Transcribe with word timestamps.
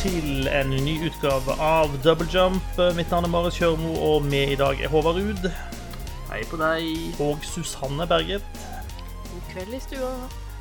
til 0.00 0.48
en 0.48 0.70
ny 0.70 0.94
utgave 1.08 1.54
av 1.60 1.92
Double 2.04 2.26
Jump. 2.32 2.64
Mitt 2.96 3.10
navn 3.12 3.26
er 3.26 3.32
Marius 3.32 3.58
Kjørmo, 3.60 3.90
og 4.00 4.24
med 4.24 4.54
i 4.54 4.58
dag 4.58 4.80
er 4.80 4.88
Håvard 4.92 5.18
Ruud 5.20 5.48
Hei 6.30 6.40
på 6.48 6.56
deg. 6.60 7.18
og 7.20 7.42
Susanne 7.44 8.06
Berget. 8.08 8.44
God 9.30 9.44
kveld 9.50 9.74
i 9.76 9.80
stua. 9.82 10.10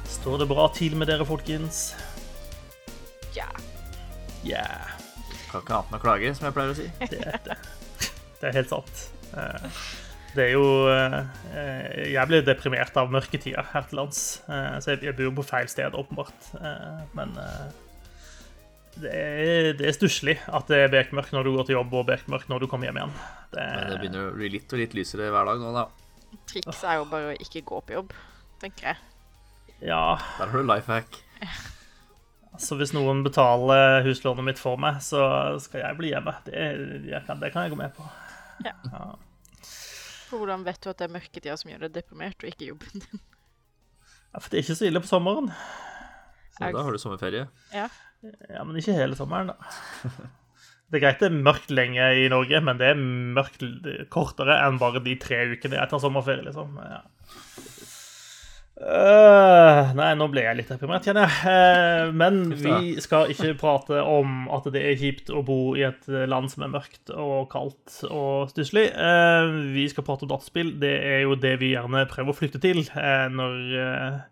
Står 0.10 0.42
det 0.42 0.48
bra 0.50 0.66
til 0.76 0.96
med 0.98 1.08
dere, 1.12 1.26
folkens? 1.30 1.94
Ja. 3.38 3.48
Yeah, 4.44 4.90
Kan 5.52 5.62
ikke 5.64 5.78
annet 5.78 5.92
enn 5.94 6.00
å 6.00 6.04
klage, 6.04 6.32
som 6.38 6.48
jeg 6.50 6.56
pleier 6.58 6.74
å 6.74 6.78
si. 6.80 6.88
det 7.14 7.20
er 7.30 7.42
det. 7.46 7.58
Det 8.40 8.50
er 8.50 8.58
helt 8.60 8.72
sant. 8.74 9.04
Eh, 9.38 9.70
Det 10.36 10.44
er 10.46 10.52
jo 10.54 10.66
eh, 10.94 12.12
Jeg 12.14 12.30
blir 12.30 12.44
deprimert 12.46 12.98
av 13.02 13.10
mørketida 13.14 13.64
her 13.72 13.88
til 13.90 13.98
lands, 14.04 14.42
eh, 14.50 14.76
så 14.84 14.98
jeg 14.98 15.16
bor 15.18 15.32
på 15.40 15.48
feil 15.54 15.70
sted, 15.72 15.96
åpenbart. 15.98 16.52
Eh, 16.60 17.06
Men 17.18 17.38
det 19.04 19.12
er, 19.14 19.70
det 19.80 19.88
er 19.90 19.96
stusslig 19.96 20.36
at 20.48 20.70
det 20.72 20.84
er 20.86 20.92
bekmørkt 20.94 21.34
når 21.36 21.48
du 21.48 21.54
går 21.56 21.70
til 21.70 21.78
jobb, 21.78 21.96
og 22.02 22.08
bekmørkt 22.10 22.52
når 22.52 22.64
du 22.64 22.68
kommer 22.72 22.90
hjem 22.90 23.00
igjen. 23.02 23.16
Det, 23.54 23.64
Men 23.64 23.90
det 23.92 24.00
begynner 24.02 24.30
å 24.30 24.36
bli 24.36 24.52
litt 24.58 24.76
og 24.76 24.82
litt 24.82 24.96
lysere 24.98 25.32
hver 25.34 25.50
dag 25.50 25.64
nå, 25.64 25.72
da. 25.76 25.88
Trikset 26.50 26.86
er 26.86 27.00
jo 27.00 27.08
bare 27.10 27.32
å 27.32 27.38
ikke 27.40 27.64
gå 27.66 27.82
på 27.86 27.96
jobb, 27.98 28.14
tenker 28.62 28.92
jeg. 28.92 29.04
Ja, 29.90 30.20
Der 30.38 30.52
har 30.52 30.56
du 30.56 30.68
life 30.68 30.92
hack. 30.92 31.22
Så 32.60 32.76
hvis 32.76 32.92
noen 32.92 33.22
betaler 33.24 34.02
huslånet 34.04 34.44
mitt 34.44 34.60
for 34.60 34.80
meg, 34.82 35.00
så 35.06 35.22
skal 35.64 35.86
jeg 35.86 35.98
bli 36.00 36.12
hjemme. 36.12 36.34
Det, 36.44 36.66
jeg 37.08 37.22
kan, 37.28 37.40
det 37.40 37.54
kan 37.54 37.66
jeg 37.66 37.74
gå 37.74 37.80
med 37.80 37.94
på. 37.96 38.04
Ja. 38.66 38.74
ja. 38.92 39.06
hvordan 40.34 40.66
vet 40.68 40.82
du 40.84 40.90
at 40.92 41.00
det 41.00 41.08
er 41.08 41.14
mørketida 41.14 41.56
som 41.62 41.72
gjør 41.72 41.86
deg 41.86 41.94
deprimert, 42.02 42.44
og 42.44 42.52
ikke 42.52 42.74
jobben 42.74 43.06
din? 43.06 43.22
Ja, 44.30 44.42
For 44.42 44.52
det 44.52 44.60
er 44.60 44.66
ikke 44.66 44.78
så 44.78 44.90
ille 44.90 45.02
på 45.02 45.10
sommeren. 45.10 45.48
Så 46.58 46.68
da 46.76 46.84
har 46.84 46.94
du 46.94 47.00
sommerferie. 47.02 47.48
Ja. 47.74 47.88
Ja, 48.22 48.66
Men 48.66 48.76
ikke 48.80 48.98
hele 48.98 49.18
sommeren, 49.20 49.54
da. 49.54 50.20
Det 50.90 50.98
er 50.98 51.04
greit 51.04 51.20
det 51.22 51.28
er 51.30 51.42
mørkt 51.46 51.70
lenge 51.70 52.06
i 52.18 52.24
Norge, 52.34 52.60
men 52.66 52.80
det 52.80 52.88
er 52.90 53.02
mørkt 53.38 53.62
kortere 54.10 54.56
enn 54.66 54.80
bare 54.82 55.04
de 55.06 55.14
tre 55.22 55.44
ukene 55.52 55.78
jeg 55.78 55.92
tar 55.92 56.02
sommerferie, 56.02 56.42
liksom. 56.48 56.80
Ja. 56.82 57.04
Uh, 58.80 59.90
nei, 59.92 60.14
nå 60.16 60.30
ble 60.32 60.46
jeg 60.46 60.56
litt 60.56 60.70
deprimert, 60.72 61.04
kjenner 61.04 61.28
jeg. 61.28 61.40
Uh, 61.44 62.14
men 62.16 62.38
vi 62.56 62.94
skal 63.04 63.30
ikke 63.34 63.58
prate 63.60 64.00
om 64.00 64.48
at 64.56 64.70
det 64.72 64.82
er 64.88 64.96
kjipt 65.02 65.30
å 65.36 65.44
bo 65.46 65.76
i 65.76 65.84
et 65.84 66.08
land 66.08 66.48
som 66.50 66.64
er 66.64 66.72
mørkt 66.78 67.12
og 67.12 67.50
kaldt 67.52 68.00
og 68.08 68.48
stusslig. 68.54 68.88
Uh, 68.96 69.68
vi 69.76 69.84
skal 69.92 70.08
prate 70.08 70.24
om 70.26 70.32
dataspill. 70.32 70.72
Det 70.80 70.94
er 70.96 71.26
jo 71.26 71.36
det 71.36 71.58
vi 71.60 71.74
gjerne 71.74 72.08
prøver 72.10 72.32
å 72.32 72.40
flykte 72.40 72.64
til 72.64 72.86
når 73.36 74.26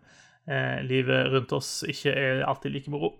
livet 0.88 1.26
rundt 1.28 1.50
oss 1.52 1.82
ikke 1.84 2.14
er 2.16 2.38
alltid 2.48 2.72
like 2.72 2.88
moro. 2.88 3.10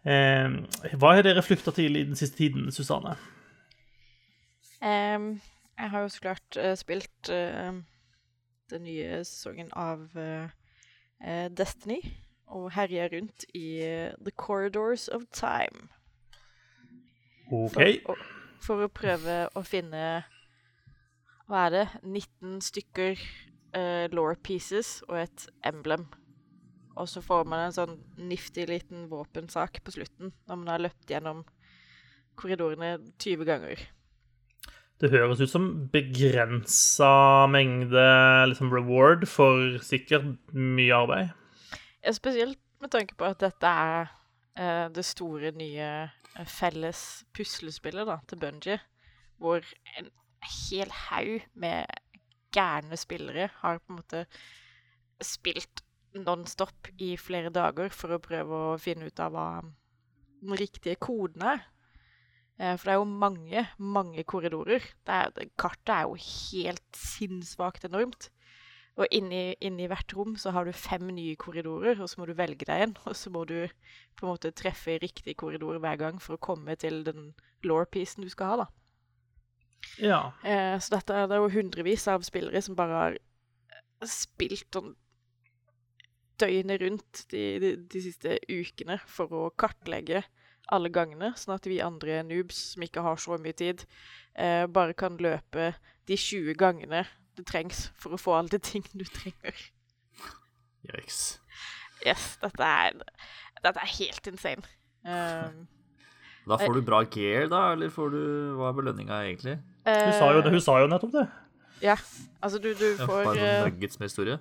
Eh, 0.00 0.48
hva 0.96 1.12
har 1.12 1.26
dere 1.26 1.42
flykta 1.44 1.74
til 1.76 1.98
i 1.98 2.04
den 2.08 2.16
siste 2.16 2.38
tiden, 2.40 2.70
Susanne? 2.72 3.16
Um, 4.80 5.40
jeg 5.78 5.90
har 5.90 6.00
jo 6.00 6.08
så 6.08 6.20
klart 6.20 6.56
uh, 6.56 6.72
spilt 6.76 7.28
uh, 7.28 7.76
den 8.70 8.82
nye 8.86 9.20
sesongen 9.24 9.68
av 9.76 10.06
eh, 10.16 11.48
Destiny, 11.52 11.98
og 12.46 12.70
herja 12.72 13.08
rundt 13.12 13.44
i 13.54 13.82
The 14.24 14.30
Corridors 14.30 15.08
of 15.08 15.22
Time. 15.32 15.90
OK. 17.50 17.74
For, 17.74 18.14
å, 18.14 18.16
for 18.62 18.84
å 18.86 18.92
prøve 18.94 19.36
å 19.58 19.62
finne 19.66 20.22
Hva 21.50 21.64
er 21.66 21.74
det? 21.74 21.84
19 22.06 22.60
stykker 22.62 23.18
law 24.14 24.34
pieces 24.42 25.00
og 25.08 25.18
et 25.24 25.48
emblem. 25.66 26.06
Og 27.00 27.08
så 27.08 27.22
får 27.24 27.48
man 27.48 27.64
en 27.64 27.74
sånn 27.76 27.96
nifty 28.20 28.66
liten 28.68 29.08
våpensak 29.10 29.80
på 29.84 29.94
slutten 29.94 30.34
når 30.48 30.60
man 30.60 30.74
har 30.74 30.84
løpt 30.84 31.10
gjennom 31.10 31.42
korridorene 32.40 32.98
20 33.20 33.48
ganger. 33.48 33.82
Det 35.00 35.08
høres 35.14 35.40
ut 35.40 35.48
som 35.48 35.68
begrensa 35.92 37.46
mengde 37.48 38.04
liksom, 38.50 38.72
reward 38.72 39.24
for 39.28 39.78
sikkert 39.84 40.28
mye 40.52 40.92
arbeid. 40.92 41.30
Ja, 42.04 42.12
Spesielt 42.16 42.60
med 42.80 42.92
tanke 42.92 43.16
på 43.16 43.28
at 43.28 43.40
dette 43.40 43.68
er 43.68 44.10
eh, 44.60 44.86
det 44.92 45.04
store, 45.08 45.54
nye 45.56 45.88
eh, 46.04 46.46
felles 46.48 47.24
puslespillet 47.36 48.08
da, 48.08 48.18
til 48.28 48.40
Bungie, 48.40 48.80
hvor 49.40 49.64
en 49.96 50.12
hel 50.68 50.92
haug 51.08 51.48
med 51.54 51.88
gærne 52.52 52.96
spillere 53.00 53.48
har 53.60 53.80
på 53.80 53.92
en 53.94 54.00
måte 54.00 54.24
spilt 55.24 55.84
nonstop 56.14 56.90
i 56.98 57.14
flere 57.20 57.52
dager 57.54 57.92
for 57.94 58.16
å 58.16 58.22
prøve 58.22 58.62
å 58.72 58.78
finne 58.80 59.06
ut 59.10 59.22
av 59.22 59.34
hva 59.34 59.46
den 60.40 60.56
riktige 60.58 60.98
koden 61.00 61.44
er. 61.46 61.62
Eh, 62.58 62.74
For 62.76 62.88
det 62.88 62.92
er 62.94 63.00
jo 63.00 63.08
mange, 63.08 63.64
mange 63.78 64.24
korridorer. 64.24 64.84
Det 65.06 65.16
er, 65.16 65.48
kartet 65.60 65.94
er 65.94 66.08
jo 66.08 66.18
helt 66.20 66.96
sinnssvakt 66.96 67.86
enormt. 67.88 68.30
Og 69.00 69.06
inni, 69.14 69.54
inni 69.64 69.86
hvert 69.88 70.12
rom 70.16 70.34
så 70.36 70.50
har 70.52 70.66
du 70.66 70.76
fem 70.76 71.06
nye 71.14 71.36
korridorer, 71.40 72.00
og 72.02 72.10
så 72.10 72.20
må 72.20 72.26
du 72.28 72.34
velge 72.36 72.66
deg 72.68 72.82
en. 72.84 72.96
Og 73.06 73.16
så 73.16 73.30
må 73.32 73.46
du 73.48 73.62
på 74.18 74.26
en 74.26 74.32
måte 74.34 74.52
treffe 74.52 74.98
riktig 75.00 75.38
korridor 75.40 75.78
hver 75.80 75.96
gang 76.00 76.20
for 76.20 76.36
å 76.36 76.42
komme 76.42 76.76
til 76.76 77.04
den 77.06 77.30
law-piecen 77.64 78.26
du 78.26 78.32
skal 78.32 78.52
ha, 78.52 78.64
da. 78.64 78.68
Ja. 80.00 80.20
Eh, 80.44 80.76
så 80.80 80.96
dette 80.98 81.16
er 81.16 81.28
det 81.30 81.38
er 81.38 81.44
jo 81.44 81.54
hundrevis 81.54 82.04
av 82.12 82.24
spillere 82.26 82.60
som 82.64 82.76
bare 82.76 82.98
har 83.00 83.18
spilt 84.08 84.68
sånn 84.74 84.92
døgnet 86.40 86.82
rundt 86.82 87.24
de, 87.32 87.44
de, 87.62 87.72
de 87.92 88.02
siste 88.04 88.36
ukene 88.50 88.98
for 89.10 89.32
å 89.36 89.42
kartlegge 89.60 90.24
alle 90.70 90.90
gangene, 90.94 91.32
sånn 91.38 91.56
at 91.56 91.66
vi 91.66 91.80
andre 91.82 92.20
noobs 92.26 92.58
som 92.74 92.84
ikke 92.86 93.02
har 93.02 93.18
så 93.18 93.38
mye 93.42 93.56
tid, 93.58 93.82
eh, 94.38 94.66
bare 94.70 94.94
kan 94.94 95.16
løpe 95.18 95.72
de 96.06 96.18
20 96.18 96.54
gangene 96.58 97.04
det 97.38 97.46
trengs 97.48 97.88
for 97.98 98.14
å 98.14 98.20
få 98.20 98.36
alle 98.38 98.52
de 98.54 98.60
tingene 98.62 99.02
du 99.02 99.08
trenger. 99.10 99.56
Yikes. 100.90 101.20
Yes, 102.06 102.36
dette 102.40 102.64
er, 102.64 102.96
dette 103.60 103.82
er 103.82 103.92
helt 103.98 104.30
insane. 104.30 104.64
Um, 105.04 105.66
Da 106.48 106.56
får 106.60 106.78
du 106.78 106.80
bra 106.84 107.02
gear, 107.04 107.46
da, 107.52 107.60
eller 107.74 107.92
får 107.92 108.10
du 108.12 108.22
Hva 108.58 108.70
er 108.70 108.76
belønninga 108.76 109.18
egentlig? 109.28 109.58
Hun 109.86 110.14
sa 110.16 110.30
jo, 110.34 110.40
hun 110.44 110.62
sa 110.64 110.78
jo 110.82 110.88
nettopp 110.90 111.12
det. 111.14 111.26
Ja, 111.84 111.94
altså 112.44 112.58
du, 112.60 112.72
du 112.76 112.86
Ja, 112.90 113.06
får 113.08 113.24
Bare 113.28 113.36
eh, 113.40 113.60
noen 113.62 113.70
nuggets 113.72 114.00
med 114.00 114.10
historie? 114.10 114.38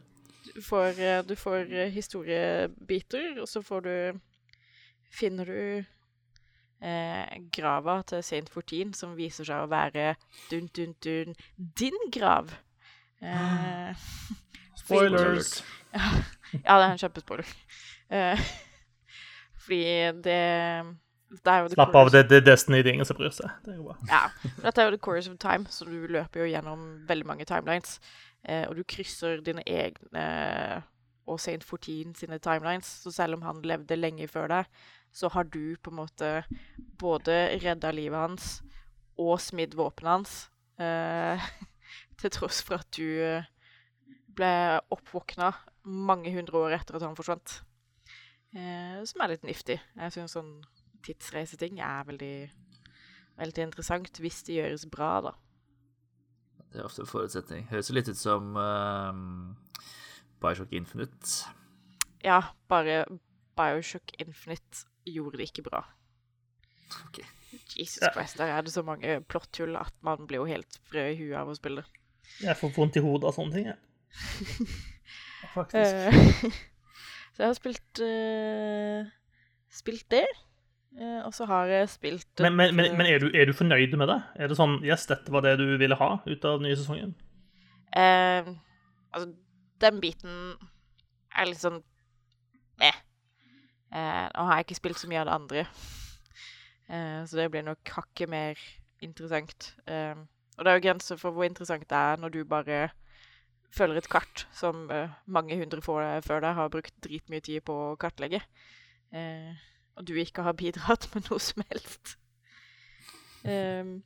Du 0.59 0.64
får, 0.64 1.00
eh, 1.00 1.24
du 1.24 1.36
får 1.40 1.72
eh, 1.72 1.92
historiebiter, 1.94 3.40
og 3.40 3.47
så 3.47 3.62
får 3.64 3.81
du 3.88 4.20
Finner 5.09 5.46
du 5.46 5.84
eh, 6.86 7.38
grava 7.52 8.02
til 8.06 8.22
Saint 8.24 8.50
Fortin, 8.50 8.92
som 8.94 9.16
viser 9.18 9.47
seg 9.47 9.64
å 9.64 9.70
være 9.72 10.12
dun, 10.52 10.68
dun, 10.75 10.94
dun 11.02 11.34
din 11.58 11.97
grav. 12.14 12.52
Eh, 13.24 14.03
Spoilers. 14.84 15.64
ja, 15.96 16.76
det 16.76 16.84
er 16.84 16.91
en 16.91 17.02
kjempespoiler. 17.02 17.56
Eh, 18.14 18.52
fordi 19.64 19.84
det 20.28 20.40
Slapp 21.40 21.94
av, 21.94 22.08
det, 22.09 22.24
det 22.30 22.40
er 22.40 22.46
Destiny, 22.46 22.80
det 22.81 22.90
er 22.90 22.96
ingen 23.00 23.06
som 23.06 23.18
bryr 23.18 23.34
seg. 23.34 23.52
Det 23.66 23.76
er 23.76 23.78
jo 23.78 23.91
bra. 23.91 23.97
Ja. 24.09 24.24
Dette 24.64 24.81
er 24.81 24.88
jo 24.88 24.96
the 24.96 25.02
course 25.02 25.30
of 25.30 25.38
time, 25.41 25.66
så 25.70 25.86
du 25.86 26.08
løper 26.09 26.41
jo 26.41 26.47
gjennom 26.50 26.88
veldig 27.09 27.28
mange 27.30 27.46
timelines. 27.46 28.00
Eh, 28.47 28.66
og 28.69 28.77
du 28.77 28.83
krysser 28.88 29.44
dine 29.45 29.63
egne 29.67 30.25
og 31.29 31.39
Saint 31.41 31.63
Fortin 31.66 32.16
sine 32.17 32.39
timelines. 32.41 32.89
Så 33.03 33.13
selv 33.13 33.38
om 33.38 33.45
han 33.45 33.61
levde 33.66 34.00
lenge 34.00 34.27
før 34.31 34.50
deg, 34.51 34.69
så 35.11 35.29
har 35.33 35.50
du 35.50 35.75
på 35.81 35.91
en 35.91 36.00
måte 36.01 36.31
både 36.99 37.59
redda 37.63 37.91
livet 37.95 38.19
hans 38.19 38.49
og 39.19 39.39
smidd 39.41 39.75
våpenet 39.78 40.16
hans. 40.16 40.35
Eh, 40.79 41.49
til 42.19 42.34
tross 42.35 42.61
for 42.66 42.79
at 42.79 42.90
du 42.96 43.05
eh, 43.05 43.49
ble 44.35 44.53
oppvåkna 44.93 45.52
mange 45.90 46.31
hundre 46.35 46.66
år 46.66 46.78
etter 46.79 46.97
at 46.97 47.05
han 47.08 47.17
forsvant. 47.17 47.59
Eh, 48.55 49.02
som 49.05 49.22
er 49.22 49.35
litt 49.35 49.46
niftig. 49.47 49.78
Jeg 49.78 50.16
syns 50.16 50.37
sånn 50.37 50.58
tidsreiseting 51.05 51.79
er 51.84 52.08
veldig 52.09 52.34
veldig 53.40 53.69
interessant 53.69 54.19
hvis 54.19 54.41
det 54.47 54.59
gjøres 54.59 54.87
bra, 54.91 55.11
da. 55.23 55.34
Det 56.69 56.81
er 56.81 56.85
ofte 56.85 57.01
en 57.03 57.09
forutsetning. 57.09 57.66
Høres 57.71 57.89
jo 57.89 57.95
litt 57.97 58.09
ut 58.11 58.19
som 58.19 58.53
uh, 58.59 59.13
Bioshock 60.41 60.73
Infinite. 60.77 61.49
Ja, 62.25 62.43
bare 62.69 63.03
Bioshock 63.57 64.13
Infinite 64.21 64.85
gjorde 65.09 65.39
det 65.41 65.49
ikke 65.49 65.66
bra. 65.69 65.83
Okay. 67.07 67.25
Jesus 67.77 68.01
Ja. 68.01 68.11
Christ, 68.13 68.37
der 68.37 68.45
er 68.53 68.61
det 68.61 68.73
så 68.73 68.83
mange 68.85 69.21
plotthull 69.21 69.75
at 69.77 69.93
man 70.05 70.27
blir 70.27 70.43
jo 70.43 70.49
helt 70.49 70.79
frø 70.89 71.07
i 71.11 71.17
huet 71.17 71.37
av 71.37 71.49
å 71.49 71.57
spille 71.57 71.81
det. 71.81 72.03
Jeg 72.43 72.57
får 72.59 72.73
vondt 72.75 72.99
i 72.99 73.03
hodet 73.03 73.29
av 73.29 73.37
sånne 73.37 73.55
ting, 73.55 73.69
jeg. 73.71 73.79
Faktisk. 75.55 75.95
Eh, 75.95 76.59
så 77.33 77.43
jeg 77.43 77.47
har 77.49 77.57
spilt 77.57 78.01
uh, 78.05 79.09
spilt 79.73 80.05
det. 80.13 80.25
Eh, 80.97 81.20
og 81.22 81.34
så 81.38 81.46
har 81.46 81.70
jeg 81.70 81.90
spilt 81.91 82.41
Men, 82.41 82.56
men, 82.58 82.74
men, 82.76 82.96
men 82.97 83.06
er, 83.08 83.20
du, 83.22 83.28
er 83.38 83.46
du 83.46 83.53
fornøyd 83.53 83.94
med 84.00 84.09
det? 84.09 84.18
Er 84.41 84.50
det 84.50 84.58
sånn 84.58 84.80
Yes, 84.84 85.06
dette 85.09 85.30
var 85.32 85.46
det 85.46 85.58
du 85.62 85.68
ville 85.78 85.96
ha 86.00 86.09
ut 86.26 86.47
av 86.50 86.58
den 86.58 86.66
nye 86.66 86.80
sesongen? 86.80 87.14
eh, 87.94 88.50
Altså, 89.14 89.30
den 89.82 90.02
biten 90.02 90.34
er 91.38 91.47
litt 91.50 91.62
sånn 91.62 91.80
eh. 92.82 92.97
eh. 93.94 94.26
Nå 94.34 94.47
har 94.50 94.59
jeg 94.59 94.68
ikke 94.68 94.80
spilt 94.82 95.00
så 95.02 95.09
mye 95.09 95.22
av 95.22 95.30
det 95.30 95.38
andre. 95.38 95.64
Eh, 96.90 97.22
så 97.30 97.38
det 97.40 97.47
blir 97.53 97.66
nok 97.66 97.94
hakket 97.96 98.30
mer 98.30 98.59
interessant. 99.06 99.72
Eh, 99.90 100.18
og 100.58 100.66
det 100.66 100.72
er 100.74 100.80
jo 100.80 100.86
grenser 100.90 101.18
for 101.22 101.32
hvor 101.34 101.47
interessant 101.47 101.86
det 101.90 101.97
er 101.97 102.20
når 102.22 102.34
du 102.36 102.41
bare 102.50 102.90
følger 103.74 104.02
et 104.02 104.09
kart 104.09 104.47
som 104.58 104.88
eh, 104.91 105.09
mange 105.30 105.58
hundre 105.58 105.82
får 105.86 106.26
før 106.26 106.41
deg 106.44 106.58
har 106.58 106.72
brukt 106.74 106.96
dritmye 107.06 107.46
tid 107.46 107.62
på 107.66 107.76
å 107.91 107.97
kartlegge, 108.02 108.41
eh, 109.14 109.53
og 109.99 110.07
du 110.07 110.16
ikke 110.19 110.46
har 110.47 110.55
bidratt 110.57 111.09
med 111.13 111.28
noe 111.29 111.43
som 111.43 111.63
helst. 111.69 112.16
Um, 113.43 113.99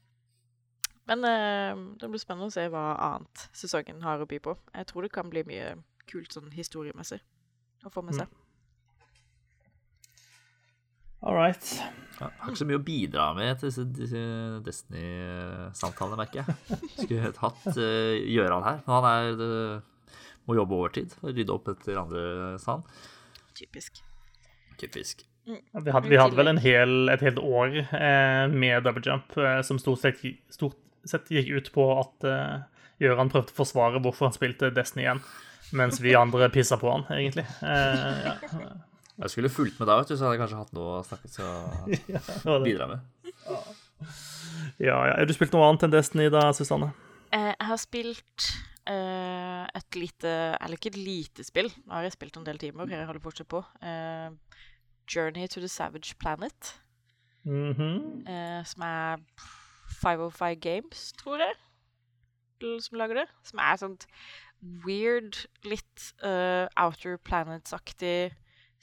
men 1.10 1.25
uh, 1.28 1.81
det 2.00 2.10
blir 2.10 2.22
spennende 2.22 2.50
å 2.50 2.54
se 2.54 2.66
hva 2.72 2.94
annet 3.12 3.48
sesongen 3.56 4.01
har 4.06 4.24
å 4.24 4.30
by 4.30 4.40
på. 4.44 4.56
Jeg 4.74 4.90
tror 4.90 5.06
det 5.06 5.13
kan 5.13 5.30
bli 5.31 5.45
mye 5.48 5.75
kult 6.10 6.34
sånn 6.36 6.51
historiemessig 6.54 7.19
å 7.84 7.92
få 7.94 8.04
med 8.06 8.18
seg. 8.18 8.40
All 11.24 11.38
right. 11.38 11.69
Ja, 12.19 12.28
har 12.28 12.51
ikke 12.51 12.60
så 12.60 12.68
mye 12.68 12.81
å 12.81 12.84
bidra 12.84 13.30
med 13.38 13.62
til 13.62 13.69
disse, 13.69 13.86
disse 13.96 14.24
Destiny-samtalene, 14.66 16.19
merker 16.19 16.42
jeg. 16.44 16.80
Skulle 16.98 17.31
hatt 17.39 17.68
uh, 17.78 18.16
Gjøran 18.28 18.66
her, 18.68 18.81
men 18.84 18.96
han 18.98 19.10
er, 19.12 19.30
det, 19.39 20.18
må 20.48 20.57
jobbe 20.60 20.80
overtid 20.81 21.16
og 21.22 21.31
rydde 21.31 21.56
opp 21.56 21.69
etter 21.72 22.01
andre 22.01 22.24
sand. 22.60 22.89
Typisk. 23.56 24.04
Typisk. 24.81 25.24
Vi 25.45 25.92
hadde, 25.92 26.07
vi 26.07 26.19
hadde 26.19 26.38
vel 26.40 26.48
en 26.54 26.62
hel, 26.63 26.94
et 27.12 27.24
helt 27.25 27.40
år 27.44 27.74
eh, 27.84 28.45
med 28.51 28.86
double 28.86 29.04
jump 29.04 29.36
eh, 29.36 29.60
som 29.68 29.80
stort 29.81 30.00
sett, 30.00 30.22
stort 30.54 30.78
sett 31.04 31.28
gikk 31.34 31.50
ut 31.51 31.72
på 31.75 31.88
at 31.98 32.28
eh, 32.30 32.62
Gøran 33.04 33.31
prøvde 33.34 33.51
å 33.51 33.57
forsvare 33.57 34.00
hvorfor 34.00 34.30
han 34.30 34.36
spilte 34.36 34.69
Destiny 34.72 35.04
igjen, 35.04 35.19
mens 35.75 36.00
vi 36.00 36.13
andre 36.16 36.48
pissa 36.54 36.78
på 36.80 36.88
han, 36.94 37.04
egentlig. 37.12 37.44
Eh, 37.60 38.24
ja. 38.30 38.38
Jeg 39.24 39.34
skulle 39.34 39.51
fulgt 39.51 39.81
med 39.81 39.90
da, 39.92 40.00
vet 40.00 40.13
du, 40.13 40.16
så 40.16 40.25
hadde 40.25 40.38
jeg 40.38 40.44
kanskje 40.45 40.62
hatt 40.62 40.75
noe 40.78 40.98
å 41.01 41.06
snakke 41.06 41.30
til 41.34 42.54
å 42.56 42.60
bidra 42.68 42.88
med. 42.94 43.04
ja, 44.80 44.96
ja. 44.96 45.18
Har 45.18 45.28
du 45.28 45.36
spilt 45.36 45.54
noe 45.54 45.68
annet 45.68 45.86
enn 45.89 45.94
Destiny 45.94 46.30
da, 46.34 46.48
Susanne? 46.56 46.94
Eh, 47.34 47.51
jeg 47.51 47.68
har 47.68 47.81
spilt 47.81 48.48
eh, 48.89 49.63
et 49.68 49.98
lite 49.98 50.31
Eller 50.60 50.78
ikke 50.78 50.94
et 50.94 51.00
lite 51.01 51.46
spill. 51.46 51.69
Nå 51.84 51.98
har 51.98 52.07
jeg 52.07 52.16
spilt 52.16 52.39
en 52.39 52.48
del 52.48 52.62
timer. 52.62 52.89
Jeg 52.89 53.10
holder 53.10 53.24
fortsatt 53.24 53.50
på. 53.51 53.62
Journey 55.08 55.48
to 55.48 55.60
the 55.60 55.68
Savage 55.68 56.18
Planet. 56.20 56.80
Mhm. 57.44 58.24
eh, 58.28 58.64
som 58.66 58.82
er 58.82 59.18
505 60.02 60.60
Games, 60.60 61.12
tror 61.20 61.38
jeg, 61.38 61.56
som 62.82 62.98
lager 62.98 63.14
det. 63.14 63.28
Som 63.44 63.60
er 63.60 63.76
sånt 63.76 64.08
weird, 64.86 65.46
litt 65.68 66.14
uh, 66.24 66.68
Outer 66.80 67.18
Planets-aktig 67.18 68.32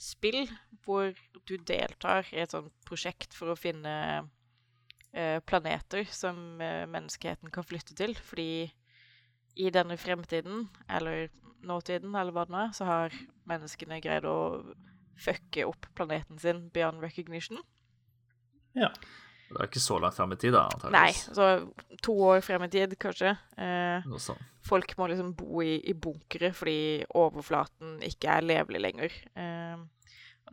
spill, 0.00 0.44
hvor 0.84 1.14
du 1.48 1.56
deltar 1.56 2.28
i 2.32 2.42
et 2.42 2.52
sånt 2.52 2.72
prosjekt 2.88 3.34
for 3.36 3.52
å 3.52 3.58
finne 3.58 3.94
uh, 4.20 5.38
planeter 5.48 6.04
som 6.12 6.60
uh, 6.60 6.84
menneskeheten 6.90 7.52
kan 7.54 7.66
flytte 7.66 7.96
til. 7.96 8.14
Fordi 8.16 8.68
i 9.56 9.72
denne 9.72 9.96
fremtiden, 10.00 10.68
eller 10.88 11.28
nåtiden, 11.66 12.14
eller 12.14 12.32
hva 12.32 12.46
det 12.46 12.54
nå 12.54 12.62
er, 12.66 12.76
så 12.76 12.88
har 12.88 13.16
menneskene 13.48 14.00
greid 14.04 14.28
å 14.28 14.38
fucke 15.20 15.66
opp 15.68 15.88
planeten 15.98 16.38
sin 16.40 16.68
beyond 16.74 17.02
recognition. 17.04 17.60
Ja. 18.78 18.92
Det 19.50 19.58
er 19.58 19.66
ikke 19.66 19.82
så 19.82 19.96
langt 19.98 20.14
frem 20.14 20.30
i 20.30 20.38
tid, 20.38 20.54
da, 20.54 20.68
Nei, 20.94 21.08
altså 21.10 21.34
så 21.34 21.96
to 22.06 22.12
år 22.28 22.42
frem 22.46 22.62
i 22.68 22.70
tid, 22.70 22.92
kanskje. 23.02 23.32
Eh, 23.58 24.06
Noe 24.06 24.22
sånt. 24.22 24.44
folk 24.62 24.92
må 24.98 25.08
liksom 25.10 25.32
bo 25.34 25.64
i, 25.64 25.80
i 25.90 25.94
bunkere 25.98 26.52
fordi 26.54 27.02
overflaten 27.18 27.96
ikke 28.06 28.30
er 28.36 28.46
levelig 28.46 28.84
lenger. 28.84 29.16
Eh, 29.34 29.82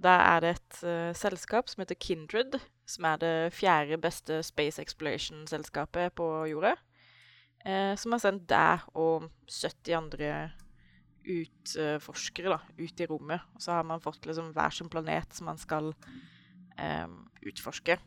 da 0.02 0.16
er 0.36 0.44
det 0.44 0.52
et 0.56 0.80
uh, 0.86 1.14
selskap 1.18 1.70
som 1.70 1.82
heter 1.82 1.98
Kindred, 2.02 2.60
som 2.90 3.08
er 3.10 3.22
det 3.22 3.34
fjerde 3.56 3.98
beste 4.02 4.42
space 4.46 4.82
exploration-selskapet 4.82 6.14
på 6.18 6.28
jorda, 6.52 6.76
eh, 7.66 7.94
som 7.98 8.14
har 8.14 8.22
sendt 8.22 8.46
deg 8.50 8.86
og 8.94 9.30
70 9.50 9.98
andre 9.98 10.32
utforskere 11.28 12.54
da, 12.56 12.60
ut 12.80 13.02
i 13.04 13.08
rommet. 13.10 13.44
Og 13.56 13.64
så 13.64 13.78
har 13.78 13.88
man 13.88 14.04
fått 14.04 14.26
liksom 14.30 14.54
hver 14.56 14.76
sin 14.76 14.92
planet 14.92 15.36
som 15.36 15.50
man 15.50 15.60
skal 15.62 15.92
um, 15.92 17.18
utforske. 17.44 17.98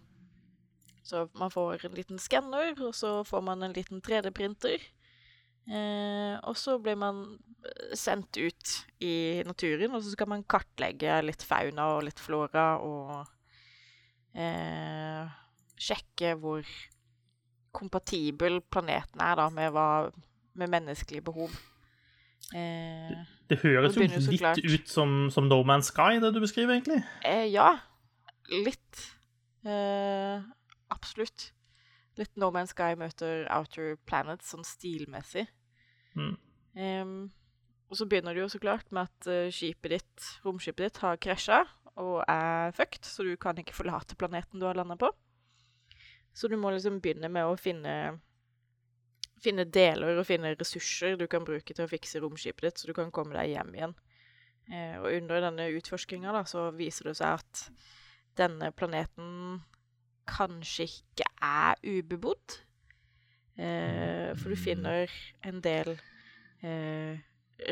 Så 1.02 1.26
man 1.38 1.50
får 1.50 1.86
en 1.86 1.96
liten 1.96 2.20
skanner, 2.22 2.74
og 2.86 2.94
så 2.94 3.20
får 3.26 3.44
man 3.44 3.64
en 3.66 3.76
liten 3.76 4.02
3D-printer. 4.04 4.84
Eh, 5.70 6.36
og 6.48 6.56
så 6.58 6.78
blir 6.82 6.96
man 6.98 7.22
eh, 7.62 7.92
sendt 7.98 8.38
ut 8.40 8.72
i 9.04 9.42
naturen, 9.46 9.94
og 9.94 10.02
så 10.02 10.14
skal 10.14 10.30
man 10.32 10.46
kartlegge 10.48 11.20
litt 11.22 11.44
fauna 11.46 11.92
og 11.96 12.06
litt 12.08 12.22
flora 12.22 12.72
og 12.82 13.12
eh, 14.34 15.28
sjekke 15.80 16.34
hvor 16.40 16.66
kompatibel 17.76 18.58
planeten 18.66 19.22
er 19.22 19.38
da 19.38 19.46
med, 19.54 19.70
hva, 19.76 20.10
med 20.58 20.72
menneskelige 20.74 21.26
behov. 21.28 21.54
Eh, 22.54 23.14
Det 23.50 23.58
høres 23.62 23.94
Det 23.94 24.08
jo 24.10 24.20
litt 24.30 24.40
klart. 24.40 24.58
ut 24.64 24.88
som, 24.90 25.30
som 25.30 25.46
No 25.48 25.62
Man's 25.66 25.90
Sky, 25.92 26.18
det 26.22 26.32
du 26.34 26.40
beskriver, 26.42 26.74
egentlig. 26.78 27.02
eh, 27.24 27.46
ja, 27.52 27.78
litt. 28.50 29.04
Eh, 29.64 30.40
absolutt. 30.90 31.52
Litt 32.18 32.36
No 32.36 32.50
Man's 32.50 32.74
Sky 32.74 32.94
møter 32.98 33.46
Outer 33.54 33.96
Planets 34.06 34.50
sånn 34.50 34.64
stilmessig. 34.66 35.46
Mm. 36.18 36.36
Og 37.90 37.96
så 37.98 38.06
begynner 38.06 38.34
det 38.34 38.42
jo 38.44 38.48
så 38.52 38.60
klart 38.62 38.90
med 38.94 39.08
at 39.08 39.26
eh, 39.30 39.50
skipet 39.54 39.90
ditt, 39.96 40.26
romskipet 40.44 40.84
ditt 40.88 41.00
har 41.02 41.16
krasja 41.22 41.64
og 42.00 42.20
er 42.30 42.70
fucked, 42.76 43.04
så 43.04 43.24
du 43.26 43.34
kan 43.36 43.58
ikke 43.58 43.74
forlate 43.74 44.16
planeten 44.16 44.60
du 44.62 44.66
har 44.66 44.74
landa 44.78 44.96
på. 44.96 45.10
Så 46.32 46.48
du 46.48 46.54
må 46.56 46.70
liksom 46.70 47.00
begynne 47.02 47.28
med 47.28 47.44
å 47.50 47.56
finne, 47.58 48.20
finne 49.40 49.64
deler 49.64 50.18
og 50.18 50.26
finne 50.28 50.54
ressurser 50.54 51.16
du 51.20 51.26
kan 51.30 51.44
bruke 51.46 51.74
til 51.74 51.84
å 51.84 51.90
fikse 51.90 52.20
romskipet 52.22 52.66
ditt, 52.66 52.78
så 52.80 52.90
du 52.90 52.94
kan 52.96 53.12
komme 53.14 53.36
deg 53.36 53.46
hjem 53.54 53.74
igjen. 53.76 53.94
Eh, 54.70 54.96
og 55.00 55.06
under 55.10 55.36
denne 55.46 55.64
utforskinga 55.78 56.44
så 56.48 56.60
viser 56.76 57.04
det 57.10 57.16
seg 57.18 57.30
at 57.40 57.54
denne 58.38 58.70
planeten 58.76 59.28
kanskje 60.30 60.84
ikke 60.86 61.26
er 61.42 61.74
ubebodd. 61.82 62.48
Eh, 63.60 64.30
for 64.38 64.48
du 64.52 64.56
finner 64.56 65.10
en 65.46 65.60
del 65.64 65.90
eh, 66.62 67.18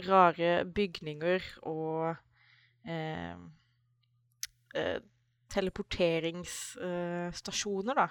rare 0.08 0.64
bygninger 0.66 1.42
og 1.70 2.16
eh, 2.88 3.36
eh, 4.74 5.00
teleporteringsstasjoner, 5.48 7.94
da. 7.96 8.08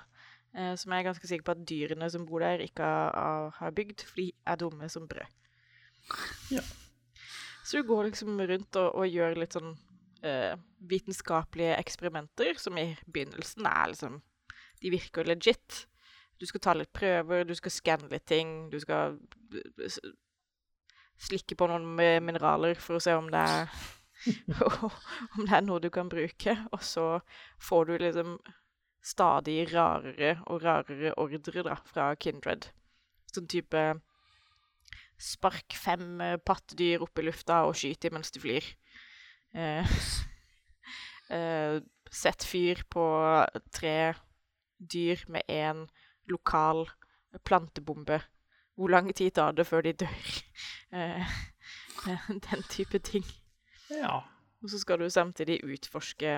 Eh, 0.57 0.73
som 0.79 0.93
jeg 0.93 1.03
er 1.03 1.05
ganske 1.05 1.29
sikker 1.29 1.45
på 1.45 1.53
at 1.53 1.65
dyrene 1.69 2.09
som 2.09 2.25
bor 2.25 2.41
der, 2.41 2.63
ikke 2.65 2.85
har, 2.85 3.51
har 3.59 3.75
bygd, 3.77 4.01
for 4.07 4.21
de 4.21 4.31
er 4.45 4.57
dumme 4.57 4.89
som 4.89 5.05
brød. 5.09 5.35
Ja. 6.51 6.63
Så 7.63 7.77
du 7.77 7.87
går 7.87 8.07
liksom 8.07 8.39
rundt 8.39 8.79
og, 8.79 8.95
og 8.95 9.11
gjør 9.11 9.35
litt 9.37 9.57
sånn 9.57 9.73
uh, 10.23 10.53
vitenskapelige 10.89 11.75
eksperimenter, 11.77 12.55
som 12.57 12.79
i 12.79 12.93
begynnelsen 13.05 13.67
er 13.67 13.91
liksom 13.91 14.21
De 14.81 14.91
virker 14.93 15.25
legit. 15.25 15.87
Du 16.37 16.45
skal 16.45 16.61
ta 16.61 16.73
litt 16.77 16.93
prøver, 16.93 17.43
du 17.43 17.53
skal 17.57 17.73
skanne 17.73 18.09
litt 18.11 18.27
ting, 18.29 18.69
du 18.69 18.77
skal 18.79 19.17
eh, 19.57 19.95
slikke 21.17 21.57
på 21.57 21.67
noen 21.67 21.87
mineraler 21.97 22.77
for 22.77 22.97
å 22.97 23.01
se 23.01 23.15
om 23.17 23.31
det 23.33 23.41
er 23.41 23.71
om 25.33 25.41
det 25.41 25.55
er 25.57 25.65
noe 25.65 25.81
du 25.81 25.89
kan 25.93 26.09
bruke. 26.09 26.53
Og 26.71 26.85
så 26.85 27.07
får 27.57 27.89
du 27.89 27.97
liksom 28.05 28.37
stadig 29.07 29.69
rarere 29.71 30.35
og 30.51 30.63
rarere 30.65 31.13
ordre 31.21 31.63
da, 31.63 31.77
fra 31.87 32.11
Kindred. 32.19 32.69
Sånn 33.31 33.49
type 33.51 33.87
Spark 35.17 35.73
fem 35.73 36.19
eh, 36.21 36.35
pattedyr 36.37 37.01
opp 37.01 37.17
i 37.17 37.23
lufta 37.25 37.63
og 37.65 37.73
skyt 37.79 38.03
dem 38.05 38.17
mens 38.19 38.29
de 38.35 38.41
flyr. 38.43 38.65
Eh, 39.57 39.95
eh, 41.33 41.79
Sett 42.07 42.45
fyr 42.47 42.85
på 42.87 43.03
tre 43.75 44.13
dyr 44.77 45.23
med 45.27 45.49
én 45.51 45.81
lokal 46.31 46.85
plantebombe. 47.43 48.21
Hvor 48.77 48.93
lang 48.93 49.09
tid 49.15 49.33
tar 49.35 49.57
det 49.57 49.67
før 49.67 49.87
de 49.87 49.97
dør? 50.05 50.31
Eh, 50.95 51.31
den 52.47 52.61
type 52.71 52.99
ting. 53.03 53.25
Ja. 53.91 54.21
Og 54.63 54.69
så 54.71 54.79
skal 54.79 55.01
du 55.01 55.09
samtidig 55.09 55.57
utforske 55.67 56.37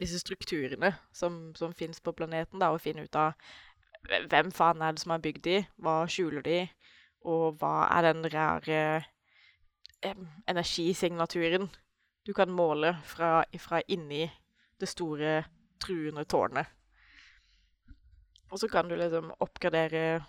disse 0.00 0.18
strukturene 0.18 0.94
som, 1.14 1.52
som 1.56 1.74
fins 1.74 2.00
på 2.00 2.14
planeten, 2.16 2.60
da, 2.62 2.72
og 2.72 2.82
finne 2.82 3.06
ut 3.06 3.18
av 3.18 3.34
hvem 4.30 4.50
faen 4.52 4.82
er 4.82 4.94
det 4.94 5.02
som 5.04 5.14
har 5.14 5.22
bygd 5.24 5.44
de, 5.46 5.58
hva 5.80 6.02
skjuler 6.10 6.44
de, 6.44 6.58
og 7.24 7.60
hva 7.60 7.86
er 7.94 8.08
den 8.10 8.28
rare 8.32 8.80
eh, 10.04 10.24
energisignaturen 10.50 11.70
du 12.24 12.32
kan 12.36 12.52
måle 12.52 12.94
fra, 13.08 13.44
fra 13.60 13.80
inni 13.88 14.26
det 14.80 14.88
store, 14.90 15.42
truende 15.80 16.24
tårnet. 16.28 16.68
Og 18.52 18.60
så 18.60 18.68
kan 18.70 18.88
du 18.88 18.94
liksom 18.96 19.32
oppgradere 19.42 20.22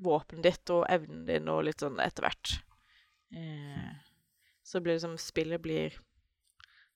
våpenet 0.00 0.46
ditt 0.46 0.72
og 0.72 0.86
evnen 0.88 1.26
din 1.28 1.50
og 1.52 1.64
litt 1.66 1.82
sånn 1.82 2.00
etter 2.02 2.24
hvert. 2.24 2.54
Eh, 3.36 3.90
så 4.62 4.80
blir 4.80 4.96
liksom 4.96 5.18
spillet 5.20 5.62
blir 5.62 5.98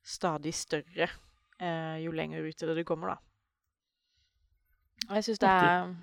stadig 0.05 0.55
større 0.57 1.11
jo 1.61 2.11
lenger 2.11 2.43
ut 2.43 2.63
i 2.63 2.67
det 2.67 2.75
du 2.77 2.85
kommer, 2.85 3.15
da. 3.15 3.17
Og 5.09 5.15
jeg 5.19 5.25
syns 5.29 5.39
det 5.43 5.49
er 5.49 5.95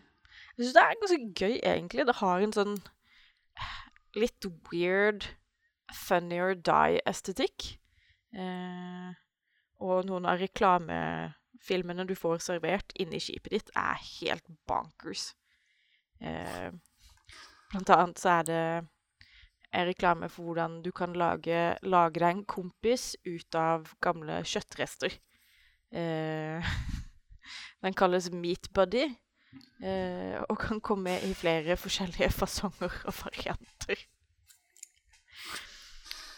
Jeg 0.58 0.66
synes 0.66 0.74
det 0.74 0.82
er 0.84 1.00
ganske 1.02 1.20
gøy, 1.40 1.56
egentlig. 1.64 2.06
Det 2.08 2.16
har 2.22 2.42
en 2.42 2.54
sånn 2.56 2.76
litt 4.16 4.46
weird 4.72 5.28
funny 5.96 6.40
or 6.40 6.56
die-estetikk. 6.56 7.76
Eh, 8.32 9.12
og 9.82 10.06
noen 10.08 10.28
av 10.30 10.40
reklamefilmene 10.42 12.06
du 12.08 12.16
får 12.16 12.44
servert 12.46 12.94
inni 13.00 13.20
skipet 13.24 13.56
ditt, 13.56 13.72
er 13.76 14.00
helt 14.20 14.48
bonkers. 14.70 15.32
Eh, 16.22 16.70
blant 17.72 17.94
annet 17.96 18.22
så 18.22 18.38
er 18.38 18.48
det 18.48 18.64
en 19.72 19.88
reklame 19.88 20.28
for 20.30 20.50
hvordan 20.50 20.82
du 20.84 20.92
kan 20.96 21.16
lage, 21.16 21.76
lage 21.82 22.20
deg 22.20 22.30
en 22.30 22.46
kompis 22.46 23.14
ut 23.26 23.56
av 23.58 23.94
gamle 24.04 24.42
kjøttrester. 24.48 25.16
Eh, 25.92 26.64
den 27.84 27.94
kalles 27.98 28.30
Meat 28.32 28.70
Buddy, 28.74 29.04
eh, 29.84 30.38
og 30.50 30.58
kan 30.60 30.80
komme 30.82 31.18
i 31.28 31.34
flere 31.36 31.78
forskjellige 31.78 32.32
fasonger 32.32 32.94
og 33.06 33.14
varianter. 33.26 34.06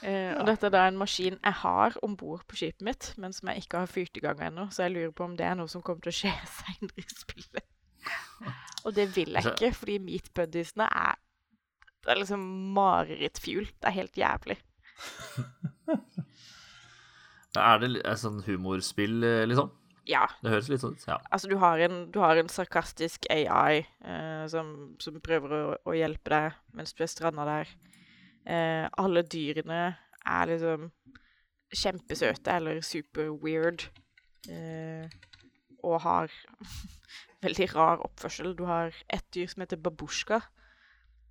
Eh, 0.04 0.34
og 0.36 0.48
dette 0.50 0.68
er 0.68 0.74
da 0.74 0.82
en 0.90 0.98
maskin 1.00 1.38
jeg 1.40 1.56
har 1.62 1.96
om 2.04 2.18
bord 2.20 2.42
på 2.50 2.58
skipet 2.60 2.84
mitt, 2.84 3.12
men 3.18 3.32
som 3.36 3.48
jeg 3.52 3.64
ikke 3.64 3.84
har 3.86 3.92
fyrt 3.92 4.18
i 4.20 4.24
gang 4.26 4.42
ennå, 4.50 4.66
så 4.72 4.84
jeg 4.84 4.92
lurer 4.98 5.14
på 5.16 5.24
om 5.30 5.38
det 5.40 5.46
er 5.48 5.56
noe 5.56 5.72
som 5.72 5.82
kommer 5.86 6.04
til 6.04 6.12
å 6.12 6.18
skje 6.18 6.34
seinere 6.58 7.00
i 7.00 7.06
spillet. 7.08 7.70
Og 8.84 8.92
det 8.98 9.06
vil 9.16 9.30
jeg 9.32 9.38
Altså- 9.46 9.54
ikke, 9.56 9.72
fordi 9.80 9.98
Meat 10.04 10.34
Buddiesene 10.36 10.90
er 10.92 11.16
Det 12.04 12.12
er 12.12 12.18
liksom 12.20 12.42
marerittfuel. 12.76 13.66
Det 13.80 13.88
er 13.88 13.96
helt 13.96 14.18
jævlig. 14.18 14.58
Er 17.60 17.82
det 17.82 17.90
et 18.02 18.22
sånn 18.22 18.42
humorspill, 18.48 19.24
eh, 19.28 19.46
liksom? 19.50 19.72
Ja. 20.10 20.26
Det 20.44 20.52
høres 20.52 20.70
litt 20.72 20.82
sånn 20.84 20.98
ut. 20.98 21.06
Ja. 21.08 21.20
Altså, 21.32 21.50
du 21.52 21.56
har 21.62 21.80
en, 21.86 22.00
du 22.12 22.20
har 22.24 22.40
en 22.40 22.52
sarkastisk 22.52 23.28
AI 23.32 23.84
eh, 24.04 24.46
som, 24.52 24.96
som 25.00 25.20
prøver 25.24 25.56
å, 25.56 25.62
å 25.88 25.96
hjelpe 25.96 26.34
deg 26.34 26.58
mens 26.76 26.96
du 26.96 27.04
er 27.06 27.12
stranda 27.12 27.46
der. 27.48 27.76
Eh, 28.44 28.88
alle 29.00 29.24
dyrene 29.24 29.84
er 30.24 30.50
liksom 30.52 30.90
kjempesøte 31.74 32.58
eller 32.58 32.82
super 32.86 33.32
weird. 33.44 33.88
Eh, 34.52 35.08
og 35.84 36.02
har 36.04 36.34
veldig 37.46 37.70
rar 37.76 38.04
oppførsel. 38.04 38.54
Du 38.58 38.66
har 38.68 38.92
et 39.08 39.26
dyr 39.36 39.48
som 39.52 39.64
heter 39.64 39.80
babusjka, 39.84 40.42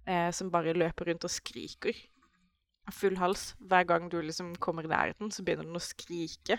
eh, 0.09 0.31
som 0.33 0.53
bare 0.53 0.77
løper 0.77 1.11
rundt 1.11 1.29
og 1.29 1.33
skriker. 1.33 1.97
Full 2.93 3.19
hals. 3.21 3.53
Hver 3.59 3.89
gang 3.89 4.09
du 4.13 4.21
liksom 4.21 4.55
kommer 4.63 4.87
i 4.87 4.93
nærheten, 4.93 5.33
så 5.33 5.45
begynner 5.45 5.69
den 5.69 5.79
å 5.79 5.83
skrike. 5.83 6.59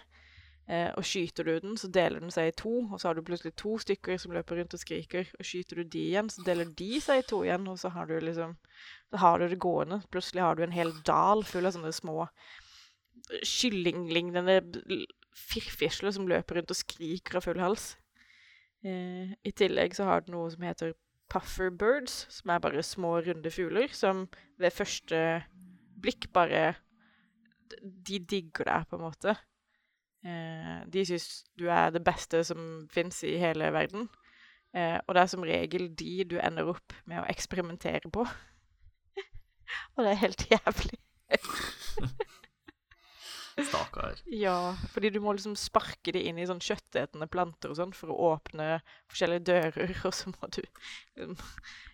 Eh, 0.64 0.90
og 0.96 1.04
skyter 1.04 1.44
du 1.44 1.58
den, 1.60 1.76
så 1.78 1.90
deler 1.92 2.24
den 2.24 2.32
seg 2.32 2.50
i 2.50 2.56
to, 2.56 2.72
og 2.88 2.96
så 3.00 3.10
har 3.10 3.18
du 3.18 3.26
plutselig 3.28 3.52
to 3.60 3.76
stykker 3.84 4.20
som 4.22 4.32
løper 4.32 4.62
rundt 4.62 4.76
og 4.78 4.80
skriker. 4.80 5.28
Og 5.38 5.48
skyter 5.48 5.82
du 5.82 5.84
de 5.84 6.04
igjen, 6.14 6.32
så 6.32 6.46
deler 6.48 6.70
de 6.80 7.02
seg 7.04 7.20
i 7.20 7.26
to 7.28 7.42
igjen, 7.44 7.68
og 7.68 7.80
så 7.82 7.92
har 7.94 8.08
du 8.08 8.16
liksom 8.20 8.58
Så 9.12 9.20
har 9.22 9.40
du 9.40 9.48
det 9.48 9.60
gående. 9.62 10.02
Plutselig 10.10 10.42
har 10.42 10.56
du 10.56 10.64
en 10.64 10.74
hel 10.74 10.92
dal 11.06 11.44
full 11.46 11.68
av 11.70 11.76
sånne 11.76 11.92
små 11.94 12.28
kyllinglignende 13.46 14.56
firfisler 15.38 16.12
som 16.16 16.28
løper 16.28 16.58
rundt 16.58 16.74
og 16.74 16.80
skriker 16.80 17.38
av 17.38 17.46
full 17.46 17.62
hals. 17.62 17.94
Eh, 18.84 19.36
I 19.44 19.52
tillegg 19.52 19.96
så 19.96 20.08
har 20.08 20.24
du 20.24 20.34
noe 20.34 20.50
som 20.52 20.66
heter 20.66 20.96
pufferbirds, 21.34 22.26
som 22.30 22.52
er 22.54 22.62
bare 22.64 22.84
små, 22.84 23.18
runde 23.26 23.52
fugler, 23.52 23.94
som 23.94 24.28
ved 24.62 24.74
første 24.76 25.44
blikk 26.04 26.30
bare 26.36 26.74
De 27.74 28.20
digger 28.20 28.68
deg, 28.70 28.86
på 28.90 29.00
en 29.00 29.06
måte. 29.08 29.34
Eh, 30.24 30.84
de 30.94 31.06
syns 31.08 31.44
du 31.60 31.66
er 31.74 31.90
det 31.92 32.04
beste 32.06 32.44
som 32.48 32.84
fins 32.92 33.24
i 33.28 33.34
hele 33.42 33.72
verden. 33.74 34.06
Eh, 34.74 35.00
og 35.08 35.16
det 35.16 35.24
er 35.24 35.32
som 35.32 35.46
regel 35.48 35.90
de 36.00 36.24
du 36.30 36.38
ender 36.40 36.70
opp 36.76 36.94
med 37.10 37.22
å 37.22 37.28
eksperimentere 37.32 38.12
på. 38.14 38.28
og 39.96 40.06
det 40.06 40.14
er 40.14 40.22
helt 40.22 40.46
jævlig. 40.52 41.02
Stakkar. 43.54 44.18
Ja, 44.26 44.74
fordi 44.90 45.12
du 45.14 45.20
må 45.22 45.36
liksom 45.36 45.54
sparke 45.60 46.14
de 46.16 46.24
inn 46.26 46.40
i 46.42 46.48
sånn 46.50 46.62
kjøttetende 46.64 47.28
planter 47.30 47.70
og 47.70 47.78
sånn 47.78 47.94
for 47.94 48.10
å 48.10 48.32
åpne 48.34 48.80
forskjellige 49.12 49.46
dører, 49.52 49.94
og 50.08 50.16
så 50.16 50.34
må 50.34 50.50
du 50.50 50.64
liksom 50.64 51.38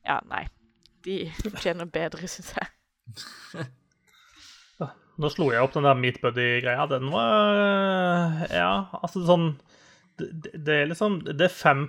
Ja, 0.06 0.22
nei. 0.30 0.46
De 1.04 1.22
fortjener 1.39 1.88
bedre, 1.88 2.28
syns 2.28 2.51
jeg. 2.56 3.68
Nå 5.20 5.30
slo 5.34 5.50
jeg 5.52 5.62
opp 5.66 5.74
den 5.76 5.84
der 5.88 5.98
Meat 6.00 6.22
Buddy-greia. 6.24 6.86
Den 6.90 7.10
var 7.12 8.46
Ja, 8.54 8.72
altså 9.04 9.26
sånn 9.28 9.50
Det, 10.20 10.52
det- 10.66 10.76
er 10.84 10.88
liksom 10.92 11.22
Det 11.24 11.42
er 11.42 11.56
5 11.56 11.88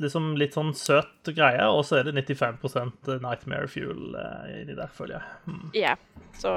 liksom 0.00 0.30
litt 0.40 0.54
sånn 0.56 0.72
søt 0.74 1.28
greie, 1.36 1.60
og 1.68 1.84
så 1.84 1.98
er 1.98 2.04
det 2.08 2.14
95% 2.26 3.20
Nightmare 3.20 3.68
Fuel 3.68 4.14
eh, 4.16 4.62
inni 4.62 4.74
der, 4.74 4.88
føler 4.88 5.18
jeg. 5.18 5.24
Mm. 5.46 5.66
Ja. 5.76 5.94
Så 6.40 6.52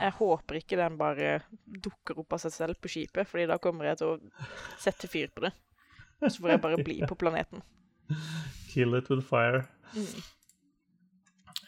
jeg 0.00 0.12
håper 0.18 0.58
ikke 0.58 0.76
den 0.80 0.96
bare 0.98 1.36
dukker 1.84 2.18
opp 2.18 2.32
av 2.34 2.42
seg 2.42 2.52
selv 2.56 2.80
på 2.82 2.90
skipet, 2.90 3.28
fordi 3.30 3.46
da 3.46 3.58
kommer 3.62 3.86
jeg 3.92 4.00
til 4.00 4.16
å 4.16 4.42
sette 4.82 5.06
fyr 5.10 5.30
på 5.30 5.46
det. 5.46 5.52
Så 6.26 6.40
får 6.42 6.56
jeg 6.56 6.62
bare 6.64 6.82
bli 6.82 6.98
på 7.06 7.14
planeten. 7.20 7.62
Kill 8.72 8.98
it 8.98 9.08
with 9.12 9.22
fire. 9.28 9.62
Mm. 9.94 10.22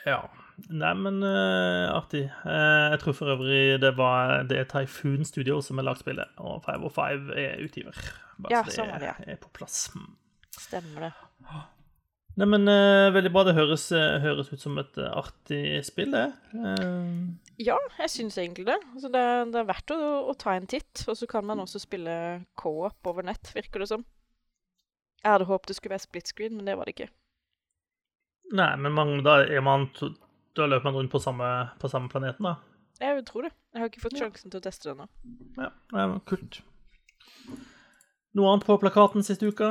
Ja. 0.06 0.22
Nei, 0.68 0.92
men 0.98 1.22
uh, 1.24 1.88
artig. 1.94 2.26
Uh, 2.44 2.92
jeg 2.92 3.00
tror 3.02 3.16
for 3.16 3.32
øvrig 3.34 3.80
det 3.82 3.94
var 3.98 4.42
Det 4.50 4.58
er 4.60 4.68
Typhoon 4.68 5.24
Studio 5.24 5.60
som 5.64 5.80
har 5.80 5.88
lagd 5.88 6.02
spillet, 6.02 6.30
og 6.36 6.62
505 6.66 7.32
er 7.38 7.64
utgiver. 7.64 7.96
Bare 8.36 8.52
Ja, 8.52 8.62
så 8.66 8.84
det 8.84 8.96
er 8.96 9.04
det, 9.04 9.12
ja. 9.12 9.34
er 9.34 9.40
på 9.40 9.52
plass. 9.56 9.88
Mm. 9.94 10.08
Stemmer 10.58 11.08
det. 11.08 11.12
Nei, 12.38 12.46
men 12.46 12.68
eh, 12.70 13.10
veldig 13.12 13.32
bra. 13.34 13.42
Det 13.48 13.56
høres, 13.56 13.88
høres 13.92 14.52
ut 14.52 14.62
som 14.62 14.78
et 14.80 14.96
artig 15.02 15.80
spill, 15.84 16.14
det. 16.14 16.28
Ja, 17.60 17.76
jeg 17.98 18.12
syns 18.12 18.38
egentlig 18.38 18.68
det. 18.68 18.78
Altså 18.94 19.10
det, 19.12 19.24
det 19.52 19.60
er 19.60 19.68
verdt 19.68 19.92
å, 19.92 19.98
å 20.30 20.36
ta 20.38 20.54
en 20.56 20.68
titt. 20.70 21.02
Og 21.10 21.18
så 21.18 21.28
kan 21.28 21.44
man 21.48 21.60
også 21.60 21.82
spille 21.82 22.14
co-op 22.60 23.10
over 23.10 23.26
nett, 23.26 23.50
virker 23.56 23.82
det 23.82 23.90
som. 23.92 24.06
Jeg 25.20 25.34
hadde 25.34 25.50
håpet 25.50 25.68
det 25.68 25.76
skulle 25.76 25.96
være 25.98 26.06
split 26.06 26.32
screen, 26.32 26.56
men 26.56 26.68
det 26.68 26.78
var 26.78 26.88
det 26.88 26.96
ikke. 26.96 27.10
nei, 28.56 28.72
men 28.82 28.94
man, 28.96 29.12
da 29.26 29.42
er 29.44 29.62
man 29.62 29.90
Da 30.60 30.66
løper 30.68 30.90
man 30.90 30.98
rundt 31.00 31.12
på 31.12 31.20
samme, 31.22 31.46
på 31.80 31.88
samme 31.88 32.10
planeten, 32.12 32.44
da. 32.44 32.56
Jeg 33.00 33.16
vil 33.16 33.24
tro 33.24 33.40
det. 33.46 33.50
Jeg 33.72 33.80
har 33.80 33.88
ikke 33.88 34.02
fått 34.02 34.18
Ja. 34.18 34.26
sjansen 34.26 34.50
til 34.52 34.60
å 34.60 34.64
teste 34.66 34.82
det 34.90 34.92
ennå. 34.92 35.06
Ja, 35.56 35.70
det 35.92 36.08
var 36.10 36.20
kult. 36.28 36.60
Noe 38.36 38.50
annet 38.52 38.66
på 38.66 38.76
plakaten 38.82 39.24
siste 39.24 39.48
uka? 39.48 39.70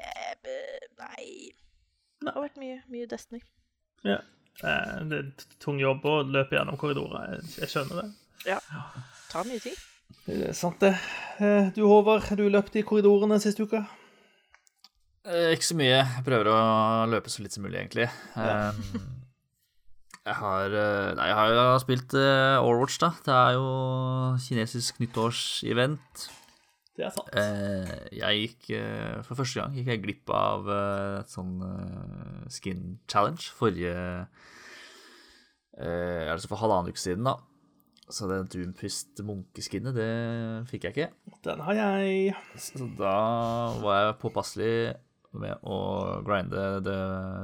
Eh, 0.00 0.86
Nei. 0.98 1.52
Det 2.22 2.32
har 2.32 2.42
vært 2.42 2.56
mye, 2.60 2.78
mye 2.90 3.06
Destiny. 3.10 3.42
Ja. 4.06 4.16
Eh, 4.64 5.02
det 5.10 5.18
er 5.20 5.44
tung 5.62 5.78
jobb 5.82 6.04
å 6.08 6.16
løpe 6.24 6.56
gjennom 6.56 6.78
korridorer. 6.80 7.36
Jeg, 7.60 7.68
skjønner 7.68 8.02
det. 8.02 8.08
Ja. 8.48 8.58
Tar 9.30 9.44
mye 9.44 9.60
tid. 9.62 9.76
Det 10.26 10.40
er 10.48 10.56
sant, 10.56 10.80
det. 10.80 10.94
Eh, 11.38 11.70
Du, 11.76 11.82
Håvard, 11.86 12.30
du 12.38 12.48
løpte 12.48 12.80
i 12.80 12.82
korridorene 12.86 13.38
siste 13.42 13.62
uka. 13.66 13.84
Eh, 15.26 15.52
ikke 15.56 15.66
så 15.66 15.76
mye. 15.78 15.98
Jeg 15.98 16.24
prøver 16.26 16.48
å 16.52 16.56
løpe 17.10 17.30
så 17.32 17.42
litt 17.42 17.54
som 17.54 17.64
mulig, 17.66 17.80
egentlig. 17.80 18.06
Ja. 18.38 18.70
jeg 20.28 20.36
har 20.38 20.76
eh, 20.78 21.14
Nei, 21.18 21.28
jeg 21.32 21.38
har 21.40 21.54
jo 21.54 21.64
spilt 21.82 22.14
eh, 22.18 22.62
Overwatch, 22.62 23.00
da. 23.02 23.10
Det 23.26 23.34
er 23.34 23.56
jo 23.56 23.66
kinesisk 24.46 25.00
nyttårsevent. 25.02 26.26
Det 26.96 27.04
er 27.04 27.12
sant. 27.12 27.34
Jeg 28.16 28.36
gikk 28.40 28.70
For 29.26 29.36
første 29.36 29.60
gang 29.60 29.74
gikk 29.76 29.90
jeg 29.90 30.00
glipp 30.00 30.30
av 30.32 30.70
et 30.72 31.28
sånn 31.28 31.58
skin 32.48 32.94
challenge 33.04 33.50
forrige 33.52 33.92
eh, 35.76 36.24
Altså 36.32 36.48
for 36.48 36.62
halvannen 36.62 36.88
uke 36.94 37.02
siden, 37.02 37.28
da. 37.28 37.36
Så 38.08 38.30
det 38.30 38.38
Doomfist 38.54 39.20
munkeskinnet, 39.26 39.98
det 39.98 40.08
fikk 40.70 40.86
jeg 40.86 40.94
ikke. 40.94 41.10
Den 41.44 41.60
har 41.66 41.76
jeg. 41.82 42.32
Så 42.54 42.86
da 42.96 43.16
var 43.82 43.98
jeg 43.98 44.18
påpasselig 44.22 44.72
med 45.42 45.62
å 45.64 45.78
grinde 46.26 46.64
det 46.86 46.98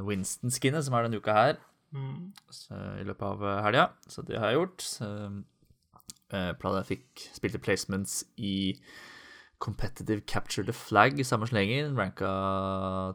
Winston-skinnet, 0.09 0.85
som 0.87 0.95
er 0.99 1.09
denne 1.09 1.21
uka 1.23 1.37
her, 1.37 1.61
Mm. 1.93 2.33
så, 2.49 2.73
i 3.01 3.05
løpet 3.05 3.23
av 3.23 3.43
helga. 3.67 3.91
Så 4.09 4.23
det 4.25 4.39
har 4.41 4.49
jeg 4.49 4.57
gjort. 4.61 4.87
Eh, 6.33 6.53
jeg 6.55 6.87
fikk 6.89 7.27
spilte 7.37 7.61
placements 7.61 8.23
i 8.39 8.79
Competitive 9.61 10.23
Capture 10.27 10.65
the 10.65 10.73
Flag 10.73 11.21
i 11.21 11.27
samme 11.29 11.47
slengen. 11.47 11.93
Ranka 11.99 13.15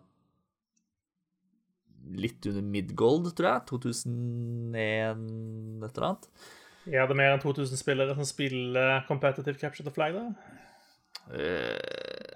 litt 2.17 2.45
under 2.47 2.61
midgold, 2.63 3.31
tror 3.35 3.49
jeg. 3.49 3.65
2001, 3.73 5.25
et 5.83 5.97
eller 5.97 6.07
annet. 6.11 6.29
Er 6.87 7.09
det 7.09 7.17
mer 7.19 7.33
enn 7.35 7.43
2000 7.43 7.75
spillere 7.81 8.15
som 8.15 8.23
spiller 8.29 9.01
Competitive 9.09 9.57
Capture 9.59 9.83
the 9.83 9.91
Flag, 9.91 10.15
da? 10.15 10.29
Eh, 11.35 12.26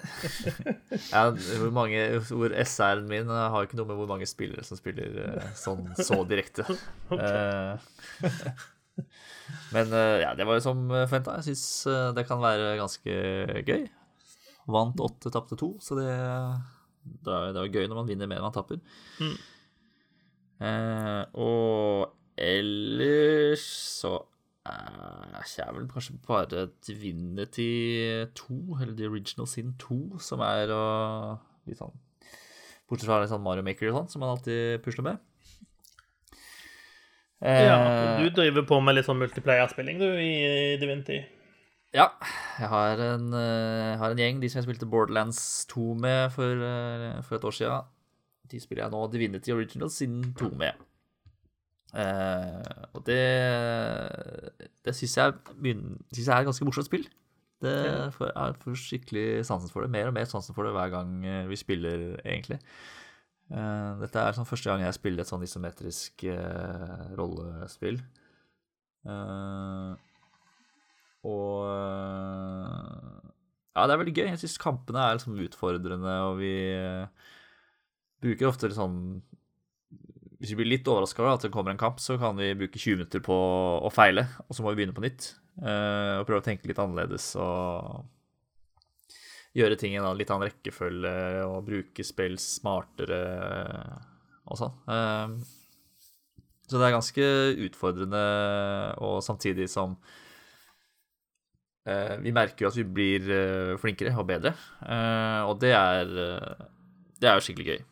ja, 1.12 1.22
hvor 1.32 1.72
mange 1.74 2.02
Hvor 2.28 2.54
SR-en 2.64 3.08
min 3.10 3.30
har 3.30 3.66
ikke 3.66 3.78
noe 3.78 3.88
med 3.88 3.98
hvor 4.00 4.10
mange 4.10 4.28
spillere 4.28 4.64
som 4.66 4.78
spiller 4.80 5.16
eh, 5.26 5.48
sånn 5.58 5.88
så 6.00 6.22
direkte. 6.28 6.66
Eh, 7.10 9.06
Men 9.74 9.92
eh, 9.96 10.18
ja, 10.22 10.34
det 10.36 10.44
var 10.46 10.58
jo 10.58 10.62
som 10.62 10.82
forventa. 10.90 11.38
Jeg 11.40 11.50
syns 11.50 12.12
det 12.16 12.26
kan 12.28 12.42
være 12.42 12.74
ganske 12.78 13.14
gøy. 13.66 13.86
Vant 14.70 15.00
åtte, 15.02 15.32
tapte 15.32 15.56
to, 15.58 15.72
så 15.82 15.96
det, 15.98 16.10
det 17.26 17.32
er 17.34 17.72
gøy 17.72 17.88
når 17.88 18.02
man 18.02 18.10
vinner 18.10 18.30
mer 18.30 18.38
enn 18.38 18.46
man 18.46 18.54
tapper. 18.54 18.78
Mm. 19.18 19.34
Eh, 20.60 21.22
og 21.40 22.12
ellers 22.40 23.64
så 24.00 24.18
eh, 24.68 25.64
er 25.64 25.72
vel 25.76 25.88
kanskje 25.90 26.18
bare 26.26 26.68
Divinity 26.86 27.70
2, 28.36 28.60
eller 28.80 28.94
The 28.98 29.08
Original 29.08 29.48
Sin 29.48 29.74
2, 29.80 30.18
som 30.20 30.42
er 30.44 30.72
å 30.74 30.84
litt 31.68 31.80
sånn 31.80 31.96
Bortsett 32.90 33.06
fra 33.06 33.20
litt 33.22 33.30
sånn 33.30 33.44
Mario 33.44 33.62
Maker 33.62 33.92
og 33.92 34.00
sånn, 34.00 34.08
som 34.10 34.24
man 34.24 34.32
alltid 34.32 34.80
pusler 34.82 35.06
med. 35.06 35.20
Ja, 37.40 37.76
Eh, 37.80 38.18
du 38.20 38.30
driver 38.36 38.66
på 38.68 38.80
med 38.84 38.98
litt 38.98 39.06
sånn 39.06 39.20
multiplayer-spilling, 39.22 40.00
du, 40.02 40.08
i 40.20 40.76
Divinity. 40.80 41.22
Ja, 41.94 42.10
jeg 42.58 42.68
har 42.70 43.00
en, 43.02 43.30
jeg 43.32 43.96
har 44.02 44.12
en 44.12 44.20
gjeng, 44.20 44.42
de 44.42 44.50
som 44.50 44.60
jeg 44.60 44.66
spilte 44.68 44.90
Borderlands 44.90 45.40
2 45.70 45.94
med 46.02 46.34
for, 46.34 46.66
eh, 46.66 47.22
for 47.22 47.38
et 47.38 47.46
år 47.48 47.56
siden. 47.56 47.88
De 48.50 48.60
spiller 48.60 48.84
jeg 48.84 48.92
nå 48.92 49.00
Divinity 49.10 49.54
Original 49.54 49.90
sin 49.90 50.34
2 50.38 50.50
med. 50.58 50.74
Eh, 51.90 52.84
og 52.94 53.02
det 53.06 53.22
Det 54.86 54.94
syns 54.94 55.16
jeg, 55.18 55.34
synes 56.14 56.26
jeg 56.26 56.34
er 56.34 56.40
et 56.44 56.48
ganske 56.50 56.64
morsomt 56.68 56.86
spill. 56.86 57.08
Det 57.60 57.74
får, 58.16 58.30
jeg 58.32 58.54
får 58.62 58.78
skikkelig 58.80 59.24
sansen 59.44 59.68
for 59.72 59.84
det. 59.84 59.90
Mer 59.92 60.08
og 60.08 60.14
mer 60.16 60.28
sansen 60.30 60.56
for 60.56 60.64
det 60.64 60.72
hver 60.72 60.92
gang 60.94 61.18
eh, 61.26 61.46
vi 61.50 61.58
spiller, 61.60 62.14
egentlig. 62.24 62.60
Eh, 63.50 63.90
dette 64.00 64.22
er 64.22 64.36
sånn 64.36 64.48
første 64.48 64.70
gang 64.70 64.84
jeg 64.86 64.96
spiller 64.96 65.24
et 65.26 65.28
sånn 65.32 65.44
isometrisk 65.44 66.24
rollespill. 67.18 68.00
Eh, 69.04 69.90
og 71.28 71.66
Ja, 73.76 73.84
det 73.86 73.92
er 73.94 74.00
veldig 74.00 74.14
gøy. 74.16 74.26
Jeg 74.32 74.40
syns 74.40 74.56
kampene 74.60 75.02
er 75.04 75.18
liksom 75.18 75.36
utfordrende, 75.44 76.14
og 76.30 76.38
vi 76.40 76.54
bruker 78.20 78.48
ofte 78.50 78.70
sånn 78.72 79.20
Hvis 80.40 80.54
vi 80.54 80.62
blir 80.62 80.70
litt 80.70 80.88
overraska 80.88 81.20
over 81.20 81.34
at 81.36 81.42
det 81.44 81.50
kommer 81.52 81.74
en 81.74 81.80
kamp, 81.80 81.98
så 82.00 82.14
kan 82.16 82.38
vi 82.38 82.54
bruke 82.56 82.80
20 82.80 82.96
minutter 82.96 83.20
på 83.20 83.34
å 83.84 83.90
feile, 83.92 84.24
og 84.46 84.56
så 84.56 84.64
må 84.64 84.72
vi 84.72 84.80
begynne 84.80 84.96
på 84.96 85.04
nytt. 85.04 85.34
eh, 85.60 86.16
og 86.16 86.24
prøve 86.24 86.40
å 86.40 86.46
tenke 86.46 86.70
litt 86.70 86.80
annerledes 86.80 87.34
og 87.36 88.06
gjøre 89.52 89.76
ting 89.76 89.92
i 89.92 89.98
en 90.00 90.16
litt 90.16 90.30
annen 90.32 90.48
rekkefølge 90.48 91.12
og 91.44 91.66
bruke 91.66 92.06
spill 92.06 92.38
smartere 92.40 93.20
og 94.48 94.56
sånn. 94.62 94.80
Eh, 94.88 95.36
så 96.70 96.80
det 96.80 96.88
er 96.88 96.96
ganske 96.96 97.28
utfordrende, 97.66 98.24
og 99.04 99.20
samtidig 99.26 99.68
som 99.68 99.98
eh, 101.84 102.16
vi 102.24 102.32
merker 102.32 102.64
jo 102.64 102.72
at 102.72 102.80
vi 102.80 102.86
blir 102.88 103.76
flinkere 103.82 104.16
og 104.16 104.30
bedre, 104.30 104.54
og 105.50 105.58
det 105.60 105.76
er, 105.76 106.14
det 107.20 107.28
er 107.28 107.36
jo 107.36 107.44
skikkelig 107.44 107.74
gøy. 107.74 107.82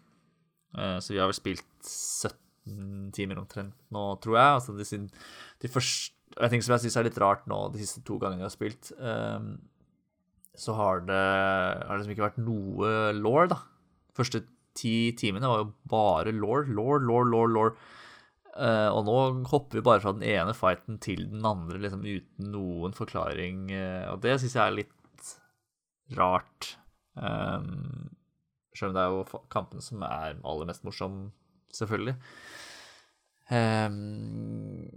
Så 1.03 1.13
vi 1.13 1.19
har 1.19 1.29
vel 1.29 1.37
spilt 1.37 1.68
17 1.85 3.13
timer 3.17 3.41
omtrent 3.41 3.77
nå, 3.95 4.05
tror 4.23 4.39
jeg. 4.39 4.59
Altså 4.59 4.77
de, 4.77 5.01
de 5.63 5.73
første 5.73 6.15
Jeg 6.39 6.53
tenker 6.53 6.67
som 6.67 6.77
jeg 6.77 6.85
syns 6.87 6.99
er 7.01 7.09
litt 7.09 7.19
rart 7.23 7.49
nå, 7.51 7.59
de 7.73 7.81
siste 7.83 8.05
to 8.07 8.19
gangene 8.21 8.45
jeg 8.45 8.51
har 8.51 8.55
spilt, 8.55 8.91
um, 9.01 9.57
så 10.59 10.75
har 10.77 11.01
det, 11.07 11.17
har 11.17 11.89
det 11.89 12.03
liksom 12.03 12.15
ikke 12.15 12.27
vært 12.27 12.41
noe 12.43 12.91
law, 13.17 13.41
da. 13.51 13.59
Første 14.19 14.43
ti 14.79 15.15
timene 15.19 15.51
var 15.51 15.63
jo 15.63 15.71
bare 15.91 16.35
law, 16.35 16.61
law, 16.67 16.99
law, 17.01 17.25
law, 17.27 17.47
law. 17.55 17.73
Uh, 18.59 18.91
og 18.91 19.05
nå 19.07 19.17
hopper 19.53 19.79
vi 19.79 19.87
bare 19.87 20.03
fra 20.03 20.13
den 20.17 20.27
ene 20.27 20.55
fighten 20.57 20.99
til 21.03 21.29
den 21.31 21.47
andre 21.47 21.79
liksom 21.83 22.03
uten 22.07 22.53
noen 22.55 22.95
forklaring, 22.97 23.69
Uh, 23.71 24.13
og 24.13 24.23
det 24.25 24.39
syns 24.43 24.57
jeg 24.59 24.65
er 24.65 24.79
litt 24.81 25.33
rart. 26.19 26.75
Um, 27.15 28.11
selv 28.75 28.93
om 28.93 28.97
det 28.97 29.03
er 29.03 29.15
jo 29.15 29.43
kampene 29.53 29.85
som 29.85 30.03
er 30.07 30.39
aller 30.39 30.69
mest 30.69 30.85
morsomme, 30.87 31.31
selvfølgelig. 31.75 32.17
Um, 33.49 34.89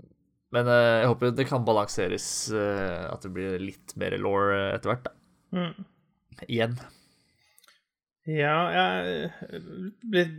men 0.52 0.68
eh, 0.68 1.02
jeg 1.02 1.12
håper 1.12 1.36
det 1.36 1.48
kan 1.48 1.68
balanseres, 1.68 2.26
eh, 2.52 3.06
at 3.08 3.24
det 3.24 3.32
blir 3.36 3.62
litt 3.62 3.96
mer 4.00 4.18
law 4.20 4.52
etter 4.74 4.92
hvert, 4.92 5.08
da. 5.08 5.16
Mm. 5.56 5.86
Igjen. 6.48 6.76
Ja, 8.30 8.58
jeg 8.72 9.62
blir 10.08 10.30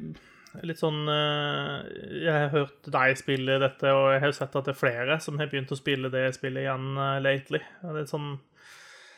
litt 0.63 0.81
sånn 0.81 1.03
eh, 1.11 1.89
Jeg 2.23 2.33
har 2.33 2.53
hørt 2.53 2.89
deg 2.95 3.19
spille 3.21 3.59
dette, 3.61 3.93
og 3.93 4.13
jeg 4.15 4.23
har 4.25 4.35
sett 4.37 4.57
at 4.59 4.69
det 4.69 4.75
er 4.75 4.81
flere 4.83 5.19
som 5.25 5.41
har 5.41 5.51
begynt 5.53 5.73
å 5.73 5.81
spille 5.81 6.13
det 6.13 6.27
spillet 6.37 6.67
igjen 6.67 7.01
lately. 7.25 7.63
Det 7.97 8.05
sånn, 8.11 8.35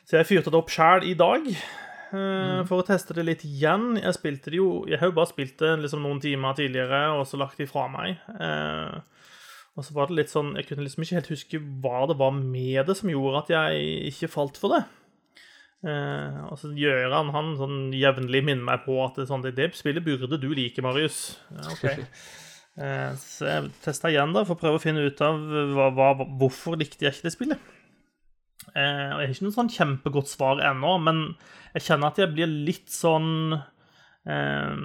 så 0.06 0.20
jeg 0.20 0.30
fyrte 0.30 0.54
det 0.54 0.60
opp 0.60 0.72
sjæl 0.74 1.06
i 1.10 1.16
dag 1.18 1.50
for 2.68 2.80
å 2.80 2.86
teste 2.86 3.16
det 3.16 3.24
litt 3.26 3.44
igjen. 3.46 3.94
Jeg 3.98 4.16
spilte 4.16 4.52
det 4.52 4.60
jo 4.60 4.84
Jeg 4.90 5.00
har 5.00 5.10
jo 5.10 5.16
bare 5.16 5.30
spilt 5.32 5.56
det 5.62 5.72
liksom 5.82 6.04
noen 6.04 6.20
timer 6.22 6.56
tidligere 6.58 7.06
og 7.16 7.24
så 7.28 7.40
lagt 7.40 7.60
det 7.60 7.70
fra 7.70 7.86
meg. 7.90 8.20
Eh, 8.38 8.98
og 9.74 9.86
så 9.86 9.94
var 9.96 10.10
det 10.10 10.20
litt 10.20 10.30
sånn 10.30 10.52
Jeg 10.58 10.68
kunne 10.68 10.84
liksom 10.86 11.06
ikke 11.06 11.18
helt 11.18 11.32
huske 11.32 11.62
hva 11.82 12.04
det 12.10 12.18
var 12.20 12.36
med 12.36 12.84
det 12.86 12.98
som 12.98 13.10
gjorde 13.10 13.42
at 13.42 13.54
jeg 13.56 14.12
ikke 14.12 14.32
falt 14.36 14.60
for 14.60 14.76
det. 14.76 14.84
Eh, 15.84 16.38
og 16.48 16.56
så 16.60 16.70
gjør 16.72 17.12
han 17.12 17.32
han 17.34 17.52
sånn 17.60 17.78
jevnlig 17.92 18.40
minner 18.46 18.64
meg 18.70 18.86
på 18.86 18.96
at 19.04 19.20
det, 19.20 19.28
sånn, 19.28 19.44
det, 19.44 19.56
det 19.58 19.74
spillet 19.76 20.04
burde 20.04 20.40
du 20.40 20.48
like, 20.56 20.80
Marius. 20.84 21.38
Ja, 21.52 21.68
ok. 21.74 21.86
Eh, 22.74 23.12
så 23.22 23.46
jeg 23.46 23.68
testa 23.84 24.10
igjen 24.10 24.32
da, 24.34 24.40
for 24.42 24.56
å 24.56 24.58
prøve 24.58 24.80
å 24.80 24.82
finne 24.82 25.04
ut 25.06 25.20
av 25.22 25.36
hva, 25.76 25.84
hva, 25.94 26.24
hvorfor 26.40 26.74
likte 26.74 27.06
jeg 27.06 27.14
ikke 27.14 27.28
det 27.28 27.30
spillet. 27.30 27.68
Eh, 28.74 29.10
og 29.14 29.20
Jeg 29.20 29.28
har 29.28 29.34
ikke 29.34 29.46
noe 29.48 29.58
sånn 29.58 29.74
kjempegodt 29.74 30.30
svar 30.32 30.62
ennå, 30.70 30.94
men 31.04 31.20
jeg 31.74 31.86
kjenner 31.88 32.10
at 32.10 32.22
jeg 32.22 32.32
blir 32.34 32.50
litt 32.70 32.90
sånn 32.92 33.54
eh, 33.54 34.80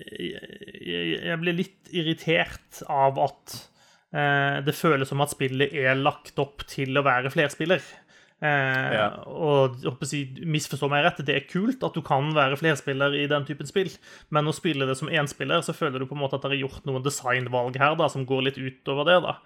jeg, 0.00 1.18
jeg, 1.26 1.38
blir 1.42 1.58
litt 1.58 1.90
irritert 1.92 2.82
av 2.90 3.18
at 3.20 3.56
eh, 4.14 4.60
det 4.64 4.76
føles 4.76 5.10
som 5.10 5.22
at 5.24 5.34
spillet 5.34 5.74
er 5.76 5.98
lagt 5.98 6.38
opp 6.40 6.64
til 6.70 6.96
å 6.96 7.04
være 7.06 7.32
flerspiller. 7.34 7.82
Eh, 8.40 8.94
Ja. 8.96 9.08
Og 9.26 9.76
si, 10.08 10.22
misforstå 10.48 10.88
meg 10.88 11.04
rett, 11.04 11.20
det 11.26 11.36
er 11.36 11.48
kult 11.50 11.82
at 11.84 11.96
du 11.96 12.00
kan 12.06 12.30
være 12.36 12.56
flerspiller 12.60 13.14
i 13.18 13.26
den 13.30 13.44
typen 13.48 13.68
spill, 13.68 13.90
men 14.32 14.48
å 14.48 14.56
spille 14.56 14.88
det 14.88 14.96
som 14.96 15.12
énspiller, 15.12 15.60
så 15.66 15.76
føler 15.76 16.00
du 16.00 16.08
på 16.08 16.16
en 16.16 16.22
måte 16.24 16.38
at 16.38 16.46
det 16.46 16.56
er 16.56 16.62
gjort 16.64 16.86
noen 16.88 17.04
designvalg 17.04 17.76
her 17.80 17.98
da, 18.00 18.08
som 18.08 18.24
går 18.28 18.48
litt 18.48 18.60
utover 18.60 19.10
det. 19.10 19.20
da. 19.26 19.36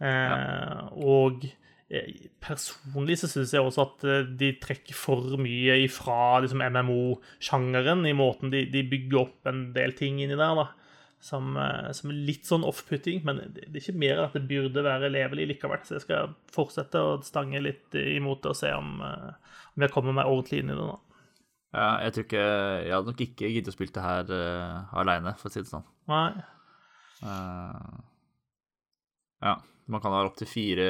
Eh, 0.00 0.78
Og 0.96 1.44
eh, 1.46 1.59
personlig 2.42 3.16
så 3.18 3.30
syns 3.30 3.54
jeg 3.54 3.64
også 3.66 3.82
at 3.82 4.04
eh, 4.06 4.28
de 4.40 4.52
trekker 4.62 4.94
for 4.94 5.38
mye 5.42 5.80
ifra 5.84 6.38
liksom, 6.44 6.62
MMO-sjangeren 6.62 8.04
i 8.06 8.14
måten 8.14 8.52
de, 8.52 8.66
de 8.70 8.84
bygger 8.86 9.24
opp 9.24 9.50
en 9.50 9.64
del 9.74 9.96
ting 9.98 10.20
inni 10.22 10.38
der. 10.38 10.60
da 10.62 10.68
som, 11.20 11.56
eh, 11.56 11.92
som 11.92 12.10
er 12.10 12.22
litt 12.30 12.48
sånn 12.48 12.64
off-putting, 12.66 13.20
men 13.28 13.42
det 13.52 13.66
det 13.68 13.76
er 13.76 13.82
ikke 13.82 14.00
mer 14.00 14.16
enn 14.16 14.26
at 14.30 14.36
det 14.38 14.48
burde 14.48 14.84
være 14.84 15.12
levelig 15.12 15.50
likevel. 15.52 15.82
Så 15.84 15.98
jeg 15.98 16.06
skal 16.06 16.34
fortsette 16.52 17.02
å 17.04 17.18
stange 17.26 17.60
litt 17.62 17.96
imot 18.00 18.42
det 18.44 18.54
og 18.54 18.58
se 18.58 18.72
om, 18.72 19.00
eh, 19.04 19.56
om 19.76 19.84
jeg 19.84 19.92
kommer 19.94 20.16
meg 20.16 20.30
ordentlig 20.30 20.62
inn 20.62 20.72
i 20.72 20.78
det 20.78 20.86
nå. 20.88 20.98
Ja, 21.70 21.90
jeg 22.02 22.12
tror 22.12 22.24
ikke 22.24 22.46
Jeg 22.82 22.94
hadde 22.96 23.06
nok 23.12 23.20
ikke 23.22 23.50
giddet 23.52 23.70
å 23.70 23.74
spille 23.76 23.94
det 23.94 24.02
her 24.02 24.30
uh, 24.34 24.94
aleine, 24.98 25.36
for 25.38 25.46
å 25.46 25.52
si 25.54 25.60
det 25.62 25.70
sånn. 25.70 25.84
Nei. 26.10 26.32
Uh, 27.22 28.00
ja, 29.44 29.52
man 29.86 30.02
kan 30.02 30.16
ha 30.16 30.24
opptil 30.26 30.50
fire 30.50 30.88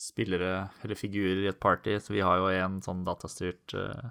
spillere 0.00 0.68
eller 0.84 0.98
figurer 0.98 1.44
i 1.44 1.50
et 1.50 1.60
party, 1.60 1.96
så 2.00 2.12
vi 2.12 2.24
har 2.24 2.40
jo 2.40 2.50
en 2.52 2.80
sånn 2.84 3.04
datastyrt 3.06 3.74
eh, 3.76 4.08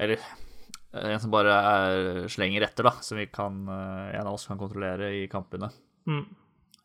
Eller 0.00 0.20
eh, 0.20 1.08
en 1.10 1.20
som 1.22 1.32
bare 1.34 1.56
er, 1.56 2.28
slenger 2.30 2.66
etter, 2.68 2.86
da, 2.86 2.94
som 3.02 3.18
vi 3.18 3.26
kan, 3.32 3.64
eh, 3.66 4.18
en 4.20 4.30
av 4.30 4.36
oss 4.36 4.46
kan 4.48 4.60
kontrollere 4.60 5.10
i 5.18 5.24
kampene. 5.30 5.72
Mm. 6.06 6.22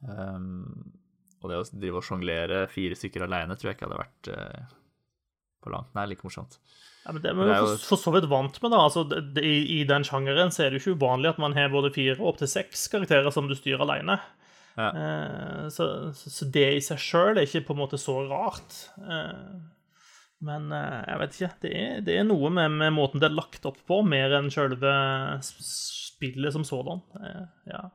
Um, 0.05 0.49
og 1.41 1.51
det 1.51 1.59
å 1.61 1.67
drive 1.71 2.01
og 2.01 2.05
sjonglere 2.05 2.65
fire 2.69 2.97
stykker 2.97 3.25
aleine 3.25 3.55
tror 3.57 3.71
jeg 3.71 3.77
ikke 3.77 3.87
hadde 3.87 4.01
vært 4.01 4.29
uh, 4.33 4.73
på 5.63 5.71
langt 5.73 5.93
nær 5.97 6.09
like 6.09 6.25
morsomt. 6.25 6.57
Ja, 7.05 7.13
men 7.13 7.21
det 7.21 7.29
er 7.29 7.37
vi 7.37 7.45
jo 7.45 7.57
for, 7.61 7.81
for 7.91 8.01
så 8.01 8.13
vidt 8.15 8.25
vant 8.29 8.57
med. 8.63 8.73
da. 8.73 8.81
Altså, 8.81 9.03
det, 9.05 9.21
det, 9.37 9.45
i, 9.45 9.59
I 9.77 9.83
den 9.87 10.05
sjangeren 10.07 10.53
så 10.53 10.65
er 10.65 10.73
det 10.73 10.79
jo 10.79 10.83
ikke 10.83 11.03
uvanlig 11.03 11.35
at 11.35 11.41
man 11.41 11.53
har 11.57 11.69
både 11.73 11.93
fire 11.93 12.17
og 12.17 12.33
opptil 12.33 12.49
seks 12.49 12.87
karakterer 12.93 13.29
som 13.33 13.49
du 13.49 13.53
styrer 13.57 13.85
alene. 13.85 14.17
Ja. 14.75 14.89
Eh, 14.91 15.67
så, 15.71 15.87
så, 16.15 16.47
det 16.51 16.67
i 16.75 16.83
seg 16.83 16.99
sjøl 17.01 17.39
er 17.39 17.47
ikke 17.47 17.65
på 17.69 17.75
en 17.75 17.81
måte 17.83 17.99
så 18.01 18.17
rart. 18.27 18.77
Eh, 18.99 19.53
men 20.45 20.71
eh, 20.75 21.01
jeg 21.07 21.21
vet 21.21 21.37
ikke. 21.37 21.51
Det 21.63 21.75
er, 21.81 22.01
det 22.05 22.17
er 22.19 22.27
noe 22.27 22.51
med, 22.53 22.75
med 22.81 22.95
måten 22.95 23.23
det 23.23 23.29
er 23.29 23.37
lagt 23.37 23.67
opp 23.67 23.79
på, 23.87 24.01
mer 24.07 24.35
enn 24.37 24.51
sjølve 24.53 24.95
spillet 25.45 26.55
som 26.55 26.67
sådan. 26.67 27.03
Ja. 27.69 27.85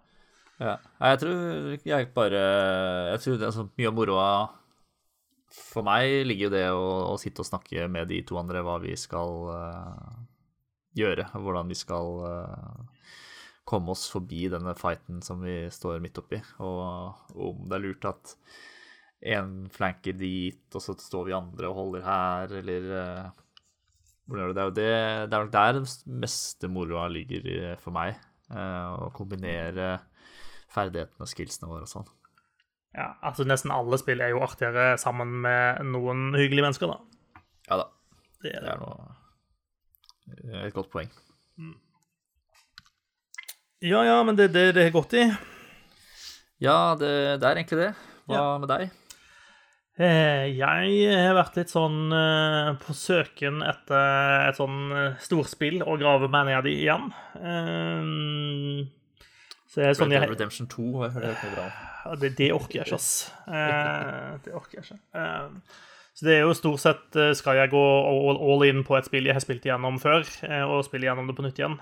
Ja. 0.60 0.76
Jeg 1.00 1.20
tror 1.22 1.76
jeg 1.88 2.08
bare 2.12 2.40
Jeg 3.14 3.20
tror 3.22 3.36
det 3.40 3.46
er 3.46 3.54
så 3.54 3.62
mye 3.64 3.88
av 3.88 3.94
moroa 3.96 4.24
For 5.56 5.86
meg 5.86 6.26
ligger 6.28 6.50
jo 6.50 6.52
det 6.52 6.66
å, 6.76 6.90
å 7.14 7.14
sitte 7.16 7.40
og 7.40 7.48
snakke 7.48 7.86
med 7.88 8.10
de 8.12 8.18
to 8.28 8.36
andre 8.36 8.60
hva 8.66 8.74
vi 8.82 8.92
skal 9.00 9.32
uh, 9.48 10.18
gjøre, 10.98 11.24
hvordan 11.32 11.70
vi 11.70 11.78
skal 11.78 12.08
eh, 12.26 12.89
komme 13.70 13.92
oss 13.94 14.08
forbi 14.12 14.48
denne 14.52 14.74
fighten 14.78 15.22
som 15.24 15.40
vi 15.46 15.62
står 15.72 16.00
midt 16.02 16.18
oppi, 16.20 16.40
og 16.64 17.38
om 17.38 17.62
det 17.70 17.78
er 17.78 17.84
lurt 17.86 18.08
at 18.10 18.34
én 19.30 19.68
flanker 19.72 20.16
dit, 20.18 20.62
og 20.74 20.82
så 20.82 20.94
står 20.98 21.26
vi 21.28 21.36
andre 21.36 21.68
og 21.70 21.76
holder 21.78 22.04
her, 22.06 22.54
eller 22.60 22.86
eh, 22.98 23.40
hvordan 24.26 24.42
gjør 24.44 24.52
du 24.54 24.58
det? 24.60 24.64
Det 24.78 24.86
det, 25.30 25.36
er 25.36 25.44
nok 25.44 25.52
der 25.54 25.72
den 25.80 25.88
meste 26.22 26.70
moroa 26.72 27.08
ligger 27.12 27.76
for 27.82 27.92
meg. 27.96 28.16
eh, 28.50 28.86
Å 29.06 29.10
kombinere 29.16 29.92
ferdighetene 30.70 31.26
og 31.26 31.30
skillsene 31.30 31.68
våre 31.70 31.86
og 31.88 31.90
sånn. 31.92 32.08
Ja, 32.94 33.12
altså 33.22 33.44
Nesten 33.46 33.70
alle 33.74 33.98
spill 34.00 34.22
er 34.24 34.32
jo 34.32 34.40
artigere 34.42 34.96
sammen 34.98 35.36
med 35.44 35.84
noen 35.92 36.30
hyggelige 36.34 36.64
mennesker, 36.66 36.90
da. 36.90 37.42
Ja 37.70 37.76
da, 37.84 37.86
Det 38.42 38.54
er 38.56 38.64
det 38.64 38.70
det. 38.70 38.74
er 38.74 38.80
noe 38.82 40.64
et 40.66 40.74
godt 40.74 40.90
poeng. 40.94 41.10
Ja, 43.80 44.02
ja, 44.04 44.18
men 44.26 44.36
det 44.36 44.50
er 44.50 44.52
det 44.52 44.64
det 44.76 44.82
har 44.90 44.92
gått 44.92 45.14
i. 45.16 45.24
Ja, 46.60 46.94
det, 47.00 47.40
det 47.40 47.46
er 47.48 47.56
egentlig 47.62 47.78
det. 47.80 47.92
Hva 48.28 48.36
Ja. 48.36 48.58
med 48.60 48.68
deg? 48.68 48.90
Eh, 50.00 50.46
Jeg 50.56 51.08
har 51.12 51.34
vært 51.36 51.56
litt 51.56 51.72
sånn 51.72 52.12
eh, 52.12 52.74
på 52.80 52.92
søken 52.96 53.62
etter 53.64 54.48
et 54.50 54.56
sånn 54.60 54.92
eh, 54.92 55.16
storspill 55.20 55.80
å 55.84 55.96
grave 56.00 56.28
meg 56.32 56.46
ned 56.50 56.68
i 56.68 56.74
igjen. 56.84 57.08
Så 59.70 59.80
jeg 59.80 59.90
er 59.90 59.98
sånn 59.98 60.12
jeg, 60.12 60.28
Redemption 60.28 60.68
2 60.68 60.86
har 60.98 61.08
jeg 61.08 61.16
hørt 61.16 61.44
mye 61.44 61.54
bra 61.54 61.64
om. 61.68 62.20
Det, 62.20 62.32
det 62.36 62.50
orker 62.52 62.80
jeg 62.80 62.86
ikke, 62.88 62.96
ass. 63.00 63.10
Det 64.44 64.54
orker 64.56 64.80
jeg 64.80 64.86
ikke. 64.88 65.00
Så 66.16 66.26
det 66.26 66.36
er 66.36 66.40
jo 66.44 66.54
stort 66.58 66.80
sett 66.82 67.20
skal 67.38 67.60
jeg 67.60 67.70
gå 67.72 67.80
all, 67.80 68.64
in 68.68 68.82
på 68.84 68.96
et 68.98 69.06
spill 69.08 69.28
jeg 69.28 69.36
har 69.36 69.44
spilt 69.44 69.64
igjennom 69.68 70.00
før, 70.02 70.24
og 70.68 70.80
spille 70.84 71.06
igjennom 71.06 71.28
det 71.30 71.36
på 71.38 71.44
nytt 71.46 71.60
igjen. 71.60 71.76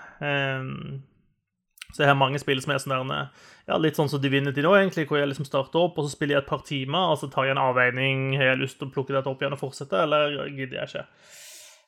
Eh, 1.88 1.94
så 1.94 2.02
jeg 2.04 2.10
har 2.10 2.18
mange 2.20 2.38
spill 2.38 2.60
som 2.62 2.72
er 2.74 2.78
sånn 2.82 3.08
der 3.10 3.28
ja, 3.68 3.76
litt 3.80 3.96
sånn 3.96 4.08
som 4.08 4.20
Divinity 4.20 4.62
nå, 4.64 4.72
egentlig, 4.76 5.06
hvor 5.08 5.18
jeg 5.20 5.28
liksom 5.28 5.44
starter 5.48 5.82
opp, 5.82 5.98
og 5.98 6.06
så 6.06 6.14
spiller 6.14 6.38
jeg 6.38 6.44
et 6.44 6.48
par 6.48 6.62
timer, 6.64 7.10
og 7.12 7.18
så 7.20 7.28
tar 7.32 7.44
jeg 7.48 7.56
en 7.56 7.60
avveining. 7.60 8.36
Har 8.40 8.52
jeg 8.54 8.62
lyst 8.62 8.78
til 8.80 8.88
å 8.88 8.94
plukke 8.94 9.12
dette 9.16 9.28
opp 9.28 9.42
igjen 9.42 9.56
og 9.56 9.60
fortsette, 9.60 10.00
eller 10.06 10.48
gidder 10.48 10.78
jeg 10.80 10.88
ikke? 10.88 11.04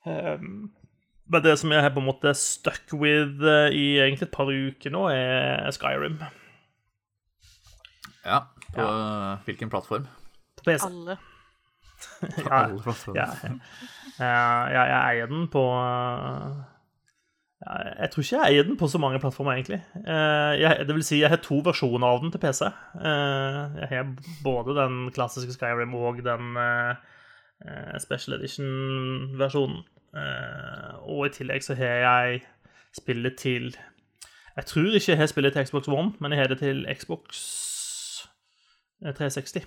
Um, 0.05 0.71
men 1.31 1.43
det 1.45 1.55
som 1.61 1.73
jeg 1.73 1.85
har 1.85 1.93
på 1.95 2.01
en 2.03 2.09
måte 2.09 2.33
stuck 2.37 2.93
with 2.97 3.41
eh, 3.45 3.73
i 3.77 3.85
egentlig 4.01 4.27
et 4.29 4.35
par 4.35 4.49
uker 4.51 4.93
nå, 4.93 5.07
er 5.15 5.69
Skyrim 5.77 6.17
Ja, 8.25 8.41
på 8.75 8.89
hvilken 9.47 9.71
plattform? 9.73 10.09
på 10.61 10.67
PC. 10.67 10.85
Alle. 10.89 11.17
Ja, 12.37 12.65
alle 12.65 12.83
plattformer. 12.83 13.21
Ja, 13.21 13.29
ja, 14.19 14.73
ja, 14.75 14.83
jeg 14.91 15.01
eier 15.15 15.31
den 15.31 15.47
på 15.53 15.63
ja, 15.71 16.70
Jeg 17.61 18.09
tror 18.11 18.23
ikke 18.25 18.37
jeg 18.41 18.55
eier 18.55 18.65
den 18.65 18.77
på 18.81 18.89
så 18.89 18.99
mange 18.99 19.19
plattformer, 19.21 19.53
egentlig. 19.59 19.83
Eh, 20.01 20.85
det 20.89 20.95
vil 20.97 21.05
si, 21.05 21.19
jeg 21.21 21.29
har 21.29 21.43
to 21.45 21.59
versjoner 21.67 22.07
av 22.09 22.23
den 22.23 22.31
til 22.33 22.41
PC. 22.41 22.63
Eh, 22.65 23.75
Jeg 23.83 23.89
har 23.91 24.15
både 24.45 24.77
den 24.79 25.11
klassiske 25.13 25.53
Skyrim 25.53 25.93
og 25.95 26.23
den 26.25 26.57
eh, 26.57 27.99
Special 28.01 28.39
Edition-versjonen. 28.39 29.83
Og 31.05 31.27
i 31.27 31.33
tillegg 31.37 31.63
så 31.63 31.77
har 31.79 32.01
jeg 32.03 32.41
spillet 32.97 33.37
til 33.39 33.69
Jeg 34.57 34.65
tror 34.67 34.89
ikke 34.97 35.13
jeg 35.13 35.19
har 35.21 35.27
spillet 35.31 35.53
til 35.53 35.67
Xbox 35.69 35.89
One, 35.89 36.13
men 36.19 36.33
jeg 36.33 36.41
har 36.41 36.49
det 36.49 36.59
til 36.59 36.87
Xbox 36.97 37.45
eh, 39.05 39.13
360. 39.13 39.67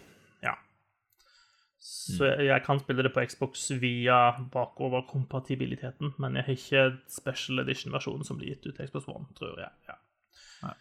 Så 2.04 2.28
jeg, 2.28 2.48
jeg 2.50 2.64
kan 2.66 2.80
spille 2.82 3.04
det 3.06 3.14
på 3.16 3.24
Xbox 3.30 3.66
via 3.80 4.20
bakoverkompatibiliteten, 4.54 6.14
men 6.20 6.38
jeg 6.40 6.48
har 6.48 6.58
ikke 6.58 6.86
special 7.12 7.64
edition-versjonen 7.64 8.28
som 8.28 8.40
blir 8.40 8.54
gitt 8.54 8.68
ut 8.68 8.76
til 8.76 8.90
Xbox 8.90 9.08
One, 9.12 9.30
tror 9.38 9.60
jeg. 9.62 9.72
Ja. 9.88 9.98
Nei. 10.66 10.74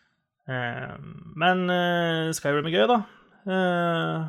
Eh, 0.51 0.97
men 1.45 1.67
eh, 1.71 2.33
Skyrim 2.35 2.67
er 2.71 2.75
gøy, 2.75 2.87
da. 2.91 2.99
Eh, 3.47 4.27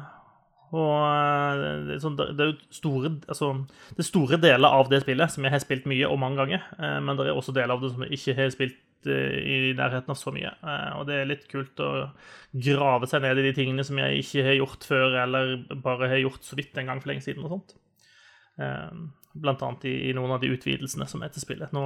og 0.73 0.93
eh, 1.07 1.65
det, 1.89 1.99
sånn, 2.03 2.17
det 2.19 2.31
det 2.37 2.45
er 2.45 2.53
jo 2.53 2.77
store 2.77 3.11
Altså, 3.29 3.51
det 3.93 4.05
er 4.05 4.09
store 4.09 4.41
deler 4.41 4.79
av 4.81 4.89
det 4.93 5.03
spillet 5.03 5.33
som 5.33 5.45
jeg 5.45 5.53
har 5.53 5.61
spilt 5.65 5.89
mye 5.89 6.09
og 6.09 6.21
mange 6.21 6.41
ganger, 6.41 6.65
men 6.77 7.17
det 7.17 7.29
er 7.29 7.37
også 7.37 7.55
deler 7.55 7.75
av 7.77 7.83
det 7.83 7.93
som 7.93 8.05
jeg 8.05 8.19
ikke 8.19 8.37
har 8.41 8.53
spilt 8.53 8.81
eh, 9.09 9.37
i 9.43 9.73
nærheten 9.77 10.11
av 10.13 10.17
så 10.19 10.31
mye. 10.35 10.51
Eh, 10.63 10.91
og 10.99 11.03
det 11.09 11.15
er 11.19 11.29
litt 11.29 11.45
kult 11.51 11.77
å 11.83 11.89
grave 12.53 13.05
seg 13.09 13.19
ned 13.23 13.37
i 13.41 13.47
de 13.47 13.53
tingene 13.57 13.83
som 13.87 13.97
jeg 14.01 14.11
ikke 14.23 14.45
har 14.47 14.57
gjort 14.59 14.81
før, 14.87 15.07
eller 15.23 15.43
bare 15.83 16.11
har 16.11 16.23
gjort 16.23 16.43
så 16.47 16.53
vidt 16.59 16.75
en 16.77 16.89
gang 16.91 16.99
for 17.03 17.09
lenge 17.11 17.25
siden. 17.25 17.45
og 17.45 17.51
sånt. 17.57 17.69
Eh, 18.59 18.91
Blant 19.33 19.63
annet 19.65 19.83
i, 19.89 19.95
i 20.11 20.13
noen 20.13 20.33
av 20.35 20.41
de 20.43 20.53
utvidelsene 20.53 21.05
som 21.09 21.19
er 21.25 21.31
til 21.33 21.41
spillet. 21.41 21.69
Nå 21.73 21.81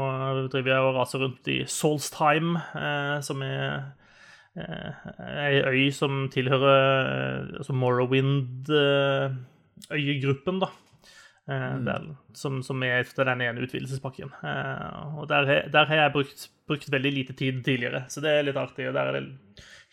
driver 0.51 0.71
jeg 0.73 0.83
og 0.83 0.95
raser 0.97 1.19
rundt 1.23 1.45
i 1.47 1.63
Solstheim, 1.63 2.59
som 3.23 3.39
er 3.45 3.95
ei 4.57 5.55
øy 5.63 5.87
som 5.95 6.27
tilhører 6.33 7.55
altså 7.61 7.71
Morrowind-øyegruppen, 7.71 10.59
da. 10.59 10.67
Eh, 11.47 11.75
der, 11.79 12.09
som, 12.35 12.59
som 12.63 12.81
er 12.83 13.05
etter 13.05 13.29
den 13.29 13.41
ene 13.45 13.61
utvidelsespakken. 13.63 14.33
Eh, 14.43 15.19
og 15.21 15.29
der, 15.31 15.69
der 15.71 15.87
har 15.87 16.01
jeg 16.01 16.13
brukt, 16.17 16.49
brukt 16.67 16.89
veldig 16.91 17.13
lite 17.21 17.35
tid 17.39 17.61
tidligere, 17.63 18.03
så 18.11 18.23
det 18.23 18.33
er 18.33 18.49
litt 18.49 18.59
artig. 18.59 18.89
og 18.89 18.97
Der 18.97 19.15
er 19.15 19.29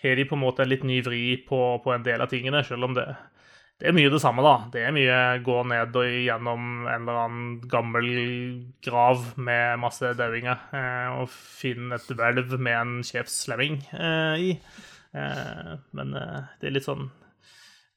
har 0.04 0.18
de 0.18 0.24
på 0.28 0.34
en 0.36 0.42
måte 0.42 0.64
en 0.64 0.68
litt 0.68 0.82
ny 0.84 0.98
vri 1.00 1.22
på, 1.46 1.60
på 1.84 1.94
en 1.94 2.02
del 2.04 2.20
av 2.20 2.28
tingene, 2.28 2.64
selv 2.66 2.88
om 2.88 2.96
det, 2.98 3.06
det 3.80 3.86
er 3.88 3.94
mye 3.96 4.10
det 4.10 4.20
samme, 4.20 4.42
da. 4.44 4.56
Det 4.74 4.82
er 4.82 4.92
mye 4.92 5.20
gå 5.46 5.62
ned 5.70 5.94
og 5.96 6.18
gjennom 6.26 6.66
en 6.82 7.06
eller 7.06 7.20
annen 7.22 7.54
gammel 7.70 8.10
grav 8.84 9.30
med 9.38 9.78
masse 9.80 10.10
dauinger 10.18 10.58
eh, 10.74 11.14
og 11.22 11.30
finne 11.30 11.96
et 11.96 12.10
hvelv 12.10 12.58
med 12.58 12.80
en 12.80 12.96
sjefslemming 13.06 13.78
i. 14.42 14.56
Men 15.14 16.16
det 16.18 16.66
er 16.66 16.74
litt 16.74 16.88
sånn 16.88 17.06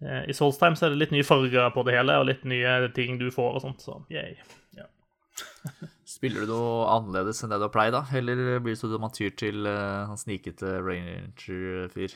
I 0.04 0.34
Solstheim 0.36 0.76
så 0.78 0.86
er 0.88 0.94
det 0.94 1.02
litt 1.02 1.14
nye 1.16 1.26
farger 1.26 1.72
på 1.74 1.84
det 1.88 1.96
hele, 1.98 2.20
og 2.22 2.28
litt 2.30 2.44
nye 2.46 2.80
ting 2.94 3.18
du 3.18 3.32
får 3.34 3.58
og 3.58 3.64
sånt, 3.64 3.82
så 3.82 3.98
yay. 4.14 4.36
Ja. 4.78 4.86
Spiller 6.18 6.46
du 6.46 6.54
noe 6.54 6.86
annerledes 6.94 7.42
enn 7.44 7.52
det 7.52 7.58
du 7.60 7.66
har 7.66 7.74
pleid, 7.74 7.96
da? 7.98 8.04
Eller 8.16 8.60
blir 8.64 8.78
du 8.78 8.80
så 8.80 9.02
man 9.02 9.14
tyr 9.16 9.34
til 9.38 9.66
uh, 9.66 10.06
han 10.10 10.22
snikete 10.22 10.78
ranger-fyr? 10.86 12.14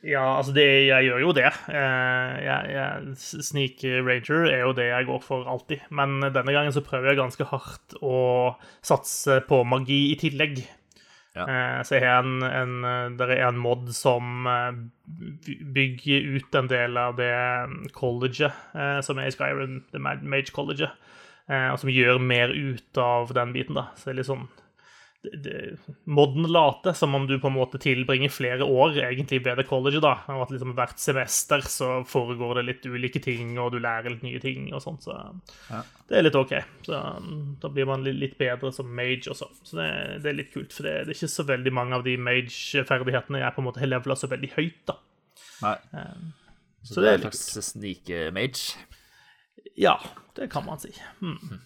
Ja, 0.00 0.38
altså 0.38 0.54
det, 0.56 0.64
jeg 0.88 1.04
gjør 1.10 1.20
jo 1.26 1.32
det. 1.36 1.48
Eh, 1.68 2.36
Jeg, 2.40 2.72
jeg, 2.72 3.16
Sneak 3.20 3.82
Ranger 4.06 4.46
er 4.48 4.62
jo 4.62 4.72
det 4.72 4.86
jeg 4.88 5.08
går 5.10 5.20
for 5.20 5.44
alltid. 5.44 5.82
Men 5.92 6.22
denne 6.24 6.54
gangen 6.56 6.72
så 6.72 6.80
prøver 6.84 7.12
jeg 7.12 7.20
ganske 7.20 7.46
hardt 7.50 7.98
å 8.00 8.56
satse 8.80 9.42
på 9.48 9.60
magi 9.68 10.06
i 10.14 10.16
tillegg. 10.20 10.62
Ja. 11.40 11.46
Eh, 11.48 11.82
Så 11.88 11.96
jeg 11.98 12.06
har 12.06 12.22
en, 12.22 12.42
en, 12.44 13.16
det 13.18 13.28
er 13.32 13.46
en 13.48 13.58
mod 13.60 13.88
som 13.96 14.46
eh, 14.50 14.80
bygger 15.74 16.36
ut 16.36 16.54
en 16.60 16.68
del 16.70 16.96
av 17.00 17.16
det 17.18 17.32
colleget 17.96 18.52
eh, 18.74 19.00
som 19.04 19.18
er 19.18 19.30
i 19.30 19.34
Skyrim, 19.34 19.80
det 19.92 20.00
Mage 20.04 20.52
College, 20.54 20.90
eh, 21.48 21.68
og 21.72 21.80
som 21.82 21.92
gjør 21.92 22.20
mer 22.22 22.52
ut 22.54 23.00
av 23.00 23.32
den 23.36 23.54
biten, 23.56 23.78
da. 23.78 23.88
Så 23.96 24.10
det 24.10 24.14
er 24.14 24.20
litt 24.22 24.30
sånn 24.30 24.48
Modden 26.08 26.46
late, 26.48 26.94
som 26.96 27.14
om 27.14 27.26
du 27.28 27.34
på 27.40 27.50
en 27.50 27.56
måte 27.58 27.78
tilbringer 27.80 28.30
flere 28.32 28.64
år 28.64 28.94
egentlig 29.02 29.42
ved 29.44 29.58
det 29.60 29.66
colleget, 29.68 30.00
da. 30.00 30.14
Og 30.32 30.46
at 30.46 30.52
liksom 30.54 30.72
hvert 30.78 31.00
semester 31.02 31.60
så 31.68 31.88
foregår 32.08 32.56
det 32.60 32.64
litt 32.68 32.86
ulike 32.88 33.20
ting, 33.20 33.52
og 33.60 33.74
du 33.74 33.78
lærer 33.84 34.14
litt 34.14 34.24
nye 34.24 34.40
ting 34.40 34.70
og 34.72 34.80
sånt, 34.80 35.04
så 35.04 35.18
Ja. 35.68 35.82
det 36.08 36.16
er 36.18 36.24
litt 36.24 36.38
OK. 36.40 36.54
Så 36.86 36.96
um, 37.18 37.58
da 37.60 37.68
blir 37.68 37.84
man 37.90 38.04
litt 38.04 38.38
bedre 38.40 38.72
som 38.72 38.88
mage 38.96 39.28
også. 39.34 39.50
Så 39.62 39.76
det, 39.76 39.90
det 40.24 40.32
er 40.32 40.38
litt 40.38 40.54
kult, 40.54 40.72
for 40.72 40.88
det, 40.88 40.94
det 41.04 41.12
er 41.12 41.18
ikke 41.18 41.34
så 41.36 41.46
veldig 41.52 41.74
mange 41.76 42.00
av 42.00 42.06
de 42.08 42.16
mage-ferdighetene 42.16 43.42
jeg 43.44 43.54
på 43.58 43.60
en 43.60 43.68
måte 43.68 43.84
har 43.84 43.92
levela 43.92 44.16
så 44.16 44.30
veldig 44.32 44.52
høyt, 44.56 44.80
da. 44.88 44.96
Nei. 45.60 45.76
så 46.80 46.94
Så, 46.94 47.00
det 47.02 47.10
er 47.10 47.12
er 47.12 47.20
en 47.20 47.28
litt 47.28 47.68
snike-mage? 47.68 48.88
Ja, 49.76 49.98
det 50.36 50.48
kan 50.50 50.64
man 50.64 50.80
si. 50.80 50.94
Hmm. 51.20 51.60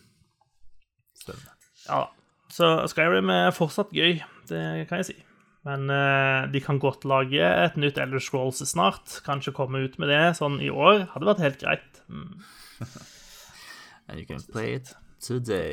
Spennende. 1.15 1.55
Ja 1.87 2.03
da. 2.03 2.11
Så 2.55 2.75
Skyrim 2.93 3.31
er 3.35 3.55
fortsatt 3.55 3.95
gøy, 3.95 4.21
det 4.51 4.65
kan 4.91 5.01
jeg 5.01 5.09
si. 5.09 5.17
Men 5.65 5.89
eh, 5.91 6.45
de 6.53 6.61
kan 6.61 6.79
godt 6.79 7.07
lage 7.09 7.41
et 7.41 7.79
nytt 7.81 7.99
Elder 7.99 8.21
Scrolls 8.21 8.61
snart. 8.69 9.21
Kanskje 9.25 9.55
komme 9.57 9.81
ut 9.87 9.97
med 9.99 10.13
det 10.13 10.37
sånn 10.39 10.61
i 10.63 10.69
år. 10.69 11.07
Hadde 11.15 11.31
vært 11.31 11.43
helt 11.43 11.63
greit. 11.63 12.03
Mm. 12.13 12.45
And 14.09 14.21
you 14.21 14.27
can 14.29 14.45
play 14.53 14.77
it 14.77 14.93
today. 15.25 15.73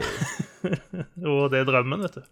jo, 1.25 1.49
det 1.51 1.59
er 1.59 1.67
drømmen, 1.67 2.05
vet 2.07 2.21
du. 2.21 2.23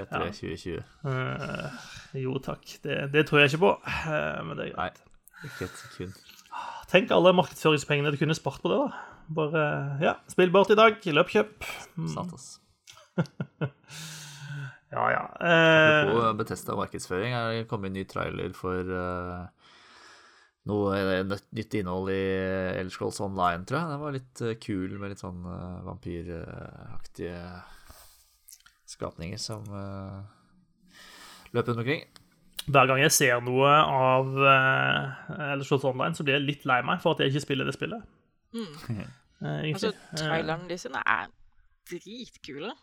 Etter 0.00 0.24
2020. 0.32 0.80
Eh, 1.12 1.84
jo 2.24 2.38
takk, 2.42 2.64
det, 2.86 2.98
det 3.12 3.26
tror 3.28 3.42
jeg 3.42 3.52
ikke 3.52 3.64
på. 3.66 3.74
Eh, 4.08 4.40
men 4.48 4.56
det 4.56 4.70
er 4.70 4.80
Nei, 4.80 4.88
ikke 5.50 5.68
et 5.68 5.84
sekund. 5.84 6.16
Tenk 6.92 7.12
alle 7.12 7.36
markedsføringspengene 7.36 8.12
du 8.12 8.18
kunne 8.20 8.36
spart 8.36 8.64
på 8.64 8.72
det, 8.72 8.80
da. 8.80 9.04
Bare 9.32 9.68
ja, 10.02 10.16
spill 10.32 10.50
bort 10.52 10.72
i 10.72 10.80
dag. 10.80 10.96
Løp, 11.12 11.36
kjøp. 11.36 11.70
Sant, 12.16 12.32
ass. 12.32 12.54
Ja, 14.92 15.06
ja. 15.08 15.20
Eh, 15.40 16.10
På 16.12 16.32
Betesta 16.36 16.74
markedsføring 16.76 17.32
er 17.32 17.46
det 17.54 17.68
kommet 17.70 17.88
en 17.88 17.94
ny 17.96 18.02
trailer 18.04 18.52
for 18.52 18.84
uh, 18.92 19.46
noe 20.68 20.98
eh, 20.98 21.22
nytt- 21.24 21.48
nytt 21.56 21.76
innhold 21.78 22.10
i 22.12 22.18
Elder 22.76 22.92
Scrolls 22.92 23.20
Online, 23.24 23.64
tror 23.64 23.78
jeg. 23.80 23.88
Den 23.94 24.02
var 24.02 24.12
litt 24.18 24.42
uh, 24.44 24.52
kul 24.60 24.98
med 25.00 25.14
litt 25.14 25.22
sånn 25.24 25.40
uh, 25.48 25.80
vampyraktige 25.86 27.40
skapninger 28.92 29.40
som 29.40 29.64
løper 29.64 31.56
løp 31.56 31.68
rundt 31.72 31.80
omkring. 31.86 32.04
hver 32.68 32.86
gang 32.92 33.00
jeg 33.00 33.16
ser 33.16 33.40
noe 33.48 33.72
av 33.72 34.28
uh, 34.36 35.48
Elder 35.54 35.64
Scrolls 35.64 35.88
Online, 35.88 36.14
så 36.20 36.28
blir 36.28 36.36
jeg 36.36 36.44
litt 36.50 36.68
lei 36.68 36.82
meg 36.84 37.00
for 37.00 37.16
at 37.16 37.24
jeg 37.24 37.32
ikke 37.32 37.46
spiller 37.48 37.64
det 37.68 37.78
spillet. 37.80 38.04
Mm. 38.52 38.72
Eh, 38.92 39.72
Altså. 39.72 39.88
Eh, 39.96 40.20
trailerne 40.20 40.68
de 40.68 40.76
sine 40.78 41.00
er 41.02 41.32
dritkule. 41.90 42.76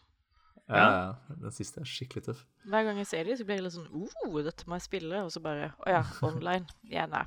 Ja, 0.69 0.85
ja. 0.93 1.35
Den 1.41 1.53
siste 1.53 1.81
er 1.81 1.89
skikkelig 1.89 2.27
tøff. 2.27 2.45
Hver 2.69 2.85
gang 2.85 2.99
jeg 3.01 3.09
ser 3.09 3.25
dem, 3.25 3.37
så 3.39 3.45
blir 3.47 3.57
jeg 3.57 3.65
litt 3.65 3.75
sånn 3.75 3.89
oh, 3.89 4.39
dette 4.45 4.67
må 4.69 4.77
jeg 4.77 4.85
spille. 4.85 5.23
Og 5.25 5.33
så 5.33 5.41
bare 5.43 5.71
Å 5.81 5.95
ja, 5.95 6.03
online. 6.29 6.69
Ja, 6.91 7.07
nei. 7.09 7.25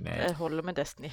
Nei. 0.00 0.16
Det 0.22 0.36
holder 0.38 0.64
med 0.64 0.78
Destiny. 0.80 1.10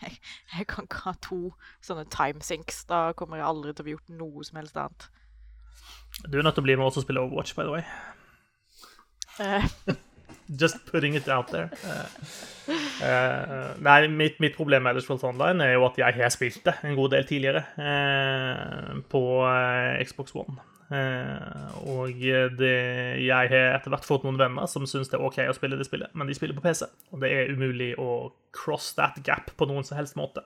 Jeg, 0.00 0.18
jeg 0.56 0.66
kan 0.70 0.88
ikke 0.88 1.04
ha 1.06 1.14
to 1.22 1.42
sånne 1.84 2.06
timesinks. 2.10 2.82
Da 2.90 3.12
kommer 3.18 3.38
jeg 3.38 3.46
aldri 3.50 3.74
til 3.74 3.84
å 3.84 3.88
bli 3.88 3.94
gjort 3.98 4.16
noe 4.22 4.48
som 4.48 4.58
helst 4.58 4.80
annet. 4.80 5.06
Du 6.26 6.38
er 6.38 6.46
nødt 6.46 6.58
til 6.58 6.64
å 6.64 6.66
bli 6.66 6.76
med 6.78 6.88
oss 6.88 6.98
og 6.98 7.06
spille 7.06 7.22
Overwatch, 7.22 7.54
by 7.58 7.66
the 7.66 7.74
way. 7.74 7.84
Just 10.48 10.84
putting 10.90 11.16
it 11.16 11.28
out 11.28 11.48
there. 11.48 11.70
Eh, 13.02 13.70
nei, 13.80 14.08
mitt, 14.08 14.38
mitt 14.40 14.56
problem 14.56 14.84
med 14.84 14.94
Elder 14.94 15.04
Scrolls 15.04 15.24
Online 15.24 15.64
er 15.64 15.74
jo 15.74 15.84
at 15.84 15.98
jeg 16.00 16.16
har 16.16 16.32
spilt 16.32 16.62
det 16.64 16.74
en 16.84 16.94
god 16.96 17.10
del 17.12 17.26
tidligere 17.28 17.64
uh, 17.76 18.94
på 19.12 19.20
Xbox 20.04 20.32
One. 20.36 20.56
Uh, 20.88 21.74
og 21.88 22.22
det, 22.58 22.72
jeg 23.24 23.50
har 23.52 23.74
etter 23.74 23.92
hvert 23.92 24.06
fått 24.08 24.24
noen 24.24 24.40
venner 24.40 24.68
som 24.70 24.86
syns 24.88 25.12
det 25.12 25.18
er 25.18 25.26
OK 25.26 25.40
å 25.44 25.56
spille 25.56 25.76
det 25.80 25.88
spillet, 25.88 26.12
men 26.16 26.28
de 26.28 26.36
spiller 26.36 26.56
på 26.56 26.64
PC, 26.64 26.86
og 27.12 27.24
det 27.24 27.32
er 27.32 27.52
umulig 27.52 27.92
å 28.00 28.32
cross 28.56 28.92
that 28.96 29.20
gap 29.26 29.52
på 29.56 29.68
noen 29.68 29.84
som 29.84 29.98
helst 30.00 30.16
måte. 30.20 30.44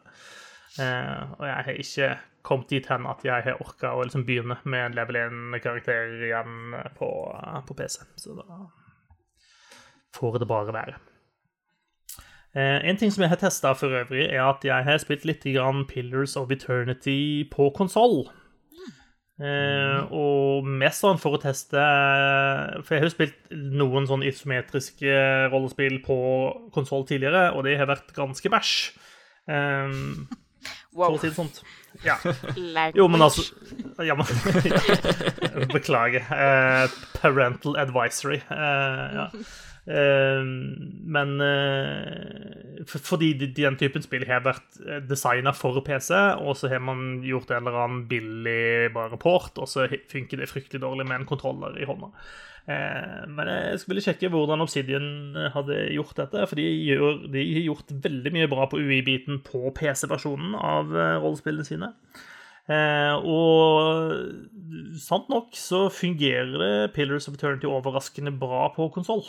Og 0.78 1.42
jeg 1.42 1.64
har 1.66 1.78
ikke 1.82 2.10
kommet 2.46 2.70
dit 2.70 2.86
hen 2.86 3.06
at 3.10 3.24
jeg 3.26 3.44
har 3.44 3.62
orka 3.62 3.92
å 3.94 4.04
liksom 4.06 4.22
begynne 4.26 4.60
med 4.62 4.84
en 4.84 4.98
level 4.98 5.18
1-karakter 5.20 6.20
igjen 6.28 6.76
på, 6.98 7.08
på 7.66 7.78
PC. 7.78 8.06
Så 8.20 8.38
da 8.38 8.62
får 10.16 10.40
det 10.42 10.48
bare 10.48 10.74
være. 10.74 10.96
Eh, 12.56 12.88
en 12.88 12.96
ting 12.96 13.12
som 13.12 13.22
jeg 13.22 13.32
har 13.32 13.40
testa 13.40 13.74
for 13.76 13.92
øvrig, 13.92 14.26
er 14.30 14.42
at 14.46 14.64
jeg 14.64 14.86
har 14.86 15.00
spilt 15.02 15.26
litt 15.28 15.44
grann 15.44 15.84
Pillars 15.88 16.36
of 16.36 16.52
Eternity 16.54 17.48
på 17.52 17.70
konsoll. 17.76 18.26
Mm. 19.38 20.08
og 20.18 20.66
mest 20.66 21.04
sånn 21.04 21.20
for 21.22 21.36
å 21.36 21.38
teste 21.38 21.78
For 21.78 22.90
jeg 22.90 22.98
har 22.98 23.04
jo 23.06 23.12
spilt 23.12 23.52
noen 23.54 24.08
sånn 24.10 24.24
isometriske 24.26 25.12
rollespill 25.52 26.00
på 26.02 26.16
konsoll 26.74 27.06
tidligere, 27.06 27.52
og 27.54 27.62
det 27.68 27.76
har 27.78 27.86
vært 27.86 28.10
ganske 28.16 28.50
bæsj. 28.50 28.72
Eh, 29.46 29.94
for 30.90 31.14
å 31.14 31.20
si 31.20 31.30
det 31.30 31.36
sånt. 31.36 31.62
Ja. 32.04 32.16
Jo, 32.96 33.06
men 33.10 33.22
altså 33.22 33.44
ja, 34.04 34.14
men, 34.18 34.26
Beklager. 35.74 36.26
Eh, 36.34 36.98
parental 37.18 37.78
advisory. 37.80 38.40
Eh, 38.50 39.04
ja. 39.18 39.28
Eh, 39.88 40.42
men 41.16 41.32
eh, 41.44 42.82
for, 42.88 43.04
fordi 43.14 43.32
den 43.56 43.78
typen 43.80 44.04
spill 44.04 44.26
har 44.28 44.44
vært 44.44 44.82
designa 45.08 45.54
for 45.56 45.80
PC, 45.86 46.12
og 46.44 46.58
så 46.60 46.70
har 46.72 46.84
man 46.84 47.22
gjort 47.26 47.54
en 47.54 47.64
eller 47.64 47.80
annen 47.84 48.04
billig 48.10 48.92
bare 48.94 49.20
port, 49.20 49.56
og 49.58 49.70
så 49.70 49.88
funker 50.10 50.42
det 50.42 50.50
fryktelig 50.52 50.84
dårlig 50.84 51.08
med 51.08 51.22
en 51.22 51.30
kontroller 51.32 51.80
i 51.80 51.88
hånda. 51.88 52.12
Eh, 52.68 53.22
men 53.32 53.48
jeg 53.48 53.80
skulle 53.80 54.02
sjekke 54.04 54.28
hvordan 54.32 54.60
Obsidian 54.60 55.36
hadde 55.54 55.86
gjort 55.94 56.18
dette, 56.18 56.44
for 56.50 56.60
de, 56.60 56.66
gjør, 56.90 57.22
de 57.32 57.44
har 57.54 57.64
gjort 57.70 57.94
veldig 58.04 58.32
mye 58.34 58.50
bra 58.50 58.66
på 58.68 58.80
UI-biten 58.82 59.40
på 59.46 59.70
PC-versjonen 59.76 60.56
av 60.58 60.92
eh, 60.92 61.16
rollespillene 61.22 61.64
sine. 61.64 61.94
Eh, 62.68 63.14
og 63.24 65.00
sant 65.00 65.30
nok 65.32 65.56
så 65.56 65.86
fungerer 65.88 66.52
det 66.60 66.72
Pillars 66.96 67.30
of 67.30 67.38
Eternity 67.38 67.70
overraskende 67.70 68.34
bra 68.36 68.66
på 68.74 68.90
konsoll. 68.92 69.24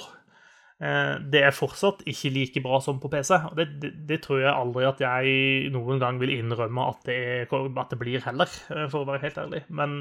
Eh, 0.80 1.15
det 1.28 1.42
er 1.44 1.52
fortsatt 1.52 2.06
ikke 2.08 2.30
like 2.32 2.62
bra 2.63 2.78
som 2.80 3.02
på 3.04 3.10
PC, 3.12 3.34
og 3.50 3.56
det, 3.60 3.65
det, 3.84 3.92
det 4.08 4.22
tror 4.24 4.39
jeg 4.39 4.54
aldri 4.54 4.86
at 4.88 5.02
jeg 5.04 5.72
noen 5.76 6.00
gang 6.00 6.20
vil 6.22 6.32
innrømme 6.38 6.86
at 6.88 7.02
det, 7.10 7.18
er, 7.20 7.56
at 7.68 7.92
det 7.92 8.00
blir 8.00 8.24
heller, 8.24 8.54
eh, 8.72 8.86
for 8.88 9.04
å 9.04 9.10
være 9.10 9.26
helt 9.26 9.42
ærlig. 9.44 9.63
Men 9.76 9.98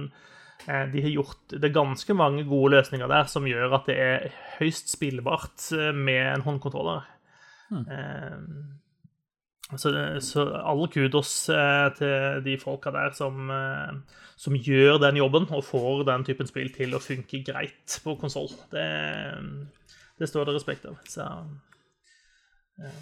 eh, 0.68 0.84
de 0.92 1.02
har 1.02 1.14
gjort 1.16 1.56
det 1.56 1.66
er 1.66 1.74
ganske 1.74 2.14
mange 2.14 2.44
gode 2.46 2.76
løsninger 2.76 3.10
der 3.10 3.26
som 3.30 3.48
gjør 3.50 3.74
at 3.80 3.90
det 3.90 3.96
er 4.04 4.28
høyst 4.60 4.94
spillbart 4.94 5.72
eh, 5.74 5.90
med 5.90 6.20
en 6.36 6.44
håndkontroller. 6.46 7.08
Eh, 7.74 8.38
så, 9.74 9.90
så 10.24 10.44
alle 10.62 10.86
kudos 10.94 11.32
eh, 11.52 11.88
til 11.98 12.38
de 12.46 12.54
folka 12.62 12.94
der 12.94 13.10
som, 13.18 13.50
som 14.38 14.54
gjør 14.54 15.02
den 15.02 15.18
jobben 15.18 15.50
og 15.50 15.66
får 15.66 16.06
den 16.06 16.22
typen 16.30 16.48
spill 16.48 16.70
til 16.72 16.94
å 16.94 17.02
funke 17.02 17.42
greit 17.50 17.98
på 18.06 18.14
konsoll. 18.22 18.54
Det, 18.70 18.86
det 20.18 20.28
står 20.30 20.48
det 20.48 20.56
respekt 20.58 20.86
av. 20.90 20.98
Så 21.08 21.26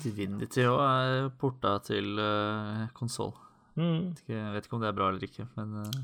Divinity 0.02 0.64
òg 0.64 0.78
er 0.80 1.26
porta 1.36 1.74
til 1.84 2.16
uh, 2.16 2.86
konsoll. 2.96 3.34
mm, 3.76 4.14
Jeg 4.28 4.52
vet 4.54 4.68
ikke 4.68 4.78
om 4.78 4.84
det 4.84 4.88
er 4.88 4.96
bra 4.96 5.10
eller 5.12 5.26
ikke, 5.26 5.48
men 5.58 5.74
uh... 5.82 5.98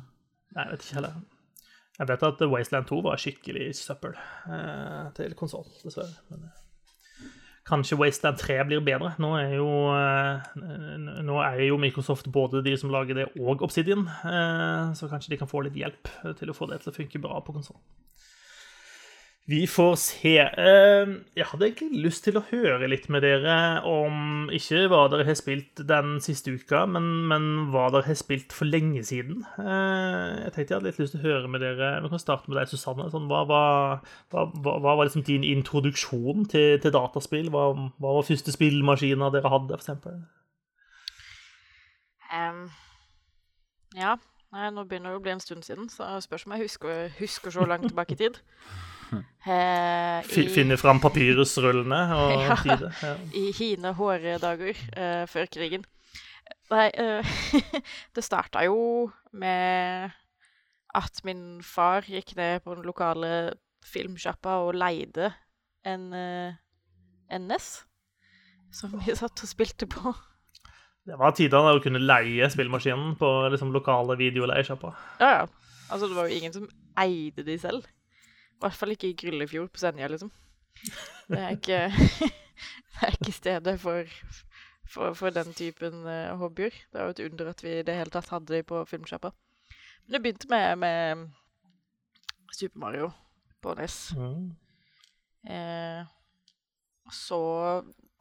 Nei, 0.53 0.66
jeg 0.66 0.72
vet 0.75 0.83
ikke 0.85 0.98
heller. 0.98 1.14
Jeg 1.98 2.09
vet 2.09 2.27
at 2.29 2.42
Wasteland 2.53 2.88
2 2.88 2.98
var 3.05 3.20
skikkelig 3.20 3.70
søppel 3.79 4.16
uh, 4.16 5.09
til 5.16 5.33
konsoll, 5.38 5.64
dessverre. 5.85 6.12
Men, 6.29 6.44
eh, 6.48 6.59
kanskje 7.68 7.96
Wasteland 8.01 8.40
3 8.40 8.59
blir 8.68 8.85
bedre. 8.85 9.14
Nå 9.22 9.31
er 9.38 9.55
jo, 9.57 9.68
eh, 9.96 11.22
nå 11.25 11.37
er 11.44 11.61
jo 11.68 11.79
Microsoft 11.81 12.29
både 12.33 12.61
de 12.64 12.77
som 12.81 12.92
lager 12.92 13.20
det, 13.20 13.27
og 13.40 13.62
Obsidian, 13.64 14.05
eh, 14.09 14.92
så 14.98 15.09
kanskje 15.09 15.33
de 15.33 15.40
kan 15.40 15.48
få 15.48 15.62
litt 15.64 15.79
hjelp 15.79 16.11
til 16.40 16.53
å 16.53 16.57
få 16.57 16.68
det 16.72 16.83
til 16.83 16.92
å 16.92 16.96
funke 16.96 17.22
bra 17.22 17.40
på 17.40 17.55
konsoll. 17.57 17.81
Vi 19.50 19.66
får 19.66 19.94
se. 19.98 20.37
Eh, 20.38 21.09
Jeg 21.37 21.46
hadde 21.50 21.66
egentlig 21.66 22.02
lyst 22.05 22.22
til 22.24 22.37
å 22.38 22.44
høre 22.46 22.87
litt 22.88 23.09
med 23.11 23.24
dere 23.24 23.83
om 23.90 24.46
ikke 24.55 24.85
hva 24.88 25.00
dere 25.11 25.26
har 25.26 25.35
spilt 25.35 25.83
den 25.88 26.20
siste 26.22 26.55
uka, 26.55 26.85
men, 26.87 27.09
men 27.26 27.48
hva 27.72 27.88
dere 27.90 28.07
har 28.07 28.18
spilt 28.20 28.55
for 28.55 28.70
lenge 28.70 29.02
siden. 29.05 29.42
Eh, 29.59 30.44
Jeg 30.44 30.52
tenkte 30.55 30.68
jeg 30.70 30.76
hadde 30.78 30.87
litt 30.92 31.00
lyst 31.02 31.16
til 31.16 31.24
å 31.24 31.26
høre 31.26 31.50
med 31.50 31.61
dere 31.64 31.88
Vi 32.05 32.12
kan 32.12 32.22
starte 32.22 32.48
med 32.52 32.61
deg, 32.61 32.70
Susanne. 32.70 33.09
Sånn, 33.11 33.26
hva, 33.33 33.42
hva, 33.50 33.64
hva, 34.31 34.46
hva 34.62 34.94
var 34.94 35.02
liksom 35.09 35.26
din 35.26 35.42
introduksjon 35.44 36.46
til, 36.52 36.78
til 36.85 36.94
dataspill? 36.94 37.50
Hva, 37.50 37.66
var 37.98 38.22
første 38.31 38.55
spillmaskiner 38.55 39.35
dere 39.35 39.50
hadde, 39.50 39.74
for 39.74 39.83
eksempel? 39.83 40.22
Ja. 43.98 44.14
Nei, 44.52 44.70
nå 44.70 44.85
begynner 44.85 45.14
det 45.14 45.18
å 45.18 45.24
bli 45.24 45.33
en 45.35 45.40
stund 45.40 45.64
siden, 45.64 45.88
så 45.88 46.07
spørs 46.20 46.46
om 46.46 46.52
jeg 46.55 46.66
husker, 46.68 47.07
husker 47.18 47.50
så 47.55 47.64
langt 47.66 47.88
tilbake 47.88 48.14
i 48.14 48.20
tid. 48.20 48.38
I- 50.42 50.48
Finne 50.55 50.77
fram 50.81 51.01
papyrusrullene 51.03 52.01
og 52.16 52.33
Ja. 52.48 52.57
tide? 52.62 52.92
Ja. 53.03 53.14
i 53.37 53.51
hine 53.59 53.92
hårde 53.98 54.38
dager 54.42 54.79
eh, 54.96 55.25
før 55.31 55.46
krigen. 55.53 55.85
Nei, 56.72 56.88
uh, 56.96 57.35
det 58.16 58.25
starta 58.25 58.62
jo 58.64 59.11
med 59.37 60.11
at 60.96 61.20
min 61.25 61.61
far 61.64 62.05
gikk 62.09 62.35
ned 62.38 62.62
på 62.64 62.75
den 62.77 62.85
lokale 62.88 63.53
filmsjappa 63.85 64.59
og 64.66 64.75
leide 64.79 65.33
en 65.88 66.07
uh, 66.12 66.53
NS 67.33 67.83
som 68.72 68.92
vi 69.03 69.12
satt 69.16 69.42
og 69.44 69.48
spilte 69.51 69.88
på. 69.90 70.12
Det 71.05 71.16
var 71.18 71.35
tider 71.37 71.61
da 71.64 71.75
å 71.77 71.81
kunne 71.83 72.01
leie 72.01 72.46
spillmaskinen 72.53 73.16
på 73.20 73.29
liksom, 73.53 73.72
lokale 73.75 74.16
videoleiesjapper. 74.20 74.94
Ja, 75.20 75.31
ja. 75.42 75.46
Altså, 75.92 76.07
det 76.09 76.16
var 76.16 76.29
jo 76.31 76.37
ingen 76.38 76.55
som 76.55 76.68
eide 77.03 77.42
de 77.44 77.57
selv. 77.61 77.85
I 78.62 78.68
hvert 78.68 78.79
fall 78.79 78.92
ikke 78.94 79.09
i 79.11 79.16
Gryllefjord 79.18 79.72
på 79.75 79.81
Senja, 79.83 80.07
liksom. 80.07 80.31
Det 81.33 81.38
er 81.38 81.57
ikke, 81.57 81.79
det 82.94 83.03
er 83.09 83.16
ikke 83.18 83.33
stedet 83.35 83.75
for, 83.83 84.05
for, 84.88 85.14
for 85.18 85.35
den 85.35 85.51
typen 85.59 86.07
eh, 86.07 86.31
hobbyer. 86.38 86.70
Det 86.92 87.01
er 87.01 87.09
jo 87.09 87.14
et 87.16 87.22
under 87.27 87.51
at 87.51 87.62
vi 87.64 87.72
i 87.81 87.83
det 87.87 87.96
hele 87.98 88.12
tatt 88.14 88.31
hadde 88.31 88.55
de 88.55 88.62
på 88.66 88.85
filmsjappa. 88.87 89.33
Men 90.07 90.14
det 90.16 90.22
begynte 90.22 90.51
med, 90.51 90.77
med 90.79 91.29
Super 92.55 92.79
Mario 92.85 93.11
på 93.62 93.75
NES. 93.79 93.98
Mm. 94.18 94.48
Eh, 95.51 96.07
så 97.12 97.38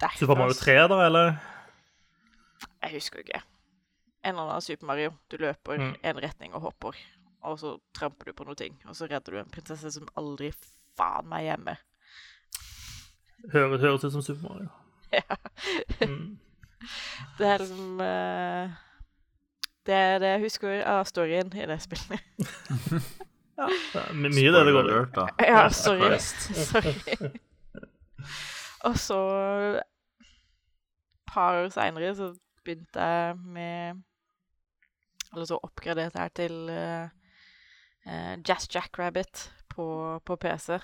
derfra 0.01 0.17
Super 0.25 0.39
Mario 0.41 0.57
3, 0.57 0.75
da, 0.89 0.99
eller? 1.05 1.33
Jeg 2.81 2.95
husker 2.97 3.21
ikke. 3.23 3.41
En 4.25 4.35
eller 4.35 4.51
annen 4.51 4.61
Super 4.65 4.85
Mario. 4.89 5.13
Du 5.31 5.37
løper 5.41 5.77
Mm. 5.81 5.95
en 6.03 6.21
retning 6.23 6.53
og 6.53 6.61
hopper, 6.61 6.97
og 7.43 7.57
så 7.59 7.75
tramper 7.97 8.29
du 8.29 8.33
på 8.37 8.45
noe 8.47 8.55
ting, 8.59 8.75
og 8.85 8.95
så 8.95 9.07
redder 9.09 9.31
du 9.33 9.39
en 9.41 9.49
prinsesse 9.53 9.91
som 9.95 10.07
aldri 10.19 10.51
faen 10.99 11.27
meg 11.31 11.47
hjemme. 11.49 11.77
Høres, 13.51 13.81
høres 13.81 14.03
ut 14.05 14.13
som 14.13 14.21
Super 14.25 14.49
Mario. 14.49 14.69
Ja. 15.11 15.35
Mm. 16.07 16.37
Det 17.37 17.47
er 17.51 17.57
liksom 17.59 17.99
uh, 17.99 18.69
Det 19.85 19.93
er 19.97 20.21
det 20.23 20.29
jeg 20.31 20.41
husker 20.45 20.77
av 20.87 21.01
storyen 21.09 21.49
i 21.59 21.65
det 21.67 21.75
spillet. 21.83 22.21
Ja, 23.61 23.67
det 23.67 23.99
er 24.01 24.13
my- 24.17 24.31
mye 24.33 24.53
det 24.55 24.61
det 24.65 24.71
går 24.73 24.87
i. 24.87 24.93
alert, 24.93 25.11
da. 25.13 25.25
Ja, 25.45 25.65
sorry. 25.69 26.15
Sorry. 26.71 27.33
og 28.87 28.95
så 28.97 29.17
Et 29.77 31.33
par 31.33 31.59
år 31.59 31.67
seinere 31.75 32.15
så 32.17 32.31
begynte 32.65 33.03
jeg 33.05 33.35
med 33.37 34.01
Eller 35.33 35.45
så 35.51 35.59
oppgraderte 35.63 36.23
jeg 36.23 36.33
til 36.39 36.55
eh, 36.73 37.11
eh, 38.05 38.35
Jazz 38.47 38.69
Jackrabbit 38.71 39.49
på, 39.71 39.85
på 40.25 40.37
PC. 40.37 40.79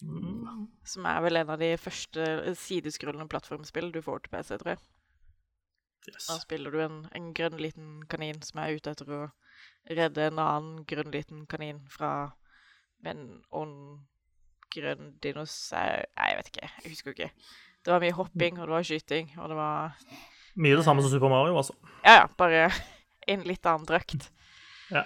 Mm. 0.00 0.68
Som 0.86 1.06
er 1.06 1.20
vel 1.24 1.40
en 1.40 1.52
av 1.52 1.60
de 1.60 1.74
første 1.80 2.54
sideskrullende 2.56 3.28
plattformspill 3.28 3.92
du 3.92 4.00
får 4.04 4.24
til 4.24 4.34
PC, 4.36 4.56
tror 4.56 4.74
jeg. 4.74 4.82
Yes. 6.08 6.26
Da 6.30 6.38
spiller 6.40 6.72
du 6.72 6.80
en, 6.80 7.00
en 7.16 7.32
grønn 7.36 7.58
liten 7.60 7.98
kanin 8.08 8.40
som 8.42 8.62
er 8.62 8.78
ute 8.78 8.94
etter 8.94 9.10
å 9.12 9.24
redde 9.90 10.30
en 10.30 10.40
annen 10.40 10.84
grønn 10.88 11.12
liten 11.12 11.44
kanin 11.50 11.82
fra 11.92 12.32
en 13.04 13.42
ond 13.52 14.06
grønn 14.72 15.14
dinosaur 15.24 16.06
Nei, 16.16 16.30
jeg 16.30 16.38
vet 16.38 16.50
ikke. 16.52 16.70
Jeg 16.84 16.94
husker 16.94 17.14
ikke. 17.16 17.30
Det 17.84 17.92
var 17.92 18.02
mye 18.02 18.16
hopping, 18.16 18.60
og 18.60 18.68
det 18.68 18.76
var 18.76 18.86
skyting, 18.86 19.32
og 19.40 19.52
det 19.52 19.56
var 19.56 19.96
Mye 20.60 20.76
det 20.76 20.84
samme 20.84 21.02
som 21.04 21.12
Super 21.12 21.30
Mario, 21.30 21.54
altså. 21.56 21.76
Ja, 22.04 22.20
ja, 22.20 22.26
bare 22.36 22.66
en 23.32 23.44
litt 23.46 23.66
annen 23.68 23.86
drøkt. 23.88 24.30
Ja. 24.90 25.04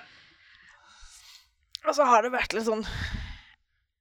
Og 1.85 1.95
så 1.95 2.07
har 2.09 2.25
det 2.25 2.33
vært 2.33 2.55
litt 2.57 2.67
sånn 2.67 2.85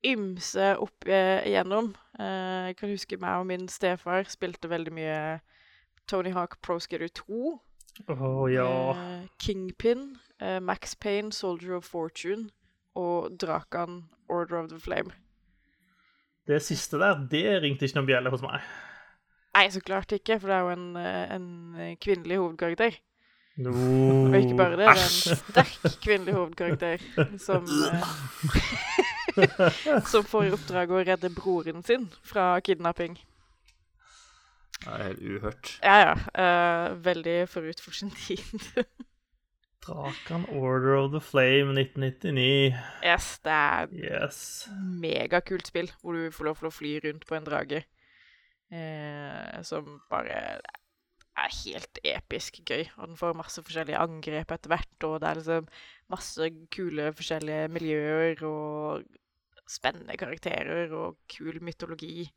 ymse 0.07 0.73
opp 0.83 1.07
eh, 1.07 1.43
igjennom. 1.47 1.93
Eh, 2.19 2.69
jeg 2.69 2.77
kan 2.79 2.91
huske 2.91 3.19
meg 3.19 3.41
og 3.41 3.49
min 3.49 3.67
stefar 3.71 4.27
spilte 4.31 4.71
veldig 4.71 4.93
mye 4.95 5.19
Tony 6.07 6.33
Hawk 6.35 6.59
Pro 6.63 6.79
Skater 6.83 7.11
2. 7.11 7.57
Oh, 8.09 8.45
ja. 8.51 8.67
eh, 8.95 9.27
Kingpin, 9.39 10.13
Max 10.61 10.95
Payne, 10.99 11.31
Soldier 11.31 11.77
of 11.77 11.85
Fortune 11.87 12.49
og 12.99 13.37
Drakan 13.39 14.09
Order 14.27 14.63
of 14.63 14.71
the 14.71 14.79
Flame. 14.79 15.13
Det 16.47 16.59
siste 16.63 16.99
der, 16.99 17.21
det 17.31 17.45
ringte 17.63 17.87
ikke 17.87 18.01
noen 18.01 18.09
bjelle 18.09 18.33
hos 18.33 18.43
meg. 18.43 18.65
Nei, 19.55 19.69
så 19.71 19.79
klart 19.85 20.11
ikke, 20.11 20.35
for 20.41 20.51
det 20.51 20.57
er 20.57 20.65
jo 20.65 20.73
en, 20.73 20.87
en 20.97 21.95
kvinnelig 22.01 22.41
hovedkarakter. 22.41 22.97
No. 23.61 23.69
Og 24.31 24.35
ikke 24.39 24.55
bare 24.57 24.77
det, 24.79 24.79
det 24.79 24.87
er 24.87 25.01
en 25.03 25.37
sterk 25.37 25.97
kvinnelig 26.01 26.33
hovedkarakter 26.33 27.03
som 27.37 27.67
eh, 27.69 28.07
Som 30.11 30.25
får 30.25 30.47
i 30.47 30.53
oppdrag 30.55 30.89
å 30.93 31.03
redde 31.05 31.29
broren 31.33 31.83
sin 31.85 32.07
fra 32.25 32.47
kidnapping. 32.65 33.13
Det 34.83 34.89
er 34.91 35.03
helt 35.05 35.21
uhørt. 35.21 35.71
Ja, 35.85 35.95
ja. 36.01 36.15
Uh, 36.33 36.97
veldig 37.05 37.37
forut 37.49 37.79
for 37.81 37.95
sin 37.95 38.11
tid. 38.11 38.41
Drakan 39.85 40.45
Order 40.49 40.95
of 40.97 41.11
the 41.11 41.19
Flame 41.21 41.73
1999. 41.75 42.73
yes, 43.03 43.39
det 43.43 43.51
er 43.51 43.87
Yes. 43.91 44.41
megakult 45.01 45.67
spill 45.67 45.91
hvor 46.01 46.15
du 46.15 46.31
får 46.31 46.45
lov 46.49 46.57
til 46.61 46.69
å 46.69 46.73
fly 46.73 46.93
rundt 47.03 47.25
på 47.27 47.35
en 47.35 47.45
drage. 47.47 47.83
Eh, 48.73 49.61
som 49.67 49.99
bare 50.09 50.59
er 51.39 51.55
helt 51.63 51.99
episk 52.05 52.59
gøy. 52.67 52.85
Og 52.97 53.09
den 53.09 53.19
får 53.19 53.37
masse 53.37 53.63
forskjellige 53.65 53.99
angrep 54.01 54.53
etter 54.53 54.73
hvert, 54.73 55.07
og 55.07 55.19
det 55.21 55.29
er 55.29 55.39
liksom 55.39 55.69
masse 56.13 56.49
kule 56.73 57.09
forskjellige 57.17 57.69
miljøer 57.73 58.43
og 58.47 59.05
spennende 59.69 60.17
karakterer 60.19 60.91
og 60.97 61.17
kul 61.31 61.61
mytologi. 61.63 62.27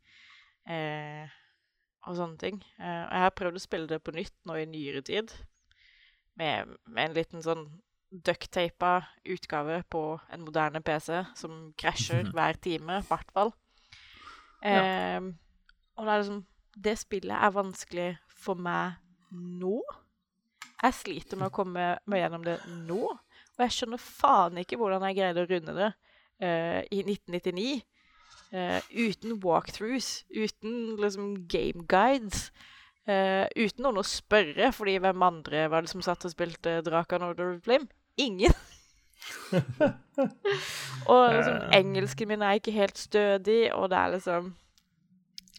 Eh, 0.67 1.35
og 2.07 2.15
sånne 2.17 2.39
ting. 2.41 2.61
Eh, 2.79 3.03
og 3.03 3.11
jeg 3.13 3.25
har 3.25 3.35
prøvd 3.35 3.59
å 3.59 3.63
spille 3.63 3.91
det 3.91 3.99
på 4.03 4.15
nytt 4.15 4.35
nå 4.47 4.57
i 4.61 4.67
nyere 4.69 5.03
tid. 5.05 5.33
Med, 6.37 6.75
med 6.85 7.09
en 7.09 7.17
liten 7.17 7.43
sånn 7.43 7.65
ducktapa 8.07 9.01
utgave 9.27 9.81
på 9.91 10.03
en 10.31 10.45
moderne 10.45 10.79
PC 10.85 11.23
som 11.35 11.71
krasjer 11.79 12.29
hver 12.35 12.59
time, 12.63 13.01
i 13.01 13.09
hvert 13.09 13.33
fall. 13.35 13.51
Ja. 14.63 14.79
Eh, 14.81 15.33
og 15.97 16.05
det 16.05 16.13
er 16.13 16.21
liksom 16.23 16.45
Det 16.77 16.93
spillet 16.97 17.33
er 17.33 17.53
vanskelig 17.53 18.07
for 18.37 18.59
meg 18.59 18.97
nå. 19.31 19.81
Jeg 20.83 20.93
sliter 20.93 21.39
med 21.39 21.49
å 21.49 21.55
komme 21.55 21.89
meg 22.05 22.21
gjennom 22.21 22.45
det 22.45 22.57
nå. 22.85 23.01
Og 23.57 23.63
jeg 23.65 23.73
skjønner 23.73 24.01
faen 24.01 24.59
ikke 24.61 24.77
hvordan 24.77 25.05
jeg 25.07 25.17
greide 25.17 25.43
å 25.43 25.49
runde 25.49 25.73
det 25.77 25.91
uh, 25.91 26.81
i 26.93 27.01
1999. 27.01 27.81
Uh, 28.53 28.79
uten 28.93 29.39
walkthroughs, 29.43 30.21
uten 30.31 30.95
liksom 31.01 31.33
game 31.49 31.83
guides. 31.89 32.51
Uh, 33.07 33.47
uten 33.57 33.85
noen 33.87 34.01
å 34.01 34.05
spørre, 34.05 34.69
fordi 34.75 34.97
hvem 35.01 35.25
andre 35.25 35.65
var 35.71 35.83
det 35.83 35.91
som 35.91 36.03
satt 36.05 36.27
og 36.27 36.33
spilte 36.33 36.79
Drakan 36.85 37.25
Order 37.29 37.55
of 37.55 37.61
Blim? 37.65 37.87
Ingen. 38.21 38.53
og 41.11 41.23
liksom, 41.33 41.57
engelsken 41.73 42.29
min 42.29 42.43
er 42.45 42.59
ikke 42.59 42.75
helt 42.75 42.99
stødig, 42.99 43.73
og 43.73 43.89
det 43.91 43.99
er 43.99 44.15
liksom 44.17 44.53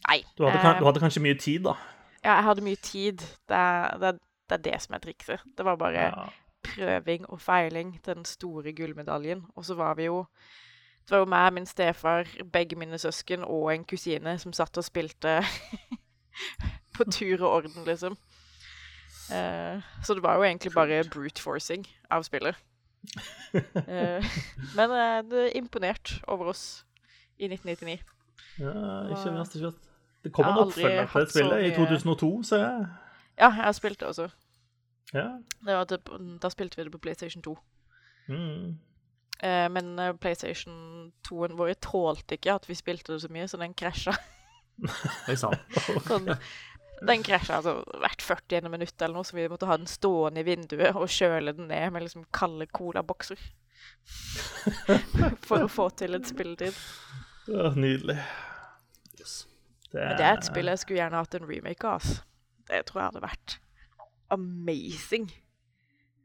Nei. 0.09 0.23
Du 0.37 0.45
hadde, 0.45 0.57
eh, 0.57 0.61
kan- 0.63 0.79
du 0.79 0.85
hadde 0.87 1.01
kanskje 1.03 1.21
mye 1.21 1.37
tid, 1.37 1.63
da. 1.67 1.75
Ja, 2.23 2.33
jeg 2.35 2.43
hadde 2.43 2.65
mye 2.65 2.75
tid. 2.83 3.23
Det 3.49 3.57
er 3.57 3.97
det, 3.97 4.13
det, 4.49 4.57
er 4.57 4.63
det 4.63 4.81
som 4.81 4.95
er 4.95 5.03
trikset. 5.03 5.43
Det 5.57 5.65
var 5.65 5.75
bare 5.75 6.05
Ja. 6.09 6.29
prøving 6.63 7.29
og 7.29 7.41
feiling 7.41 8.03
til 8.03 8.15
den 8.15 8.25
store 8.25 8.73
gullmedaljen. 8.73 9.45
Og 9.55 9.65
så 9.65 9.75
var 9.75 9.93
vi 9.95 10.03
jo 10.09 10.25
Det 11.09 11.15
var 11.15 11.17
jo 11.17 11.25
meg, 11.25 11.53
min 11.53 11.65
stefar, 11.65 12.27
begge 12.53 12.75
mine 12.75 12.97
søsken 12.97 13.43
og 13.43 13.73
en 13.73 13.83
kusine 13.83 14.37
som 14.37 14.53
satt 14.53 14.77
og 14.77 14.83
spilte 14.83 15.39
på 16.95 17.03
tur 17.11 17.41
og 17.43 17.49
orden, 17.49 17.85
liksom. 17.85 18.17
Eh, 19.33 19.81
så 20.03 20.13
det 20.13 20.23
var 20.23 20.35
jo 20.35 20.43
egentlig 20.43 20.71
bare 20.73 21.03
brute 21.09 21.41
forcing 21.41 21.87
av 22.11 22.23
spillet. 22.23 22.55
uh, 23.55 24.25
men 24.77 24.91
uh, 24.91 25.21
det 25.31 25.45
er 25.47 25.57
imponert 25.57 26.21
over 26.27 26.45
oss 26.45 26.85
i 27.39 27.47
1999. 27.47 27.99
ja, 28.59 28.73
ikke 29.09 29.33
verst. 29.33 29.55
Ikke 29.55 29.65
verst. 29.65 29.88
Det 30.23 30.33
kom 30.35 30.45
en 30.45 30.61
oppfølger 30.65 31.07
til 31.13 31.29
spillet 31.31 31.65
i 31.65 31.71
2002, 31.75 32.29
ser 32.43 32.63
jeg. 32.65 32.85
Ja, 33.39 33.47
jeg 33.47 33.63
har 33.63 33.75
spilt 33.77 33.99
det 33.99 34.07
også. 34.07 34.27
Ja. 35.13 35.27
Det 35.65 35.75
var 35.75 35.87
til, 35.89 36.37
da 36.43 36.51
spilte 36.51 36.77
vi 36.77 36.85
det 36.85 36.93
på 36.93 37.01
PlayStation 37.01 37.43
2. 37.43 37.55
Mm. 38.29 38.77
Eh, 39.39 39.69
men 39.71 39.93
eh, 39.99 40.15
PlayStation 40.19 41.11
2-en 41.27 41.55
vår 41.57 41.73
tålte 41.81 42.35
ikke 42.35 42.57
at 42.59 42.67
vi 42.69 42.75
spilte 42.77 43.13
det 43.13 43.21
så 43.23 43.31
mye, 43.31 43.47
så 43.47 43.61
den 43.61 43.73
krasja. 43.73 44.15
Sånn, 45.39 46.29
den 47.07 47.23
krasja 47.23 47.59
altså 47.59 47.79
hvert 47.99 48.23
40 48.23 48.69
minutt 48.71 49.01
eller 49.01 49.19
noe, 49.19 49.27
så 49.27 49.37
vi 49.37 49.47
måtte 49.51 49.69
ha 49.69 49.77
den 49.79 49.89
stående 49.89 50.43
i 50.43 50.47
vinduet 50.47 50.95
og 50.95 51.11
kjøle 51.11 51.55
den 51.55 51.71
ned 51.71 51.95
med 51.95 52.05
liksom 52.05 52.27
kalde 52.35 52.67
colabokser. 52.75 53.39
For 55.47 55.63
å 55.63 55.71
få 55.71 55.87
til 55.99 56.17
et 56.17 56.27
spilletid. 56.27 56.75
Ja, 57.49 57.71
nydelig. 57.75 58.19
Yes. 59.89 59.99
Men 60.03 60.17
det 60.19 60.25
er 60.25 60.35
et 60.37 60.45
spill 60.45 60.69
jeg 60.69 60.81
skulle 60.83 60.99
gjerne 61.01 61.21
hatt 61.23 61.35
en 61.37 61.47
remake 61.49 61.87
av. 61.87 61.99
Altså. 61.99 62.25
Det 62.69 62.83
tror 62.85 63.01
jeg 63.01 63.09
hadde 63.09 63.23
vært 63.25 63.55
amazing 64.29 65.29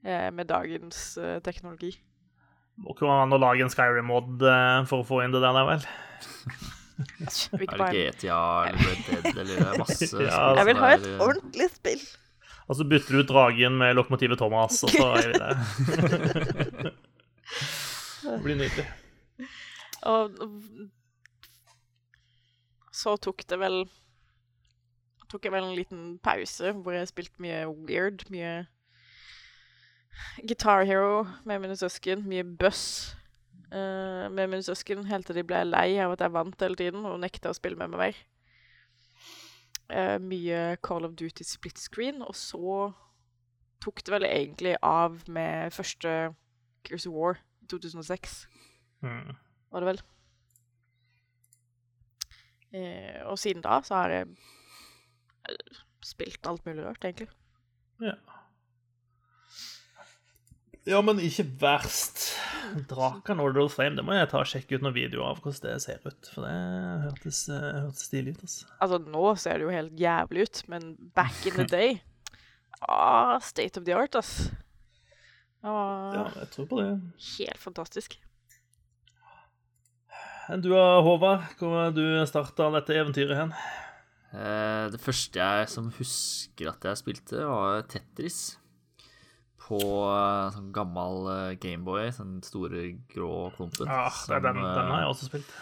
eh, 0.05 0.31
med 0.37 0.50
dagens 0.50 1.16
eh, 1.16 1.38
teknologi. 1.44 1.94
Må 2.77 2.92
ikke 2.92 3.07
være 3.07 3.24
an 3.24 3.37
å 3.37 3.40
lage 3.40 3.64
en 3.64 3.72
Skyrim-mod 3.72 4.42
eh, 4.44 4.81
for 4.90 5.00
å 5.00 5.07
få 5.09 5.22
inn 5.24 5.35
det 5.35 5.40
der, 5.44 5.61
vel. 5.70 5.87
Er 6.94 7.57
det 7.59 7.87
GTA 7.90 8.40
eller 8.68 8.85
Red 8.87 9.00
Dead 9.09 9.38
eller 9.42 9.62
er 9.64 9.79
masse 9.83 10.07
Ja, 10.07 10.11
spill 10.12 10.29
Jeg 10.61 10.66
vil 10.68 10.77
ha 10.79 10.90
et 10.94 11.07
ordentlig 11.18 11.66
spill. 11.72 12.05
Og 12.70 12.79
så 12.79 12.87
bytter 12.87 13.16
du 13.16 13.22
ut 13.24 13.31
dragen 13.33 13.79
med 13.81 13.96
lokomotivet 13.98 14.38
Thomas, 14.38 14.79
og 14.87 14.92
så 14.94 15.09
er 15.18 15.33
vi 15.33 15.40
der. 15.42 15.55
det 18.29 18.38
blir 18.44 18.61
nydelig. 18.62 18.87
Og 20.07 20.38
så 23.04 23.16
tok 23.20 23.44
det 23.50 23.60
vel 23.60 23.84
Tok 25.32 25.46
jeg 25.48 25.54
vel 25.54 25.64
en 25.66 25.74
liten 25.76 26.02
pause 26.22 26.70
hvor 26.76 26.94
jeg 26.94 27.08
spilte 27.10 27.42
mye 27.42 27.64
weird. 27.88 28.22
Mye 28.30 28.66
Guitar 30.46 30.84
Hero 30.86 31.24
med 31.48 31.62
mine 31.64 31.74
søsken. 31.80 32.22
Mye 32.28 32.44
Buss 32.44 33.16
uh, 33.72 34.28
med 34.30 34.46
mine 34.52 34.62
søsken. 34.62 35.02
Helt 35.08 35.26
til 35.26 35.40
de 35.40 35.42
ble 35.48 35.62
lei 35.66 35.96
av 36.04 36.12
at 36.14 36.22
jeg 36.22 36.34
vant 36.36 36.62
hele 36.62 36.78
tiden 36.78 37.08
og 37.08 37.18
nekta 37.24 37.50
å 37.50 37.56
spille 37.56 37.80
med 37.80 37.90
meg 37.96 38.04
mer. 38.04 38.20
Uh, 39.90 40.18
mye 40.22 40.76
Call 40.84 41.08
of 41.08 41.16
Duty 41.18 41.42
split 41.48 41.80
screen. 41.82 42.22
Og 42.22 42.36
så 42.38 42.92
tok 43.83 44.04
det 44.06 44.14
vel 44.14 44.29
egentlig 44.29 44.76
av 44.85 45.24
med 45.26 45.74
første 45.74 46.14
Gears 46.87 47.08
of 47.10 47.16
War 47.16 47.40
i 47.64 47.72
2006 47.74 48.44
Mm. 49.04 49.35
var 49.72 49.83
det 49.83 49.88
vel. 49.90 49.98
Eh, 52.75 53.20
og 53.31 53.38
siden 53.38 53.62
da 53.62 53.79
så 53.87 54.00
har 54.00 54.10
jeg 54.10 54.31
eh, 55.48 55.83
spilt 56.04 56.46
alt 56.50 56.64
mulig 56.66 56.83
rart, 56.85 57.04
egentlig. 57.06 57.29
Ja. 58.02 58.16
ja, 60.90 60.98
men 61.06 61.22
ikke 61.22 61.46
verst. 61.62 62.33
Drakan 62.90 63.40
Order 63.44 63.66
of 63.68 63.77
Flame, 63.77 63.94
det 63.96 64.04
må 64.04 64.16
jeg 64.16 64.27
ta 64.33 64.40
og 64.42 64.48
sjekke 64.50 64.75
ut 64.79 64.83
noen 64.85 64.96
videoer 64.96 65.29
av 65.31 65.40
hvordan 65.44 65.68
det 65.68 65.77
ser 65.85 66.02
ut. 66.02 66.31
For 66.35 66.48
det 66.48 66.56
hørtes, 67.04 67.44
eh, 67.52 67.70
hørtes 67.85 68.08
stilig 68.10 68.35
ut. 68.35 68.42
altså. 68.48 68.66
Altså, 68.81 68.98
nå 69.14 69.25
ser 69.38 69.60
det 69.60 69.68
jo 69.68 69.77
helt 69.77 69.94
jævlig 70.00 70.48
ut, 70.48 70.62
men 70.72 70.90
back 71.14 71.46
in 71.46 71.56
the 71.60 71.68
day 71.70 71.96
ah, 72.88 73.38
State 73.44 73.79
of 73.79 73.87
the 73.87 73.94
art, 73.94 74.18
ass. 74.18 74.50
Ah, 75.62 76.10
Ja, 76.18 76.25
jeg 76.42 76.50
tror 76.52 76.66
på 76.68 76.83
det. 76.83 76.90
helt 77.38 77.62
fantastisk. 77.62 78.18
Enn 80.52 80.60
du, 80.64 80.70
Håvard? 80.74 81.46
Hvor 81.58 81.72
har 81.78 81.94
du 81.96 82.02
starta 82.28 82.66
dette 82.74 82.96
eventyret 83.00 83.38
hen? 83.38 83.54
Eh, 84.34 84.90
Det 84.92 85.00
første 85.00 85.40
jeg 85.40 85.70
som 85.72 85.88
husker 85.96 86.68
at 86.72 86.84
jeg 86.90 87.00
spilte, 87.00 87.40
var 87.48 87.84
Tetris. 87.88 88.58
På 89.64 89.78
eh, 89.80 90.50
sånn 90.52 90.68
gammel 90.76 91.30
eh, 91.32 91.54
Gameboy, 91.62 92.10
sånn 92.12 92.42
store 92.44 92.90
grå 93.14 93.30
klumpen. 93.56 93.88
Ja, 93.88 94.10
det 94.12 94.36
er 94.36 94.44
den, 94.44 94.60
som, 94.60 94.74
den 94.76 94.92
har 94.92 95.00
jeg 95.06 95.12
også 95.14 95.30
spilt. 95.30 95.54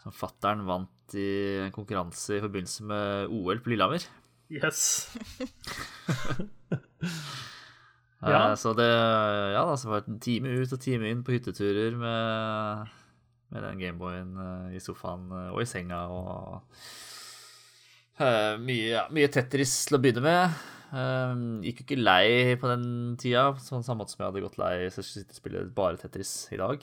Som 0.00 0.16
fattern 0.16 0.64
vant 0.64 1.16
i 1.20 1.26
en 1.66 1.74
konkurranse 1.74 2.38
i 2.38 2.40
forbindelse 2.40 2.86
med 2.88 3.34
OL 3.36 3.60
på 3.60 3.74
Lillehammer. 3.74 4.06
Yes. 4.50 5.10
Ja. 8.20 8.52
Så 8.60 8.74
det 8.76 8.84
Ja, 8.84 9.62
da, 9.64 9.76
så 9.80 9.88
var 9.88 10.02
det 10.04 10.10
en 10.12 10.18
time 10.20 10.50
ut 10.60 10.72
og 10.76 10.80
time 10.84 11.08
inn 11.08 11.22
på 11.24 11.32
hytteturer 11.32 11.94
med, 11.96 12.90
med 13.50 13.64
den 13.66 13.80
Gameboyen 13.80 14.34
uh, 14.38 14.68
i 14.74 14.80
sofaen 14.82 15.26
uh, 15.32 15.48
og 15.54 15.62
i 15.62 15.68
senga 15.68 16.00
og 16.10 16.60
uh, 18.20 18.54
mye, 18.62 18.86
ja, 18.94 19.06
mye 19.14 19.30
Tetris 19.32 19.74
til 19.88 19.98
å 19.98 20.02
begynne 20.02 20.24
med. 20.24 20.60
Gikk 20.90 21.82
jo 21.82 21.84
ikke 21.84 22.00
lei 22.00 22.56
på 22.58 22.66
den 22.66 22.86
tida, 23.20 23.52
sånn 23.62 23.84
samme 23.86 24.02
måte 24.02 24.10
som 24.10 24.24
jeg 24.24 24.32
hadde 24.32 24.40
gått 24.42 24.56
lei 24.58 24.88
så 24.90 25.04
jeg 25.04 25.06
skulle 25.06 25.28
og 25.28 25.36
spille 25.38 25.62
bare 25.76 26.00
Tetris 26.00 26.32
i 26.50 26.58
dag. 26.58 26.82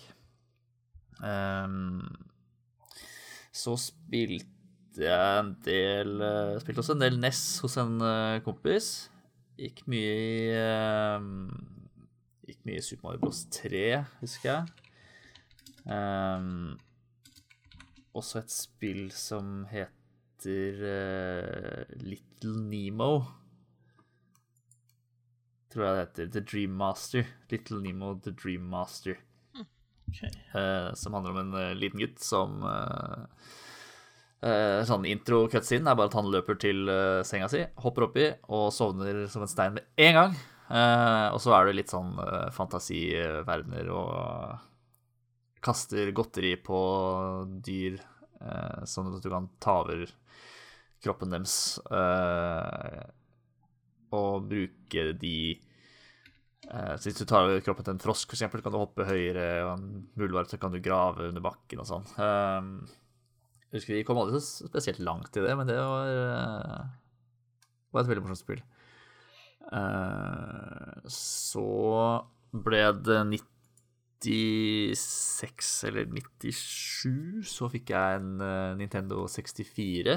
Så 3.51 3.75
spilte 3.83 5.03
jeg 5.03 5.41
en 5.41 5.51
del 5.65 6.23
Spilte 6.63 6.85
også 6.85 6.95
en 6.95 7.03
del 7.03 7.19
NES 7.19 7.43
hos 7.65 7.75
en 7.83 7.99
kompis. 8.47 8.89
Gikk 9.59 9.83
mye 9.91 10.15
i 10.23 10.33
Gikk 12.47 12.63
mye 12.63 12.79
i 12.79 12.87
Super 12.87 13.09
Mario 13.09 13.25
Bros. 13.25 13.43
3, 13.51 14.05
husker 14.21 14.53
jeg. 14.53 14.86
Um, 15.87 16.75
også 18.17 18.41
et 18.41 18.51
spill 18.51 19.05
som 19.15 19.61
heter 19.71 20.81
uh, 20.83 21.93
Little 22.03 22.59
Nemo. 22.67 23.11
Tror 25.71 25.85
jeg 25.85 25.93
det 25.93 26.01
heter. 26.01 26.33
The 26.33 26.43
Dream 26.43 26.75
Master. 26.79 27.23
Little 27.51 27.79
Nemo 27.85 28.15
The 28.19 28.35
Dream 28.35 28.67
Master. 28.71 29.15
Okay. 30.07 30.31
Uh, 30.53 30.91
som 30.95 31.15
handler 31.15 31.35
om 31.35 31.41
en 31.45 31.55
uh, 31.55 31.77
liten 31.77 32.03
gutt 32.03 32.19
som 32.23 32.61
Sånn 34.37 35.07
intro-cutscene 35.09 35.89
er 35.89 35.97
bare 35.97 36.11
at 36.11 36.15
han 36.15 36.27
løper 36.29 36.59
til 36.61 36.85
senga 37.25 37.47
si, 37.49 37.63
hopper 37.81 38.05
oppi 38.05 38.27
og 38.53 38.67
sovner 38.71 39.23
som 39.33 39.41
en 39.41 39.49
stein 39.49 39.73
med 39.73 39.87
en 39.97 40.13
gang. 40.13 40.35
Og 41.33 41.39
så 41.41 41.55
er 41.57 41.65
det 41.65 41.73
litt 41.79 41.89
sånn 41.89 42.13
fantasiverdener 42.53 43.89
og 43.89 44.61
kaster 45.63 46.11
godteri 46.15 46.55
på 46.61 46.79
dyr, 47.65 47.99
eh, 48.41 48.81
sånn 48.89 49.11
at 49.13 49.23
du 49.23 49.29
kan 49.31 49.49
ta 49.63 49.79
over 49.83 50.05
kroppen 51.03 51.33
deres. 51.33 51.77
Eh, 51.91 53.05
og 54.17 54.47
bruke 54.49 55.11
de 55.19 55.37
Eh, 56.67 56.95
hvis 56.99 57.15
du 57.15 57.23
tar 57.23 57.45
over 57.45 57.61
kroppen 57.63 57.85
til 57.85 57.95
en 57.95 58.01
frosk, 58.03 58.33
eksempel, 58.35 58.61
kan 58.63 58.73
du 58.73 58.79
hoppe 58.81 59.05
høyere, 59.07 59.47
og 59.63 59.73
en 59.77 60.07
muldvarp 60.19 60.51
kan 60.59 60.73
du 60.73 60.81
grave 60.83 61.29
under 61.29 61.43
bakken 61.43 61.83
og 61.83 61.87
sånn. 61.87 62.07
Eh, 62.19 62.95
jeg 63.67 63.79
husker 63.79 63.95
Vi 63.95 64.05
kom 64.07 64.19
aldri 64.19 64.41
så 64.43 64.67
spesielt 64.67 64.99
langt 65.03 65.37
i 65.37 65.43
det, 65.43 65.53
men 65.55 65.67
det 65.69 65.77
var, 65.79 66.07
eh, 66.11 66.87
var 67.93 68.01
et 68.01 68.11
veldig 68.11 68.25
morsomt 68.25 68.41
spill. 68.41 68.63
Eh, 69.71 71.07
så 71.11 71.67
ble 72.51 72.83
det 73.03 73.21
96 74.23 75.83
eller 75.87 76.05
97, 76.09 77.43
så 77.45 77.69
fikk 77.71 77.89
jeg 77.93 78.15
en 78.19 78.41
eh, 78.41 78.75
Nintendo 78.79 79.27
64. 79.29 80.15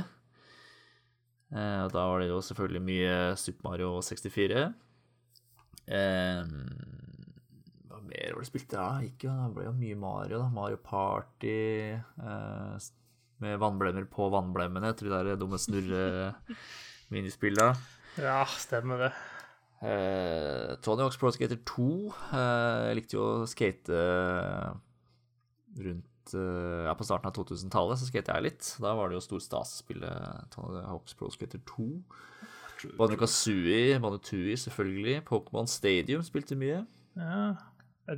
Eh, 1.50 1.80
og 1.84 1.90
da 1.92 2.02
var 2.08 2.18
det 2.22 2.28
jo 2.30 2.40
selvfølgelig 2.46 2.82
mye 2.86 3.36
Super 3.40 3.62
Mario 3.68 3.90
64. 4.04 4.60
Eh, 5.90 6.42
hva 7.90 7.98
mer 8.06 8.30
var 8.34 8.40
det 8.40 8.48
spilte 8.48 8.74
jeg 8.76 8.80
da? 8.80 9.00
Gikk 9.04 9.20
jo, 9.28 9.32
det 9.36 9.54
ble 9.58 9.64
jo 9.68 9.74
mye 9.82 9.96
Mario, 10.06 10.36
da. 10.44 10.48
Mario 10.54 10.78
Party. 10.84 11.60
Med 13.40 13.54
vannblemmer 13.60 14.04
på 14.12 14.22
vannblemmene 14.32 14.90
til 14.96 15.04
de 15.08 15.14
der 15.16 15.40
dumme 15.40 15.58
snurre-minispilla. 15.60 17.68
Ja, 18.20 18.40
stemmer 18.58 18.96
det. 19.06 19.12
Eh, 19.80 20.76
Tony 20.84 21.02
Hawk's 21.02 21.16
Pro 21.16 21.30
Skater 21.32 21.56
2. 21.64 21.88
Eh, 22.36 22.86
jeg 22.90 22.98
likte 23.00 23.16
jo 23.16 23.26
å 23.40 23.48
skate 23.48 24.00
rundt 25.80 26.34
eh, 26.36 26.82
Ja, 26.84 26.92
på 26.98 27.06
starten 27.06 27.30
av 27.30 27.36
2000-tallet 27.38 28.00
så 28.00 28.08
skate 28.10 28.36
jeg 28.36 28.46
litt. 28.50 28.72
Da 28.82 28.92
var 28.98 29.08
det 29.08 29.16
jo 29.18 29.24
stor 29.24 29.44
stas 29.44 29.76
å 29.78 29.82
spille 29.84 30.12
Tony 30.52 30.84
Hawk's 30.84 31.16
Pro 31.16 31.32
Skater 31.32 31.62
2. 31.72 31.88
Banu 32.96 33.16
Kazooie, 33.20 33.98
Banu 34.00 34.20
Tui 34.24 34.56
selvfølgelig. 34.56 35.20
Pokémon 35.28 35.68
Stadium 35.68 36.24
spilte 36.24 36.56
mye. 36.60 36.84
Ja. 37.16 37.54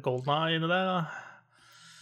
Golden 0.02 0.30
Eye 0.34 0.58
inne 0.58 0.70
der, 0.70 0.88
da? 0.88 1.31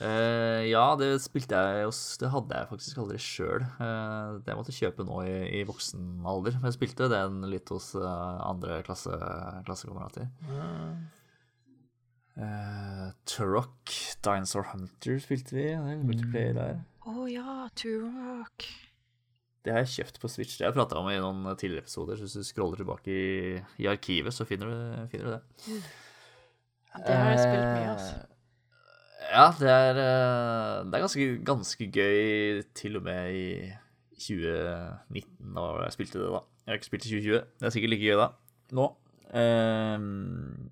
Eh, 0.01 0.63
ja, 0.71 0.85
det 0.97 1.11
spilte 1.21 1.59
jeg 1.61 1.85
hos 1.85 1.99
Det 2.21 2.31
hadde 2.33 2.57
jeg 2.57 2.69
faktisk 2.71 3.01
aldri 3.03 3.19
sjøl. 3.21 3.65
Uh, 3.77 4.41
det 4.47 4.55
måtte 4.57 4.73
jeg 4.73 4.87
kjøpe 4.87 5.05
nå 5.05 5.21
i, 5.29 5.35
i 5.61 5.65
voksen 5.69 6.25
alder. 6.25 6.57
Men 6.57 6.71
jeg 6.71 6.79
spilte 6.79 7.11
den 7.13 7.43
litt 7.53 7.69
hos 7.73 7.93
uh, 7.99 8.41
andre 8.47 8.81
klasse, 8.87 9.13
klassekamerater. 9.69 10.31
Uh, 12.41 13.11
Turok, 13.29 13.93
Dinosaur 14.25 14.71
Hunter 14.73 15.21
spilte 15.21 15.59
vi. 15.59 15.69
Er 15.77 16.01
multiplayer 16.01 16.57
der. 16.57 16.81
Å 17.05 17.29
ja, 17.29 17.59
Turok. 17.77 18.71
Det 19.61 19.75
har 19.77 19.85
jeg 19.85 19.93
kjøpt 19.99 20.23
på 20.23 20.33
Switch. 20.33 20.57
Det 20.57 20.65
har 20.65 20.73
jeg 20.73 20.81
prata 20.81 20.97
om 20.97 21.13
i 21.13 21.21
noen 21.21 21.45
tidligere 21.61 21.85
episoder. 21.85 22.17
Så 22.17 22.25
hvis 22.25 22.41
du 22.41 22.49
scroller 22.49 22.81
tilbake 22.81 23.13
i, 23.13 23.61
i 23.85 23.93
arkivet, 23.93 24.33
så 24.33 24.49
finner 24.49 24.73
du, 24.73 25.09
finner 25.13 25.29
du 25.29 25.37
det. 25.37 25.81
Det 26.97 27.13
har 27.21 27.35
jeg 27.35 27.43
spilt 27.45 27.67
mye, 27.69 27.91
altså. 27.93 28.30
Eh, 29.31 29.37
Ja, 29.37 29.53
det 29.59 29.69
er, 29.71 29.91
eh, 30.01 30.85
det 30.91 30.95
er 30.95 31.05
ganske, 31.05 31.27
ganske 31.47 31.87
gøy 31.93 32.63
til 32.75 32.97
og 32.99 33.03
med 33.07 33.31
i 33.35 33.73
2019, 34.19 35.55
da 35.55 35.85
jeg 35.85 35.93
spilte 35.95 36.19
det, 36.19 36.31
da. 36.33 36.41
Jeg 36.67 36.73
har 36.73 36.79
ikke 36.81 36.89
spilt 36.91 37.07
i 37.07 37.13
2020. 37.15 37.45
Det 37.61 37.67
er 37.67 37.71
sikkert 37.71 37.91
like 37.95 38.09
gøy 38.11 38.19
da. 38.19 38.27
Nå. 38.77 38.87
Ehm, 39.35 40.71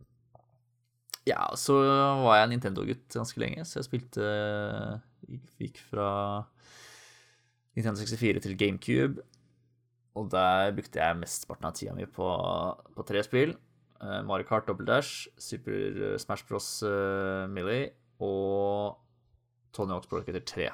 ja, 1.26 1.46
så 1.54 1.76
var 2.24 2.40
jeg 2.40 2.50
Nintendo-gutt 2.50 3.14
ganske 3.14 3.38
lenge, 3.40 3.64
så 3.64 3.78
jeg 3.78 3.86
spilte 3.88 4.26
Gikk 5.58 5.78
fra 5.90 6.08
Nintendo 7.76 8.00
64 8.00 8.42
til 8.42 8.56
GameCube. 8.58 9.22
Og 10.18 10.30
der 10.32 10.72
brukte 10.74 10.98
jeg 10.98 11.16
mesteparten 11.20 11.68
av 11.68 11.74
tida 11.78 11.94
mi 11.94 12.06
på, 12.10 12.26
på 12.96 13.06
tre 13.06 13.22
spill. 13.22 13.54
Eh, 14.02 14.20
Mario 14.26 14.46
Kart 14.48 14.66
Double 14.66 14.86
Dash, 14.86 15.28
Super 15.38 16.16
Smash 16.18 16.46
Bros. 16.48 16.82
Millie 17.54 17.92
og 18.24 18.98
Tony 19.74 19.94
Hawk's 19.94 20.10
Pro 20.10 20.20
Skater 20.22 20.44
3. 20.44 20.68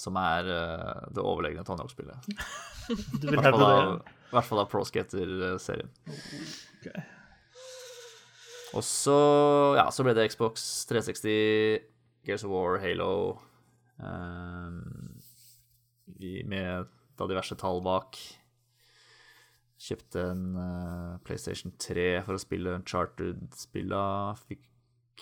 Som 0.00 0.16
er 0.16 0.48
uh, 0.48 1.06
det 1.12 1.22
overlegne 1.22 1.64
Tony 1.66 1.82
Hawk-spillet. 1.82 2.30
I 2.90 3.36
hvert 3.36 4.46
fall 4.46 4.62
av, 4.62 4.68
Pro 4.70 4.84
Skater-serien. 4.86 5.90
Okay. 6.80 7.02
Og 8.78 8.84
så, 8.86 9.18
ja, 9.76 9.88
så 9.90 10.06
ble 10.06 10.14
det 10.14 10.28
Xbox 10.30 10.86
360, 10.90 11.82
Gears 12.26 12.44
of 12.46 12.52
War, 12.54 12.78
Halo 12.78 13.40
um, 13.98 14.78
Med 16.46 16.86
da 17.18 17.26
diverse 17.28 17.56
tall 17.58 17.82
bak. 17.84 18.18
Kjøpte 19.80 20.22
en 20.32 20.44
uh, 20.54 21.18
PlayStation 21.26 21.72
3 21.80 22.06
for 22.26 22.36
å 22.36 22.40
spille 22.40 22.76
Uncharted-spilla. 22.78 24.04
Fikk 24.46 24.69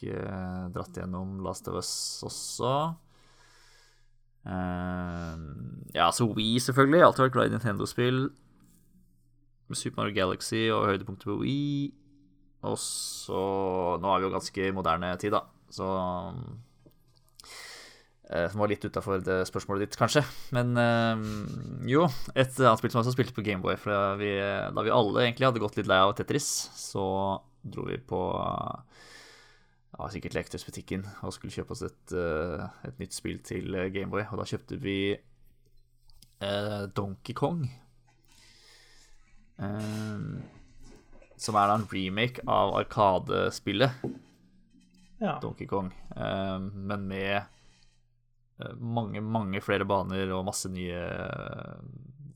eh, 0.06 0.64
dratt 0.74 0.96
gjennom 0.96 1.40
Last 1.42 1.68
of 1.68 1.78
Us 1.80 1.90
også. 2.26 2.72
Ehm, 4.48 5.84
ja, 5.94 6.08
så 6.14 6.28
Wii, 6.30 6.58
selvfølgelig. 6.62 7.02
Alltid 7.04 7.26
vært 7.26 7.36
glad 7.36 7.50
i 7.50 7.56
Nintendo-spill. 7.56 8.28
Super 9.74 10.00
Mario 10.00 10.16
Galaxy 10.16 10.68
og 10.72 10.86
høydepunktet 10.88 11.28
på 11.28 11.40
Wii. 11.42 11.90
Og 12.68 12.78
så 12.82 13.42
Nå 14.02 14.08
er 14.10 14.18
vi 14.18 14.26
jo 14.26 14.32
ganske 14.32 14.70
moderne 14.74 15.12
tid, 15.20 15.30
da, 15.30 15.44
så 15.70 15.86
eh, 18.32 18.48
Som 18.50 18.64
var 18.64 18.72
litt 18.72 18.82
utafor 18.82 19.22
spørsmålet 19.46 19.86
ditt, 19.86 19.98
kanskje. 20.00 20.24
Men 20.56 20.72
eh, 20.80 21.28
jo, 21.92 22.08
et 22.34 22.56
annet 22.56 22.80
spill 22.80 22.94
som 22.94 23.02
også 23.04 23.14
spilte 23.14 23.36
på 23.36 23.44
Gameboy, 23.46 23.76
for 23.78 23.94
da 23.94 24.16
vi, 24.20 24.32
da 24.38 24.86
vi 24.86 24.94
alle 24.94 25.26
egentlig 25.26 25.50
hadde 25.50 25.62
gått 25.62 25.78
litt 25.78 25.90
lei 25.90 26.00
av 26.02 26.16
Tetris, 26.18 26.48
så 26.78 27.04
dro 27.68 27.84
vi 27.90 28.00
på 28.00 28.22
ja, 29.94 30.08
sikkert 30.12 30.36
leketøysbutikken 30.36 31.06
og 31.24 31.32
skulle 31.34 31.54
kjøpe 31.54 31.74
oss 31.74 31.82
et, 31.86 32.12
eh, 32.12 32.64
et 32.88 33.00
nytt 33.00 33.16
spill 33.16 33.40
til 33.46 33.74
eh, 33.74 33.88
Gameboy. 33.94 34.26
Og 34.28 34.40
da 34.42 34.46
kjøpte 34.48 34.78
vi 34.82 34.98
eh, 35.14 36.82
Donkey 36.96 37.34
Kong. 37.38 37.64
Eh, 39.58 40.24
som 41.38 41.58
er 41.58 41.70
da 41.70 41.76
en 41.78 41.88
remake 41.90 42.44
av 42.50 42.74
Arkadespillet 42.78 44.02
Ja. 45.18 45.38
Donkey 45.42 45.66
Kong, 45.66 45.88
eh, 46.14 46.58
men 46.60 47.08
med 47.10 47.36
eh, 47.38 48.74
mange, 48.78 49.22
mange 49.22 49.62
flere 49.64 49.86
baner 49.88 50.30
og 50.36 50.44
masse 50.46 50.70
nye 50.70 51.00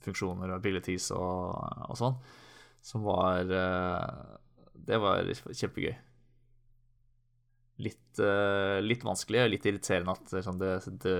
funksjoner 0.02 0.50
og 0.50 0.56
abilities 0.56 1.12
og, 1.14 1.52
og 1.86 1.98
sånn, 1.98 2.16
som 2.82 3.04
var 3.06 3.44
Det 3.46 4.98
var 4.98 5.28
kjempegøy. 5.30 5.94
Litt, 7.80 8.18
eh, 8.20 8.80
litt 8.84 9.04
vanskelig 9.06 9.44
og 9.44 9.52
litt 9.54 9.64
irriterende 9.68 10.12
at 10.12 10.34
liksom, 10.36 10.58
det, 10.60 10.74
det 11.02 11.16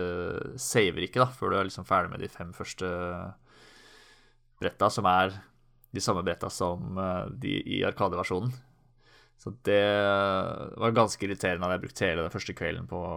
saver 0.60 1.06
ikke 1.06 1.22
da, 1.22 1.30
før 1.32 1.52
du 1.54 1.60
er 1.60 1.70
liksom 1.70 1.86
ferdig 1.88 2.12
med 2.12 2.20
de 2.24 2.28
fem 2.32 2.52
første 2.56 2.90
bretta, 4.62 4.90
som 4.92 5.08
er 5.10 5.32
de 5.92 6.00
samme 6.00 6.22
bretta 6.24 6.50
som 6.52 6.98
eh, 6.98 7.24
de 7.42 7.56
i 7.78 7.82
Arkadeversjonen. 7.88 8.52
Så 9.42 9.50
det 9.66 9.82
var 10.78 10.92
ganske 10.94 11.24
irriterende 11.26 11.66
at 11.66 11.72
jeg 11.74 11.82
brukte 11.82 12.06
hele 12.06 12.22
den 12.28 12.30
første 12.30 12.54
kvelden 12.54 12.84
på 12.86 12.98
å 13.00 13.14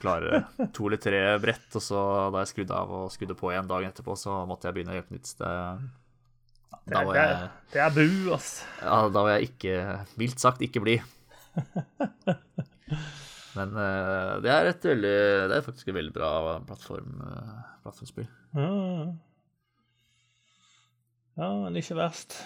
klarer 0.00 0.40
klare 0.48 0.70
to 0.74 0.88
eller 0.88 0.98
tre 0.98 1.20
brett, 1.38 1.68
og 1.78 1.84
så 1.84 2.00
da 2.34 2.42
jeg 2.42 2.50
skrudde 2.50 2.80
av 2.80 2.94
og 2.98 3.12
skrudde 3.14 3.36
på 3.38 3.52
igjen 3.52 3.70
dagen 3.70 3.92
etterpå, 3.92 4.16
så 4.18 4.40
måtte 4.48 4.66
jeg 4.66 4.74
begynne 4.78 4.96
helt 4.96 5.12
nytt. 5.14 5.30
Det, 5.38 5.52
Det 6.88 6.98
er, 6.98 7.12
jeg, 7.14 7.46
det 7.76 7.84
er 7.84 7.94
bu, 7.94 8.34
ass. 8.34 8.50
ja, 8.82 8.98
da 9.14 9.22
var 9.22 9.36
jeg 9.36 9.52
ikke, 9.52 9.78
mildt 10.18 10.42
sagt, 10.42 10.66
ikke 10.66 10.82
blid. 10.82 11.06
Men 13.56 13.72
uh, 13.74 14.36
det 14.44 14.52
er 14.52 14.68
et 14.70 14.84
veldig 14.84 15.16
Det 15.50 15.56
er 15.56 15.64
faktisk 15.64 15.88
et 15.90 15.96
veldig 15.96 16.14
bra 16.14 16.58
plattform, 16.68 17.18
uh, 17.24 17.58
plattformspill. 17.84 18.28
Ja, 18.58 18.68
ja 21.38 21.50
men 21.64 21.78
ikke 21.80 21.98
verst. 21.98 22.38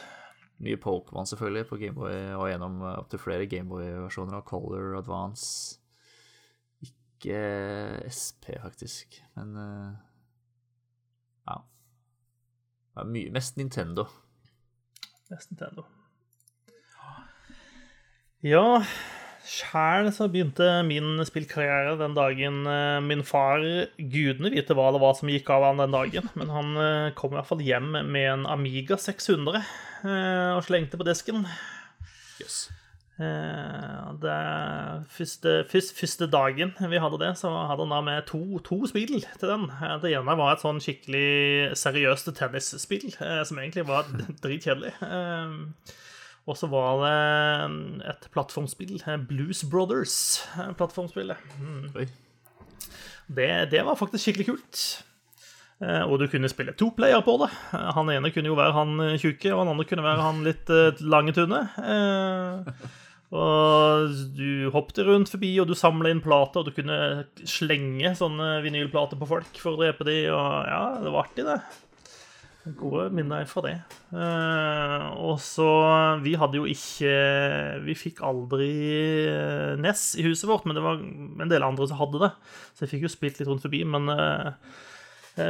Nye 0.62 0.78
Pokémon 0.78 1.26
selvfølgelig 1.26 1.66
på 1.68 1.78
Gameboy, 1.80 2.16
og 2.38 2.48
gjennom 2.50 2.82
uh, 2.84 2.94
opptil 3.00 3.22
flere 3.22 3.48
Gameboy-versjoner 3.50 4.38
av 4.38 4.46
Color 4.48 4.98
Advance. 5.00 5.78
Ikke 6.86 7.38
SP, 8.10 8.54
faktisk, 8.62 9.20
men 9.36 9.54
ja. 11.46 11.58
Det 12.92 13.04
er 13.04 13.10
mye, 13.14 13.30
mest 13.34 13.58
Nintendo. 13.60 14.08
Mest 15.30 15.52
Nintendo. 15.52 15.86
Ja, 18.42 18.82
sjæl 19.52 20.08
så 20.14 20.28
begynte 20.32 20.66
min 20.86 21.20
spillkarriere 21.28 21.96
den 22.00 22.16
dagen 22.16 22.62
eh, 22.68 22.98
min 23.04 23.24
far 23.26 23.62
Gudene 23.98 24.52
vite 24.54 24.76
hva 24.76 24.90
det 24.94 25.02
var 25.02 25.16
som 25.18 25.30
gikk 25.32 25.50
av 25.52 25.66
han 25.68 25.82
den 25.82 25.96
dagen, 25.96 26.28
men 26.38 26.52
han 26.52 26.76
eh, 26.80 27.14
kom 27.18 27.34
i 27.34 27.38
hvert 27.38 27.50
fall 27.50 27.64
hjem 27.64 27.90
med 27.92 28.28
en 28.36 28.46
Amiga 28.50 28.98
600 29.00 29.58
eh, 29.58 30.52
og 30.56 30.62
slengte 30.68 31.00
på 31.00 31.08
desken. 31.08 31.44
Yes. 32.42 32.64
Det 33.22 34.36
første, 35.14 35.50
første, 35.70 35.94
første 35.94 36.26
dagen 36.32 36.72
vi 36.90 36.98
hadde 36.98 37.20
det, 37.20 37.28
så 37.38 37.52
hadde 37.68 37.84
han 37.84 37.92
da 37.92 38.00
med 38.02 38.24
to, 38.26 38.58
to 38.66 38.80
spill 38.90 39.20
til 39.20 39.52
den. 39.52 39.68
Det 40.02 40.10
ene 40.16 40.34
var 40.40 40.56
et 40.56 40.64
sånn 40.64 40.80
skikkelig 40.82 41.76
seriøst 41.78 42.32
tennisspill, 42.34 43.12
som 43.14 43.60
egentlig 43.60 43.84
var 43.86 44.08
dritkjedelig. 44.42 44.96
Eh, 46.42 46.48
Og 46.50 46.56
så 46.58 46.66
var 46.68 46.98
det 47.04 48.08
et 48.10 48.28
plattformspill, 48.34 48.96
eh, 49.06 49.16
Blues 49.28 49.62
Brothers-plattformspillet. 49.70 51.36
Mm. 51.60 52.08
Det, 53.32 53.70
det 53.70 53.84
var 53.86 53.94
faktisk 53.96 54.24
skikkelig 54.26 54.46
kult. 54.50 55.04
Eh, 55.82 56.02
Og 56.06 56.18
du 56.18 56.26
kunne 56.28 56.48
spille 56.50 56.72
to 56.74 56.90
player 56.90 57.22
på 57.22 57.36
det. 57.44 57.50
Eh, 57.74 57.92
Han 57.94 58.10
ene 58.10 58.30
kunne 58.34 58.50
jo 58.50 58.58
være 58.58 58.72
han 58.74 59.00
eh, 59.00 59.18
tjukke, 59.22 59.52
og 59.54 59.62
han 59.62 59.72
andre 59.76 59.84
kunne 59.86 60.02
være 60.06 60.22
han 60.26 60.42
litt 60.44 60.70
eh, 60.70 60.98
lange 61.06 61.32
tunne. 61.32 61.62
Eh, 61.78 62.72
Og 63.32 64.10
du 64.36 64.68
hoppet 64.74 64.98
rundt 65.06 65.30
forbi, 65.32 65.54
og 65.62 65.66
du 65.70 65.74
samla 65.74 66.10
inn 66.12 66.20
plater, 66.20 66.60
og 66.60 66.66
du 66.68 66.74
kunne 66.76 67.24
slenge 67.48 68.10
sånne 68.18 68.58
vinylplater 68.66 69.16
på 69.16 69.24
folk 69.30 69.56
for 69.62 69.72
å 69.72 69.80
drepe 69.80 70.04
dem, 70.04 70.26
og 70.34 70.66
ja, 70.68 70.82
det 71.00 71.12
var 71.14 71.24
artig, 71.24 71.46
det. 71.48 71.56
Gode 72.78 73.08
minner 73.10 73.46
fra 73.50 73.64
det. 73.64 73.74
Eh, 74.14 75.06
og 75.18 75.40
så 75.42 75.66
Vi 76.22 76.36
hadde 76.38 76.60
jo 76.60 76.68
ikke 76.70 77.10
Vi 77.82 77.96
fikk 77.98 78.22
aldri 78.22 78.70
eh, 79.26 79.74
NES 79.82 80.12
i 80.22 80.26
huset 80.28 80.46
vårt, 80.46 80.68
men 80.68 80.78
det 80.78 80.84
var 80.84 81.02
en 81.02 81.50
del 81.50 81.66
andre 81.66 81.88
som 81.90 81.98
hadde 81.98 82.22
det. 82.22 82.32
Så 82.72 82.86
jeg 82.86 82.94
fikk 82.94 83.06
jo 83.08 83.12
spilt 83.16 83.42
litt 83.42 83.50
rundt 83.50 83.66
forbi, 83.66 83.82
men 83.82 84.06
eh, 84.14 84.54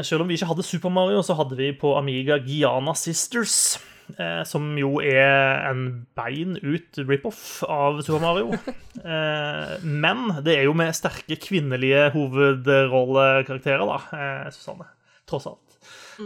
selv 0.01 0.25
om 0.25 0.31
vi 0.31 0.39
ikke 0.39 0.49
hadde 0.55 0.65
Super 0.65 0.93
Mario, 0.95 1.21
så 1.27 1.37
hadde 1.37 1.59
vi 1.59 1.73
på 1.77 1.97
Amiga 1.99 2.41
Giana 2.41 2.95
Sisters. 2.97 3.77
Eh, 4.19 4.43
som 4.45 4.65
jo 4.77 4.99
er 5.01 5.63
en 5.71 5.85
bein 6.19 6.57
ut 6.61 6.99
rip-off 7.07 7.63
av 7.69 8.03
Super 8.05 8.25
Mario. 8.25 8.57
Eh, 9.03 9.71
men 9.83 10.29
det 10.45 10.53
er 10.53 10.67
jo 10.69 10.75
med 10.77 10.93
sterke 10.95 11.35
kvinnelige 11.41 12.05
hovedrollekarakterer, 12.13 13.83
da, 13.89 13.97
eh, 14.15 14.51
Susanne. 14.55 14.85
Tross 15.27 15.49
alt. 15.49 15.62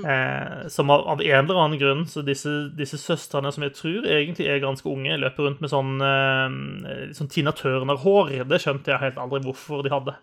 Eh, 0.04 0.68
som 0.72 0.90
av, 0.90 1.04
av 1.08 1.22
en 1.22 1.44
eller 1.44 1.58
annen 1.60 1.78
grunn 1.80 2.04
Så 2.10 2.22
disse, 2.26 2.50
disse 2.76 2.98
søstrene, 3.00 3.52
som 3.54 3.64
jeg 3.64 3.74
tror 3.78 4.06
egentlig 4.10 4.48
er 4.50 4.62
ganske 4.64 4.88
unge, 4.90 5.18
løper 5.22 5.46
rundt 5.46 5.62
med 5.64 5.72
sånn, 5.72 5.96
eh, 6.04 7.12
sånn 7.16 7.30
Tina 7.32 7.54
Turner-hår. 7.56 8.34
Det 8.50 8.62
skjønte 8.62 8.92
jeg 8.92 9.04
helt 9.04 9.20
aldri 9.22 9.42
hvorfor 9.46 9.84
de 9.86 9.94
hadde. 9.94 10.16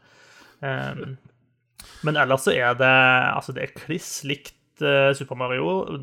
Eh, 0.63 1.05
men 2.07 2.19
ellers 2.19 2.45
så 2.47 2.53
er 2.55 2.76
det 2.80 2.91
Altså, 3.34 3.55
det 3.55 3.63
er 3.65 3.78
kliss 3.78 4.11
likt 4.28 4.84
eh, 4.84 5.11
Super 5.17 5.39
Mario. 5.39 5.99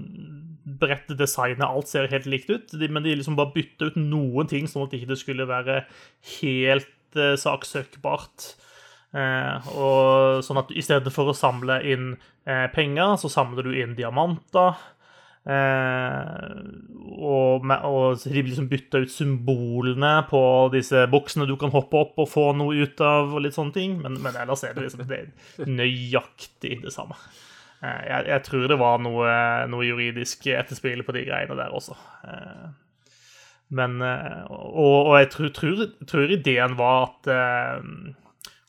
Brettdesignet, 0.81 1.67
alt 1.67 1.91
ser 1.91 2.11
helt 2.13 2.29
likt 2.31 2.51
ut, 2.53 2.73
de, 2.73 2.89
men 2.89 3.05
de 3.05 3.17
liksom 3.19 3.37
bare 3.39 3.55
bytta 3.55 3.91
ut 3.91 4.01
noen 4.01 4.49
ting, 4.51 4.69
sånn 4.71 4.87
at 4.87 4.95
det 4.95 5.03
ikke 5.03 5.19
skulle 5.19 5.49
være 5.51 5.83
helt 6.39 7.19
eh, 7.19 7.37
saksøkbart. 7.41 8.53
Eh, 9.11 9.71
og 9.75 10.45
sånn 10.47 10.61
at 10.61 10.71
i 10.71 10.83
stedet 10.85 11.11
for 11.11 11.31
å 11.31 11.37
samle 11.37 11.81
inn 11.91 12.13
eh, 12.47 12.67
penger, 12.75 13.17
så 13.19 13.31
samler 13.33 13.67
du 13.67 13.75
inn 13.75 13.97
diamanter. 13.99 14.79
Eh, 15.51 16.59
og, 17.19 17.65
og 17.67 18.23
de 18.23 18.45
liksom 18.45 18.69
bytta 18.71 19.03
ut 19.03 19.13
symbolene 19.13 20.13
på 20.31 20.43
disse 20.75 21.07
boksene 21.11 21.49
du 21.49 21.57
kan 21.59 21.73
hoppe 21.75 22.05
opp 22.05 22.21
og 22.23 22.29
få 22.31 22.51
noe 22.59 22.85
ut 22.85 23.03
av, 23.03 23.35
og 23.35 23.47
litt 23.47 23.59
sånne 23.59 23.75
ting. 23.77 23.99
Men, 24.03 24.21
men 24.23 24.39
ellers 24.39 24.63
er 24.67 24.77
det 24.77 24.87
liksom 24.87 25.07
det 25.11 25.25
er 25.25 25.71
nøyaktig 25.71 26.83
det 26.85 26.95
samme. 26.95 27.19
Jeg, 27.81 28.27
jeg 28.29 28.45
tror 28.45 28.67
det 28.69 28.77
var 28.77 28.99
noe, 29.01 29.35
noe 29.73 29.87
juridisk 29.89 30.45
etterspill 30.53 31.01
på 31.01 31.15
de 31.17 31.25
greiene 31.25 31.57
der 31.57 31.73
også. 31.73 31.95
Men 33.73 33.95
Og, 34.03 34.97
og 35.09 35.15
jeg 35.17 35.31
tror, 35.33 35.53
tror, 35.57 35.87
tror 36.11 36.35
ideen 36.35 36.75
var 36.77 37.07
at 37.07 37.31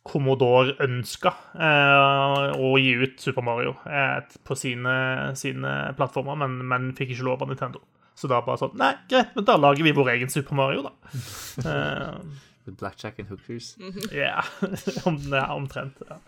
Commodore 0.07 0.73
ønska 0.81 1.33
eh, 1.53 2.55
å 2.57 2.73
gi 2.81 2.93
ut 3.03 3.19
Super 3.21 3.45
Mario 3.45 3.75
eh, 3.85 4.17
på 4.47 4.57
sine, 4.57 4.93
sine 5.37 5.73
plattformer, 5.97 6.39
men, 6.41 6.57
men 6.67 6.91
fikk 6.97 7.13
ikke 7.13 7.27
lov 7.27 7.43
av 7.45 7.51
Nintendo. 7.51 7.83
Så 8.17 8.29
da 8.29 8.41
bare 8.45 8.59
sånn 8.61 8.73
Nei, 8.81 8.95
greit, 9.09 9.35
men 9.37 9.45
da 9.47 9.57
lager 9.61 9.85
vi 9.85 9.93
vår 9.95 10.15
egen 10.15 10.33
Super 10.33 10.57
Mario, 10.57 10.87
da. 10.89 10.95
Eh, 11.71 12.17
With 12.65 12.77
Blackjack 12.77 13.17
and 13.19 13.29
hookers. 13.29 13.75
ja, 14.13 14.43
om, 15.09 15.17
ja, 15.31 15.47
omtrent. 15.53 15.97
Ja. 16.07 16.19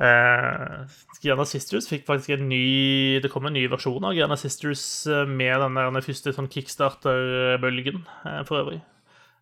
Eh, 0.00 1.00
Giana 1.20 1.44
Sisters 1.44 1.88
fikk 1.90 2.06
faktisk 2.08 2.32
en 2.32 2.46
ny 2.48 3.18
Det 3.20 3.28
kom 3.28 3.44
en 3.44 3.52
ny 3.52 3.66
versjon 3.68 4.06
av 4.08 4.14
Giana 4.16 4.38
Sisters 4.40 4.84
eh, 5.10 5.26
med 5.28 5.60
den 5.60 5.76
der 5.76 5.90
den 5.92 6.06
første 6.06 6.32
sånn 6.32 6.48
kickstarter-bølgen, 6.52 8.00
eh, 8.24 8.40
for 8.48 8.62
øvrig. 8.62 8.80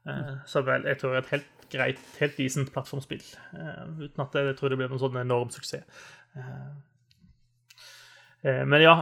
som 0.08 0.42
så 0.46 0.64
vel, 0.66 0.86
jeg 0.88 0.98
tror 0.98 1.14
det 1.14 1.18
er 1.18 1.26
et 1.26 1.32
helt 1.36 1.57
greit, 1.72 2.00
helt 2.20 2.36
decent 2.38 2.72
plattformspill. 2.74 3.22
eh, 3.54 3.82
uten 4.04 4.24
at 4.24 4.34
jeg, 4.38 4.56
tror 4.58 4.68
det 4.72 4.78
blir 4.80 4.88
noen 4.92 5.02
sånn 5.02 5.18
enorm 5.20 5.50
suksess. 5.54 5.84
Eh, 6.36 6.68
eh, 8.44 8.62
men 8.68 8.82
ja, 8.84 8.94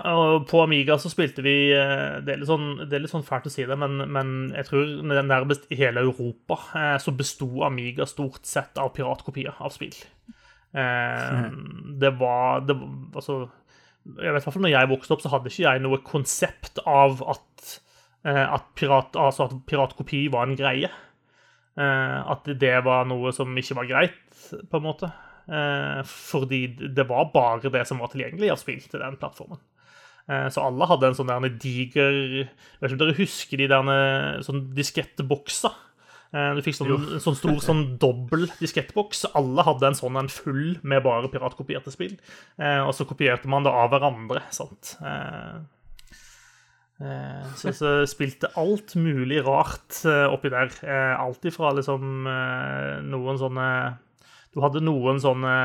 på 0.49 0.63
Amiga 0.65 0.97
så 0.99 1.11
spilte 1.13 1.43
vi 1.45 1.57
Det 1.71 2.33
er 2.33 2.41
litt 2.41 2.49
sånn, 2.49 2.69
det 2.89 2.97
er 2.97 3.05
litt 3.05 3.13
sånn 3.13 3.27
fælt 3.27 3.49
å 3.51 3.53
si 3.53 3.67
det, 3.69 3.77
men, 3.79 3.99
men 4.13 4.35
jeg 4.57 4.69
tror 4.71 4.95
nærmest 5.27 5.67
i 5.71 5.81
hele 5.81 6.05
Europa 6.07 6.61
så 7.03 7.13
besto 7.17 7.51
Amiga 7.67 8.07
stort 8.09 8.47
sett 8.49 8.79
av 8.81 8.93
piratkopier 8.97 9.55
av 9.61 9.75
spill. 9.75 9.97
Det 10.77 12.11
var 12.21 12.61
det, 12.69 12.75
var- 12.77 13.15
Altså 13.17 13.37
jeg 14.21 14.35
vet 14.35 14.45
hvert 14.45 14.59
når 14.63 14.71
jeg 14.71 14.89
vokste 14.91 15.15
opp, 15.17 15.23
så 15.25 15.31
hadde 15.33 15.51
ikke 15.51 15.65
jeg 15.65 15.81
noe 15.83 15.99
konsept 16.07 16.79
av 16.87 17.23
at, 17.27 17.71
at, 18.23 18.69
pirat, 18.79 19.17
altså 19.19 19.49
at 19.49 19.55
piratkopi 19.67 20.21
var 20.31 20.47
en 20.47 20.55
greie. 20.59 20.91
Eh, 21.77 22.19
at 22.33 22.49
det 22.57 22.75
var 22.87 23.05
noe 23.09 23.33
som 23.37 23.53
ikke 23.57 23.77
var 23.77 23.89
greit, 23.91 24.19
på 24.71 24.79
en 24.81 24.87
måte. 24.87 25.11
Eh, 25.47 26.03
fordi 26.09 26.61
det 26.97 27.05
var 27.09 27.29
bare 27.35 27.71
det 27.71 27.85
som 27.87 28.01
var 28.03 28.11
tilgjengelig 28.11 28.51
av 28.55 28.61
spill 28.63 28.81
til 28.83 29.03
den 29.03 29.19
plattformen. 29.21 29.61
Eh, 30.29 30.49
så 30.51 30.65
alle 30.67 30.89
hadde 30.91 31.13
en 31.13 31.15
sånn 31.15 31.29
der 31.31 31.53
diger 31.63 32.17
Jeg 32.43 32.49
vet 32.81 32.89
ikke 32.91 32.97
om 32.97 33.03
dere 33.05 33.21
husker 33.21 33.61
de 33.61 33.69
der 33.71 34.41
sånn 34.43 34.65
diskettbokser? 34.75 35.77
Eh, 36.35 36.55
Du 36.57 36.63
fikk 36.67 36.75
sånn, 36.81 36.91
en 36.97 37.23
sånn 37.23 37.39
stor 37.39 37.61
sånn 37.63 37.85
dobbel 38.03 38.49
diskettboks. 38.59 39.27
Alle 39.39 39.63
hadde 39.69 39.93
en 39.93 39.99
sånn 39.99 40.19
en 40.19 40.33
full 40.33 40.79
med 40.83 41.05
bare 41.07 41.31
piratkopierte 41.31 41.93
spill. 41.95 42.17
Eh, 42.59 42.81
og 42.83 42.95
så 42.97 43.07
kopierte 43.07 43.47
man 43.53 43.63
det 43.67 43.71
av 43.73 43.93
hverandre. 43.95 44.43
sant? 44.51 44.97
Eh, 46.97 47.49
Så, 47.61 47.75
så 47.77 47.91
spilte 48.09 48.49
alt 48.57 48.95
mulig 48.97 49.43
rart 49.45 49.99
eh, 50.09 50.25
oppi 50.33 50.49
der. 50.53 50.73
Eh, 50.81 51.13
Alt 51.21 51.45
ifra 51.45 51.75
liksom 51.77 52.25
noen 53.11 53.41
sånne 53.41 53.69
Du 54.57 54.63
hadde 54.65 54.81
noen 54.81 55.19
sånne 55.21 55.57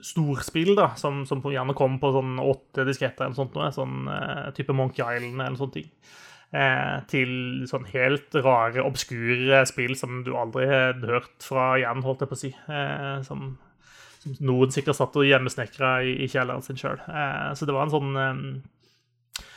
storspill 0.00 0.72
da, 0.78 0.94
som, 0.96 1.26
som 1.28 1.42
gjerne 1.44 1.74
kom 1.76 1.98
på 2.00 2.08
sånn 2.14 2.38
åtte 2.40 2.86
disketter 2.88 3.26
eller 3.26 3.36
sånt 3.36 3.58
noe. 3.58 3.68
Sånn 3.74 4.08
type 4.56 4.72
Monkey 4.72 5.04
Island 5.04 5.42
eller 5.44 5.58
sånne 5.60 5.74
ting. 5.74 5.90
Til 7.12 7.34
sånn 7.68 7.84
helt 7.90 8.32
rare, 8.40 8.80
obskure 8.80 9.60
spill 9.68 9.92
som 10.00 10.22
du 10.24 10.32
aldri 10.32 10.64
hadde 10.70 11.10
hørt 11.10 11.44
fra 11.44 11.74
igjen, 11.76 12.00
holdt 12.06 12.24
jeg 12.24 12.30
på 12.32 12.38
å 12.38 12.40
si. 12.40 12.52
Som, 13.28 13.44
som, 14.22 14.38
noen 14.40 14.72
sikkert 14.72 14.96
satt 14.96 15.20
og 15.20 15.28
hjemmesnekra 15.28 15.92
i, 16.08 16.16
i 16.24 16.30
kjelleren 16.32 16.64
sin 16.64 16.80
sjøl. 16.80 17.04
Så 17.52 17.68
det 17.68 17.76
var 17.76 17.84
en 17.84 17.96
sånn 17.98 18.16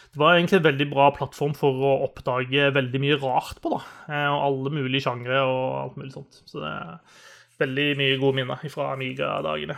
Det 0.10 0.18
var 0.18 0.36
egentlig 0.36 0.58
en 0.58 0.66
veldig 0.66 0.88
bra 0.90 1.10
plattform 1.14 1.54
for 1.58 1.84
å 1.86 1.92
oppdage 2.08 2.72
veldig 2.74 3.02
mye 3.04 3.20
rart 3.22 3.60
på, 3.62 3.76
da. 3.76 3.82
Eh, 4.10 4.30
og 4.32 4.46
alle 4.48 4.74
mulige 4.80 5.06
sjangre 5.06 5.44
og 5.46 5.66
alt 5.84 6.00
mulig 6.02 6.16
sånt. 6.16 6.42
Så 6.50 6.64
det 6.64 6.72
er 6.72 7.20
veldig 7.62 7.88
mye 8.00 8.18
gode 8.22 8.40
minner 8.40 8.72
fra 8.74 8.94
Amiga-dagene. 8.96 9.78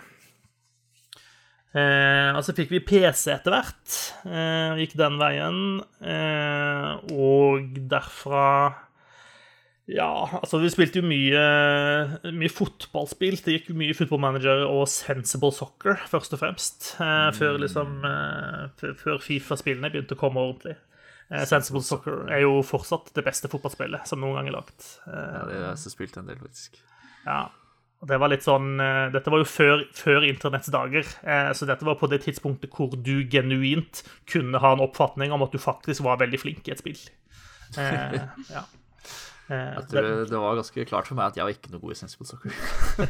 Eh, 1.71 2.29
og 2.35 2.41
så 2.43 2.55
fikk 2.55 2.71
vi 2.73 2.81
PC 2.83 3.31
etter 3.31 3.53
hvert. 3.53 3.97
Eh, 4.27 4.79
gikk 4.81 4.95
den 4.99 5.19
veien. 5.19 5.59
Eh, 6.03 6.87
og 7.15 7.75
derfra 7.91 8.47
Ja, 9.89 10.37
altså, 10.37 10.59
vi 10.61 10.69
spilte 10.69 11.01
jo 11.01 11.07
mye, 11.07 11.41
mye 12.37 12.51
fotballspill. 12.53 13.39
Det 13.43 13.55
gikk 13.55 13.71
jo 13.71 13.77
mye 13.79 13.95
Football 13.97 14.21
Manager 14.23 14.63
og 14.67 14.85
Sensible 14.91 15.51
Soccer, 15.55 15.97
først 16.11 16.35
og 16.37 16.41
fremst. 16.43 16.91
Eh, 17.01 17.29
før 17.35 17.57
liksom 17.63 18.05
eh, 18.07 18.91
Før 19.01 19.21
Fifa-spillene 19.23 19.89
begynte 19.91 20.15
å 20.15 20.21
komme 20.21 20.43
ordentlig. 20.43 20.75
Eh, 21.31 21.43
Sensible 21.49 21.81
Soccer 21.85 22.27
er 22.29 22.43
jo 22.45 22.59
fortsatt 22.65 23.09
det 23.17 23.25
beste 23.25 23.49
fotballspillet 23.51 24.05
som 24.07 24.21
noen 24.21 24.37
gang 24.37 24.51
er 24.51 24.57
lagd. 24.59 24.85
Ja, 25.07 25.41
det 25.49 25.57
har 25.57 25.65
jeg 25.73 25.95
spilt 25.95 26.21
en 26.21 26.29
del, 26.29 26.39
faktisk. 26.43 26.79
ja. 27.25 27.47
Og 28.01 28.09
det 28.09 28.17
var 28.17 28.31
litt 28.31 28.41
sånn 28.41 28.79
eh, 28.81 29.11
Dette 29.13 29.29
var 29.29 29.43
jo 29.43 29.45
før, 29.45 29.83
før 29.93 30.23
internetts 30.25 30.71
dager, 30.73 31.05
så 31.53 31.67
dette 31.69 31.85
var 31.85 31.99
på 31.99 32.07
det 32.09 32.23
tidspunktet 32.23 32.73
hvor 32.73 32.95
du 32.97 33.27
genuint 33.29 34.01
kunne 34.25 34.57
ha 34.57 34.71
en 34.73 34.81
oppfatning 34.81 35.29
om 35.35 35.43
at 35.45 35.53
du 35.53 35.61
faktisk 35.61 36.01
var 36.07 36.17
veldig 36.17 36.39
flink 36.41 36.69
i 36.69 36.73
et 36.73 36.81
spill. 36.81 37.01
Ja. 38.51 38.63
Eh, 39.51 39.73
Jeg 39.75 39.87
tror 39.91 40.05
det, 40.05 40.29
det 40.31 40.39
var 40.39 40.55
ganske 40.61 40.85
klart 40.87 41.09
for 41.09 41.19
meg 41.19 41.31
at 41.33 41.39
jeg 41.39 41.47
var 41.47 41.55
ikke 41.55 41.73
noe 41.73 41.81
god 41.83 41.95
i 41.95 41.99
Sensible 41.99 42.29
Soccer. 42.29 42.55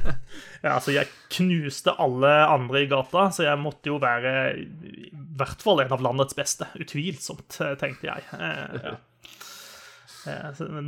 Ja, 0.64 0.74
altså, 0.78 0.94
jeg 0.96 1.10
knuste 1.36 1.94
alle 2.02 2.32
andre 2.50 2.82
i 2.82 2.90
gata, 2.90 3.28
så 3.36 3.46
jeg 3.46 3.62
måtte 3.62 3.92
jo 3.94 4.00
være 4.02 4.34
i 4.58 5.12
hvert 5.38 5.62
fall 5.64 5.84
en 5.84 5.94
av 5.94 6.04
landets 6.06 6.38
beste. 6.38 6.68
Utvilsomt, 6.82 7.60
eh, 7.62 7.76
tenkte 7.82 8.10
jeg. 8.10 8.28
Eh, 8.38 8.90
ja. 8.90 8.98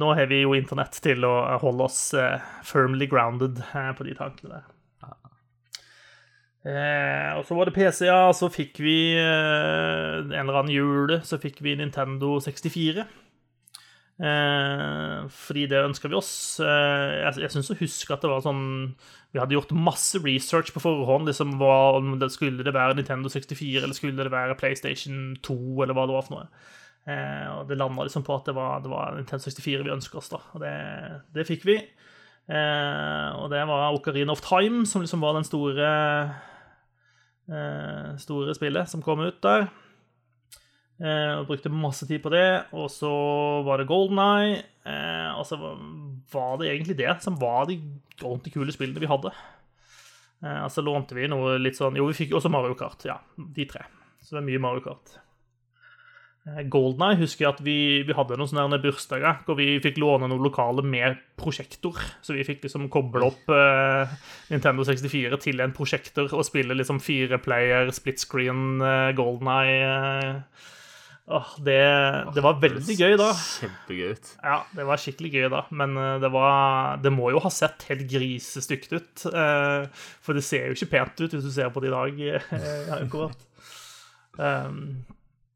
Nå 0.02 0.12
har 0.14 0.28
vi 0.30 0.44
jo 0.44 0.54
internett 0.54 1.00
til 1.02 1.26
å 1.26 1.34
holde 1.64 1.88
oss 1.88 2.02
firmly 2.70 3.08
grounded 3.10 3.64
på 3.98 4.06
de 4.06 4.14
tankene 4.20 4.60
der. 4.60 4.68
Eh, 6.64 7.32
og 7.36 7.44
så 7.44 7.58
var 7.58 7.68
det 7.68 7.74
PC, 7.76 8.06
ja. 8.08 8.30
Så 8.36 8.48
fikk 8.54 8.78
vi 8.84 8.96
eh, 9.20 10.20
en 10.22 10.32
eller 10.46 10.62
annen 10.62 10.72
jul, 10.72 11.18
så 11.28 11.40
fikk 11.42 11.60
vi 11.66 11.74
Nintendo 11.80 12.38
64. 12.44 13.04
Eh, 14.22 15.26
fordi 15.34 15.66
det 15.72 15.80
ønska 15.82 16.10
vi 16.10 16.18
oss. 16.18 16.60
Eh, 16.62 17.14
jeg 17.24 17.42
jeg 17.48 17.54
syns 17.56 17.72
å 17.74 17.80
huske 17.80 18.14
at 18.14 18.22
det 18.22 18.30
var 18.30 18.44
sånn 18.46 18.94
Vi 19.34 19.42
hadde 19.42 19.56
gjort 19.56 19.74
masse 19.74 20.22
research 20.22 20.70
på 20.74 20.84
forhånd. 20.84 21.26
liksom 21.28 21.58
hva, 21.58 21.98
om 21.98 22.20
det 22.20 22.32
Skulle 22.32 22.64
det 22.64 22.74
være 22.74 22.96
Nintendo 22.96 23.30
64, 23.30 23.84
eller 23.84 23.94
skulle 23.94 24.16
det 24.24 24.32
være 24.32 24.56
PlayStation 24.56 25.36
2, 25.42 25.84
eller 25.84 25.94
hva 25.94 26.06
det 26.06 26.14
var 26.14 26.28
for 26.28 26.38
noe. 26.38 26.48
Eh, 27.08 27.48
og 27.58 27.68
det 27.68 27.78
landa 27.78 28.04
liksom 28.04 28.24
på 28.24 28.36
at 28.36 28.46
det 28.46 28.56
var, 28.56 28.80
det 28.80 28.90
var 28.90 29.16
Nintendo 29.18 29.44
64 29.44 29.84
vi 29.84 29.96
ønska 29.98 30.18
oss, 30.18 30.30
da. 30.30 30.40
Og 30.54 30.62
det, 30.62 30.76
det 31.34 31.48
fikk 31.48 31.66
vi. 31.66 31.78
Eh, 32.48 33.30
og 33.40 33.50
det 33.50 33.66
var 33.68 33.92
Ocarina 33.98 34.32
of 34.32 34.46
Time, 34.46 34.86
som 34.86 35.02
liksom 35.02 35.22
var 35.22 35.34
den 35.34 35.48
store 35.48 35.90
store 38.24 38.54
spillet 38.56 38.88
som 38.88 39.02
kom 39.04 39.20
ut 39.20 39.42
der. 39.44 39.66
Eh, 41.04 41.34
og 41.42 41.50
brukte 41.50 41.68
masse 41.74 42.08
tid 42.08 42.22
på 42.24 42.32
det. 42.32 42.46
Og 42.80 42.88
så 42.92 43.10
var 43.68 43.82
det 43.82 43.90
Golden 43.90 44.22
Eye. 44.24 44.62
Eh, 44.88 45.32
og 45.36 45.44
så 45.48 45.58
var- 45.60 45.82
det 46.60 46.70
egentlig 46.72 46.98
det 46.98 47.22
som 47.22 47.36
var 47.36 47.66
de 47.68 47.78
ordentlig 48.24 48.54
kule 48.54 48.72
spillene 48.72 49.00
vi 49.04 49.08
hadde. 49.12 49.32
Eh, 50.44 50.68
så 50.68 50.82
lånte 50.84 51.16
vi 51.16 51.28
noe 51.28 51.58
litt 51.60 51.76
sånn 51.76 51.96
Jo, 51.96 52.08
vi 52.08 52.14
fikk 52.26 52.32
også 52.34 52.50
Mario 52.52 52.74
Kart. 52.76 53.04
Ja, 53.06 53.18
de 53.38 53.66
tre. 53.66 53.84
Så 54.22 54.32
det 54.36 54.44
er 54.44 54.48
mye 54.48 54.62
Mario 54.62 54.82
Kart. 54.82 55.18
Eh, 56.46 56.64
Golden 56.68 57.02
Eye 57.08 57.20
husker 57.22 57.46
jeg 57.46 57.54
at 57.54 57.62
vi, 57.64 58.04
vi 58.04 58.14
hadde 58.14 58.36
noen 58.36 58.50
sånne 58.52 58.82
bursdager 58.84 59.44
hvor 59.46 59.56
vi 59.56 59.80
fikk 59.80 59.98
låne 60.02 60.28
noen 60.28 60.44
lokale 60.44 60.84
med 60.84 61.18
prosjektor. 61.40 61.96
Så 62.22 62.36
vi 62.36 62.44
fikk 62.44 62.64
liksom 62.64 62.90
koble 62.92 63.24
opp 63.30 63.48
eh, 63.50 64.12
Nintendo 64.52 64.84
64 64.84 65.40
til 65.40 65.60
en 65.64 65.72
prosjektor 65.76 66.32
og 66.36 66.44
spille 66.48 66.76
liksom 66.76 67.00
fire 67.04 67.40
player, 67.44 67.92
split 67.92 68.20
screen, 68.20 68.82
eh, 68.82 69.12
Golden 69.16 69.48
Eye. 69.48 69.84
Eh. 69.84 70.72
Åh, 71.32 71.54
det, 71.64 71.80
det 72.36 72.42
var 72.44 72.58
veldig 72.60 72.96
gøy 73.00 73.14
da. 73.20 73.30
Kjempegøy 73.40 74.10
ut. 74.18 74.32
Ja, 74.44 74.58
det 74.76 74.86
var 74.90 75.00
skikkelig 75.00 75.30
gøy 75.32 75.46
da, 75.54 75.62
men 75.72 75.96
eh, 75.96 76.18
det 76.20 76.30
var 76.34 76.98
Det 77.00 77.14
må 77.16 77.30
jo 77.32 77.40
ha 77.46 77.52
sett 77.54 77.86
helt 77.88 78.04
grisestygt 78.12 78.92
ut. 78.92 79.24
eh, 79.32 79.88
For 80.26 80.36
det 80.36 80.44
ser 80.44 80.68
jo 80.68 80.76
ikke 80.76 80.92
pent 80.98 81.24
ut 81.24 81.32
hvis 81.38 81.48
du 81.48 81.52
ser 81.56 81.72
på 81.72 81.84
det 81.84 81.94
i 81.94 81.96
dag. 81.96 82.20
Um, 84.36 84.82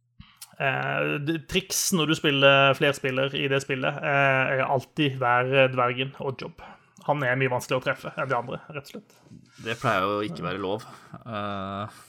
eh, 0.64 1.36
triks 1.52 1.84
når 1.98 2.14
du 2.14 2.18
spiller 2.22 2.72
flerspiller 2.80 3.36
i 3.36 3.50
det 3.52 3.60
spillet, 3.66 4.00
er 4.08 4.64
alltid 4.64 5.20
hver 5.20 5.52
dvergen 5.76 6.16
og 6.24 6.40
jobb. 6.48 6.64
Han 7.08 7.24
er 7.24 7.38
mye 7.40 7.52
vanskeligere 7.52 7.84
å 7.84 7.86
treffe 7.86 8.16
enn 8.20 8.32
de 8.32 8.36
andre, 8.40 8.58
rett 8.72 8.88
og 8.90 8.96
slett. 8.96 9.20
Det 9.64 9.76
pleier 9.80 10.04
jo 10.08 10.24
ikke 10.28 10.44
være 10.48 10.60
lov. 10.64 10.84
Eh, 11.24 12.00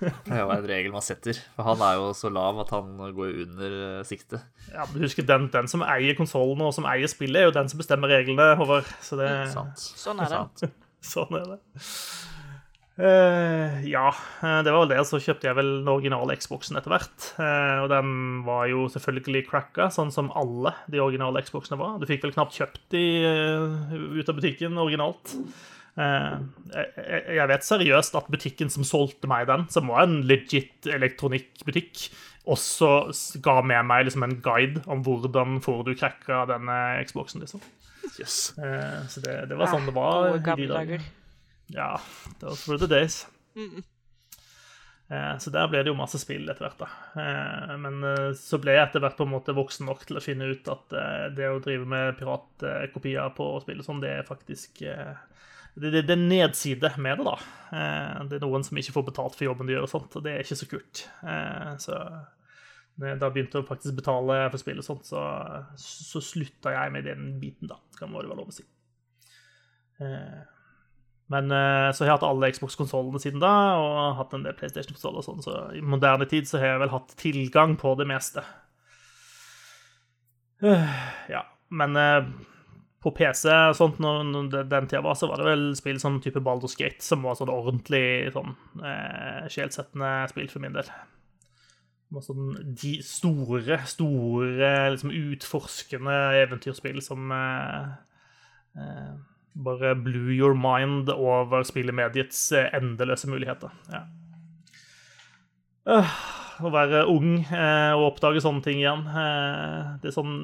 det 0.00 0.32
er 0.32 0.42
jo 0.42 0.50
en 0.52 0.68
regel 0.68 0.94
man 0.94 1.04
setter. 1.04 1.38
For 1.56 1.68
han 1.70 1.82
er 1.86 1.98
jo 2.00 2.10
så 2.16 2.30
lav 2.32 2.60
at 2.62 2.72
han 2.74 2.96
går 3.16 3.40
under 3.46 3.76
eh, 3.86 4.04
siktet. 4.08 4.44
Ja, 4.72 4.86
men 4.90 5.04
husk 5.04 5.22
den, 5.28 5.48
den 5.54 5.70
som 5.72 5.84
eier 5.86 6.18
konsollene 6.18 6.68
og 6.68 6.76
som 6.76 6.88
eier 6.88 7.10
spillet, 7.10 7.40
er 7.40 7.50
jo 7.50 7.56
den 7.56 7.70
som 7.72 7.80
bestemmer 7.80 8.12
reglene, 8.12 8.52
Håvard. 8.60 8.88
Så 9.04 9.18
det, 9.20 9.30
Sant. 9.54 9.80
Sånn 9.96 10.22
er 10.24 10.32
det. 10.32 10.70
Sånn 11.14 11.38
er 11.38 11.52
det. 11.54 11.60
Uh, 12.96 13.84
ja, 13.84 14.08
eh, 14.40 14.62
det 14.64 14.72
var 14.72 14.86
vel 14.86 14.92
det. 14.94 15.02
Så 15.04 15.20
kjøpte 15.20 15.50
jeg 15.50 15.56
vel 15.58 15.72
den 15.82 15.92
originale 15.92 16.36
Xboxen 16.40 16.78
etter 16.80 16.94
hvert. 16.94 17.30
Uh, 17.36 17.84
og 17.84 17.90
den 17.92 18.10
var 18.46 18.64
jo 18.72 18.86
selvfølgelig 18.92 19.44
cracka, 19.50 19.90
sånn 19.92 20.12
som 20.14 20.32
alle 20.36 20.72
de 20.92 21.02
originale 21.04 21.44
Xboxene 21.44 21.78
var. 21.80 21.98
Du 22.00 22.08
fikk 22.08 22.24
vel 22.24 22.32
knapt 22.36 22.56
kjøpt 22.56 22.86
de 22.96 23.04
uh, 23.28 23.96
ut 24.16 24.32
av 24.32 24.38
butikken 24.38 24.80
originalt. 24.80 25.36
Eh, 25.96 26.40
jeg, 27.32 27.48
vet 27.48 27.64
seriøst 27.64 28.16
at 28.18 28.28
butikken 28.32 28.68
som 28.72 28.84
solgte 28.84 29.28
meg 29.30 29.46
den, 29.48 29.64
som 29.72 29.88
var 29.88 30.04
en 30.04 30.20
legit 30.28 30.88
elektronikkbutikk, 30.92 32.08
også 32.46 32.90
ga 33.42 33.56
med 33.66 33.88
meg 33.88 34.06
liksom 34.06 34.26
en 34.26 34.36
guide 34.44 34.84
om 34.92 35.02
hvordan 35.06 35.58
får 35.64 35.82
du 35.88 35.94
cracka 35.98 36.44
denne 36.50 36.76
Xboxen, 37.08 37.42
liksom. 37.42 37.64
Jøss. 38.20 38.54
Eh, 38.60 39.02
så 39.10 39.22
det, 39.24 39.38
det 39.50 39.58
var 39.58 39.72
sånn 39.72 39.88
det 39.88 39.96
var. 39.96 40.36
ja, 40.36 40.54
i 40.54 40.62
de 40.62 40.70
dager. 40.70 41.06
Ja. 41.74 41.90
Det 42.38 42.46
var 42.46 42.64
were 42.68 42.82
the 42.84 42.90
days. 42.92 43.24
Mm. 43.56 43.80
Eh, 45.08 45.32
så 45.42 45.50
der 45.54 45.72
ble 45.72 45.80
det 45.82 45.90
jo 45.90 45.98
masse 45.98 46.20
spill 46.22 46.44
etter 46.44 46.68
hvert, 46.68 46.84
da. 46.84 46.90
Eh, 47.24 47.72
men 47.82 48.04
så 48.38 48.60
ble 48.62 48.76
jeg 48.76 48.84
etter 48.84 49.02
hvert 49.02 49.16
på 49.18 49.26
en 49.26 49.32
måte 49.32 49.56
voksen 49.56 49.88
nok 49.88 50.04
til 50.06 50.20
å 50.20 50.22
finne 50.22 50.52
ut 50.52 50.70
at 50.70 50.98
det 51.34 51.48
å 51.50 51.62
drive 51.64 51.88
med 51.88 52.20
piratkopier 52.20 53.32
på 53.34 53.48
spill 53.64 53.80
og 53.80 53.88
sånn, 53.88 54.04
det 54.04 54.12
er 54.20 54.28
faktisk 54.28 54.84
det, 55.76 55.90
det, 55.92 56.02
det 56.08 56.14
er 56.14 56.22
nedside 56.22 56.90
med 57.02 57.20
det, 57.20 57.26
da. 57.26 57.36
Eh, 57.76 58.24
det 58.30 58.38
er 58.38 58.46
noen 58.46 58.64
som 58.64 58.78
ikke 58.80 58.94
får 58.94 59.04
betalt 59.10 59.36
for 59.36 59.44
jobben 59.44 59.68
de 59.68 59.74
gjør, 59.74 59.84
og 59.84 59.92
sånt, 59.92 60.16
og 60.16 60.24
det 60.24 60.32
er 60.32 60.44
ikke 60.44 60.56
så 60.62 60.68
kult. 60.70 61.02
Eh, 61.20 61.70
så 61.82 62.00
da 62.96 63.10
jeg 63.10 63.20
begynte 63.20 63.60
å 63.60 63.68
faktisk 63.68 63.98
betale 63.98 64.38
for 64.48 64.62
spill 64.62 64.80
og 64.80 64.86
sånt, 64.86 65.04
så, 65.08 65.20
så 65.76 66.22
slutta 66.24 66.72
jeg 66.72 66.94
med 66.94 67.04
den 67.04 67.34
biten, 67.42 67.68
da. 67.68 67.76
Kan 67.98 68.08
det 68.08 68.22
være 68.22 68.38
lov 68.38 68.48
å 68.48 68.56
si. 68.56 68.64
Eh, 70.00 70.44
men 71.32 71.50
så 71.50 72.04
har 72.04 72.06
jeg 72.06 72.14
hatt 72.20 72.24
alle 72.28 72.48
Xbox-konsollene 72.54 73.18
siden 73.18 73.40
da, 73.42 73.52
og 73.82 74.18
hatt 74.20 74.34
en 74.36 74.44
del 74.46 74.54
PlayStation-konsoller 74.54 75.24
og 75.24 75.26
sånn, 75.26 75.40
så 75.42 75.56
i 75.74 75.80
moderne 75.82 76.28
tid 76.30 76.46
så 76.46 76.60
har 76.62 76.76
jeg 76.76 76.82
vel 76.84 76.92
hatt 76.92 77.16
tilgang 77.18 77.74
på 77.80 77.96
det 77.98 78.06
meste. 78.06 78.44
Ja, 80.62 81.42
men 81.74 81.98
på 83.02 83.12
PC 83.14 83.50
og 83.52 83.76
sånt, 83.78 84.00
når, 84.02 84.48
den 84.66 84.88
tida 84.88 85.02
var, 85.04 85.18
så 85.18 85.28
var 85.30 85.40
det 85.40 85.50
vel 85.50 85.66
spill 85.78 86.00
som 86.02 86.16
type 86.22 86.40
Baldur's 86.42 86.76
Gate, 86.78 87.04
som 87.04 87.22
var 87.26 87.36
sånn 87.38 87.52
ordentlig 87.52 88.32
sånn 88.34 88.56
eh, 88.80 89.44
sjelsettende 89.52 90.10
spill 90.32 90.48
for 90.50 90.64
min 90.64 90.74
del. 90.74 90.88
Var 92.14 92.24
sånn 92.24 92.56
de 92.78 92.96
store, 93.04 93.80
store, 93.90 94.72
liksom 94.94 95.14
utforskende 95.14 96.18
eventyrspill 96.42 97.02
som 97.04 97.30
eh, 97.36 97.94
eh, 98.80 99.14
bare 99.56 99.94
blew 99.96 100.32
your 100.34 100.56
mind 100.58 101.12
over 101.12 101.64
spillemediets 101.66 102.40
eh, 102.56 102.72
endeløse 102.76 103.30
muligheter. 103.30 103.72
Ja. 103.92 104.06
Øh, 105.86 106.16
å 106.66 106.72
være 106.72 107.04
ung 107.12 107.36
eh, 107.44 107.92
og 107.94 108.12
oppdage 108.12 108.42
sånne 108.42 108.64
ting 108.64 108.80
igjen 108.80 109.04
eh, 109.06 109.92
Det 110.02 110.08
er 110.10 110.14
sånn 110.16 110.38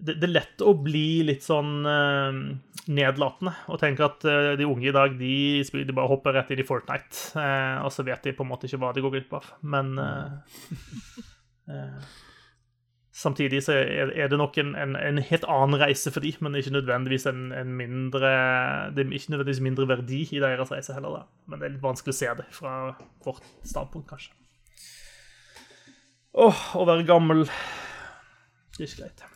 det, 0.00 0.18
det 0.20 0.28
er 0.28 0.34
lett 0.34 0.62
å 0.64 0.74
bli 0.78 1.22
litt 1.28 1.44
sånn 1.46 1.86
uh, 1.86 2.40
nedlatende 2.86 3.54
og 3.72 3.80
tenke 3.82 4.06
at 4.06 4.26
uh, 4.28 4.52
de 4.58 4.68
unge 4.68 4.90
i 4.90 4.94
dag 4.94 5.16
de, 5.18 5.34
de 5.62 5.96
bare 5.96 6.10
hopper 6.12 6.36
rett 6.36 6.52
inn 6.52 6.62
i 6.62 6.68
Fortnite, 6.68 7.38
uh, 7.38 7.82
og 7.86 7.90
så 7.94 8.06
vet 8.06 8.28
de 8.28 8.36
på 8.36 8.46
en 8.46 8.52
måte 8.52 8.68
ikke 8.68 8.80
hva 8.82 8.92
de 8.96 9.04
går 9.04 9.18
glipp 9.18 9.36
av. 9.40 9.50
Men 9.66 9.96
Samtidig 13.16 13.62
så 13.64 13.72
er 13.72 14.10
er 14.12 14.28
det 14.28 14.36
nok 14.36 14.58
en, 14.60 14.74
en, 14.76 14.96
en 14.96 15.18
helt 15.18 15.44
annen 15.48 15.80
reise 15.80 16.10
for 16.12 16.20
de, 16.20 16.34
men 16.44 16.54
ikke 16.54 16.74
nødvendigvis 16.74 17.24
en, 17.26 17.46
en 17.52 17.70
mindre 17.72 18.32
Det 18.92 19.06
er 19.06 19.12
ikke 19.12 19.32
nødvendigvis 19.32 19.62
mindre 19.64 19.88
verdi 19.88 20.20
i 20.36 20.40
deres 20.42 20.70
reise 20.70 20.92
heller, 20.92 21.14
da. 21.14 21.22
Men 21.48 21.60
det 21.60 21.66
er 21.66 21.72
litt 21.78 21.86
vanskelig 21.86 22.12
å 22.12 22.18
se 22.18 22.34
det 22.36 22.44
fra 22.52 22.74
vårt 23.24 23.48
standpunkt, 23.64 24.10
kanskje. 24.10 24.36
Åh, 26.36 26.60
å 26.76 26.84
være 26.84 27.08
gammel 27.08 27.46
Det 27.46 28.84
er 28.84 28.90
ikke 28.90 29.00
greit. 29.06 29.35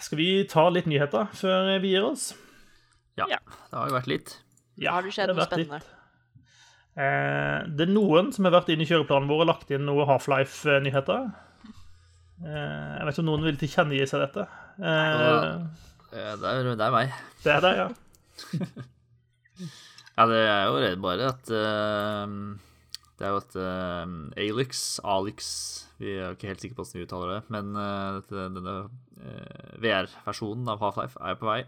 Skal 0.00 0.18
vi 0.20 0.28
ta 0.48 0.64
litt 0.72 0.86
nyheter 0.88 1.28
før 1.36 1.70
vi 1.82 1.90
gir 1.94 2.06
oss? 2.08 2.30
Ja, 3.18 3.26
Ja. 3.28 3.38
det 3.70 3.76
har 3.78 3.88
jo 3.90 3.96
vært 3.98 4.06
litt. 4.08 4.36
Ja, 4.80 4.92
Har 4.96 5.02
det 5.04 5.12
skjedd 5.12 5.28
det 5.28 5.36
noe 5.36 5.44
spennende? 5.46 5.80
Eh, 7.00 7.58
det 7.76 7.84
er 7.86 7.92
noen 7.92 8.32
som 8.32 8.44
har 8.48 8.54
vært 8.56 8.70
inne 8.72 8.82
i 8.86 8.88
kjøreplanen 8.88 9.28
vår 9.30 9.42
og 9.44 9.50
lagt 9.50 9.70
inn 9.70 9.84
noe 9.86 10.06
Half-Life-nyheter. 10.08 11.28
Eh, 12.40 12.96
jeg 12.96 13.04
vet 13.04 13.12
ikke 13.14 13.22
om 13.24 13.28
noen 13.28 13.44
vil 13.44 13.58
tilkjennegi 13.60 14.06
seg 14.08 14.24
dette. 14.24 14.46
Eh, 14.80 15.20
ja, 16.16 16.32
Det 16.40 16.48
er, 16.48 16.64
det 16.74 16.86
er 16.86 16.90
meg. 16.96 17.12
det 17.44 17.52
er 17.54 17.60
det, 17.66 17.74
ja. 17.76 17.88
Ja, 20.20 20.26
det 20.28 20.40
er 20.42 20.64
jo 20.68 20.80
redd 20.82 21.00
bare 21.00 21.28
at 21.32 21.50
eh, 21.54 22.32
Det 23.20 23.26
er 23.28 23.34
jo 23.34 23.40
at 23.42 23.56
uh, 23.60 24.12
Alix, 24.40 24.82
Alix 25.04 25.48
Vi 26.00 26.14
er 26.14 26.30
jo 26.30 26.36
ikke 26.38 26.48
helt 26.48 26.62
sikre 26.64 26.78
på 26.78 26.84
hvordan 26.86 27.00
vi 27.02 27.04
uttaler 27.04 27.32
det, 27.34 27.40
men 27.52 27.74
uh, 27.76 28.16
dette, 28.16 28.44
denne 28.56 28.76
uh, 28.88 29.74
VR-versjonen 29.84 30.70
av 30.72 30.80
Half-Life 30.80 31.20
er 31.20 31.36
på 31.36 31.50
vei. 31.50 31.58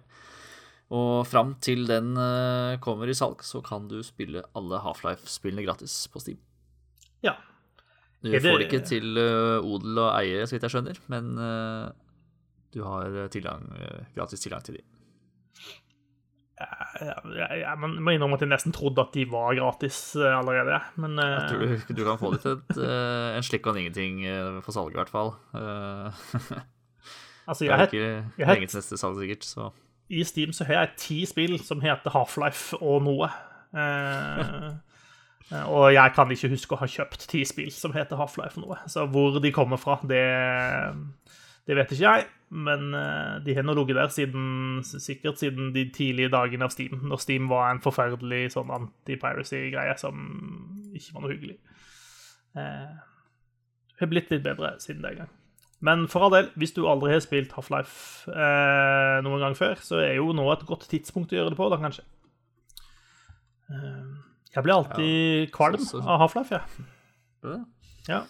Og 0.92 1.22
fram 1.24 1.54
til 1.64 1.86
den 1.88 2.10
eh, 2.20 2.74
kommer 2.84 3.08
i 3.08 3.14
salg, 3.16 3.40
så 3.48 3.62
kan 3.64 3.86
du 3.88 3.94
spille 4.04 4.42
alle 4.58 4.76
Half-Life-spillene 4.84 5.64
gratis 5.64 5.94
på 6.12 6.20
Steam. 6.20 6.36
ja. 7.24 7.32
Du 8.22 8.28
det- 8.30 8.42
får 8.44 8.58
det 8.60 8.66
ikke 8.68 8.82
til 8.86 9.16
eh, 9.18 9.64
odel 9.64 9.98
og 9.98 10.10
eie, 10.20 10.44
så 10.46 10.52
vidt 10.54 10.62
jeg 10.68 10.74
skjønner, 10.74 10.98
men 11.10 11.30
eh, 11.42 11.88
du 12.76 12.82
har 12.84 13.16
tilgang, 13.34 13.64
eh, 13.80 14.04
gratis 14.14 14.44
tilgang 14.44 14.62
til 14.68 14.76
de. 14.76 14.84
Ja, 17.00 17.14
jeg, 17.56 17.76
må- 17.80 18.12
innrømme 18.12 18.36
at 18.36 18.42
jeg 18.44 18.50
nesten 18.52 18.74
trodde 18.76 19.00
at 19.00 19.14
de 19.14 19.24
var 19.30 19.54
gratis 19.56 20.00
eh, 20.16 20.34
allerede. 20.38 20.80
Men 21.00 21.18
eh, 21.18 21.30
Jeg 21.32 21.48
tror 21.48 21.62
du, 21.88 21.94
du 21.96 22.04
kan 22.04 22.18
få 22.20 22.32
det 22.34 22.40
til 22.44 22.52
et, 22.58 22.76
eh, 22.84 23.36
en 23.38 23.46
slikk 23.46 23.66
og 23.66 23.72
en 23.76 23.80
ingenting 23.86 24.20
for 24.66 24.76
salg, 24.76 24.92
i 24.92 25.00
hvert 25.00 25.12
fall. 25.12 25.32
altså, 27.48 27.64
jeg, 27.64 27.72
det 27.72 27.80
er 27.80 27.86
ikke 27.88 28.04
jeg 28.38 28.48
lenge 28.52 28.68
til 28.72 28.78
neste 28.82 28.98
salg, 29.00 29.18
sikkert, 29.22 29.44
så 29.48 29.70
I 30.12 30.24
Steam 30.28 30.52
så 30.52 30.64
har 30.68 30.74
jeg 30.82 30.94
ti 31.00 31.18
spill 31.26 31.56
som 31.64 31.80
heter 31.80 32.12
Half-Life 32.12 32.76
og 32.84 33.02
noe. 33.06 33.30
Eh, 33.72 34.72
og 35.68 35.86
jeg 35.92 36.12
kan 36.16 36.30
ikke 36.32 36.48
huske 36.52 36.76
å 36.76 36.80
ha 36.82 36.86
kjøpt 36.88 37.24
ti 37.30 37.42
spill 37.48 37.70
som 37.72 37.92
heter 37.96 38.20
Half-Life 38.20 38.60
og 38.60 38.66
noe. 38.66 38.78
Så 38.92 39.06
hvor 39.08 39.38
de 39.40 39.52
kommer 39.52 39.80
fra, 39.80 39.96
det, 40.08 40.20
det 41.66 41.76
vet 41.78 41.92
ikke 41.94 42.08
jeg. 42.16 42.26
Men 42.52 42.92
eh, 42.94 43.38
de 43.46 43.54
har 43.56 43.62
nå 43.64 43.72
ligget 43.78 43.96
der 43.96 44.08
siden, 44.12 44.82
sikkert 44.84 45.38
siden 45.40 45.70
de 45.72 45.86
tidlige 45.94 46.28
dagene 46.34 46.66
av 46.66 46.72
Steam, 46.74 46.98
når 47.08 47.20
Steam 47.22 47.46
var 47.48 47.70
en 47.72 47.80
forferdelig 47.80 48.50
sånn 48.52 48.68
anti-piracy-greie 48.76 49.94
som 49.98 50.18
ikke 50.92 51.14
var 51.14 51.22
noe 51.24 51.32
hyggelig. 51.32 51.56
Eh, 52.60 52.90
har 54.02 54.10
blitt 54.10 54.28
litt 54.34 54.42
bedre 54.44 54.74
siden 54.82 55.00
den 55.06 55.22
gang. 55.22 55.30
Men 55.82 56.04
for 56.12 56.22
all 56.26 56.30
del, 56.34 56.50
hvis 56.60 56.74
du 56.76 56.84
aldri 56.86 57.10
har 57.14 57.22
spilt 57.24 57.54
Half-Life 57.56 58.30
eh, 58.30 59.16
noen 59.24 59.40
gang 59.42 59.56
før, 59.58 59.80
så 59.82 60.02
er 60.04 60.12
jo 60.20 60.28
nå 60.36 60.44
et 60.52 60.66
godt 60.68 60.84
tidspunkt 60.92 61.32
å 61.32 61.38
gjøre 61.40 61.54
det 61.54 61.58
på, 61.58 61.70
da 61.72 61.78
kanskje. 61.80 62.04
Eh, 63.72 64.12
jeg 64.54 64.62
blir 64.66 64.74
alltid 64.76 65.50
kvalm 65.56 65.80
så- 65.80 66.02
så- 66.02 66.04
av 66.06 66.20
Half-Life, 66.26 66.50
jeg. 66.52 66.86
Ja. 67.42 67.64
Ja. 68.08 68.20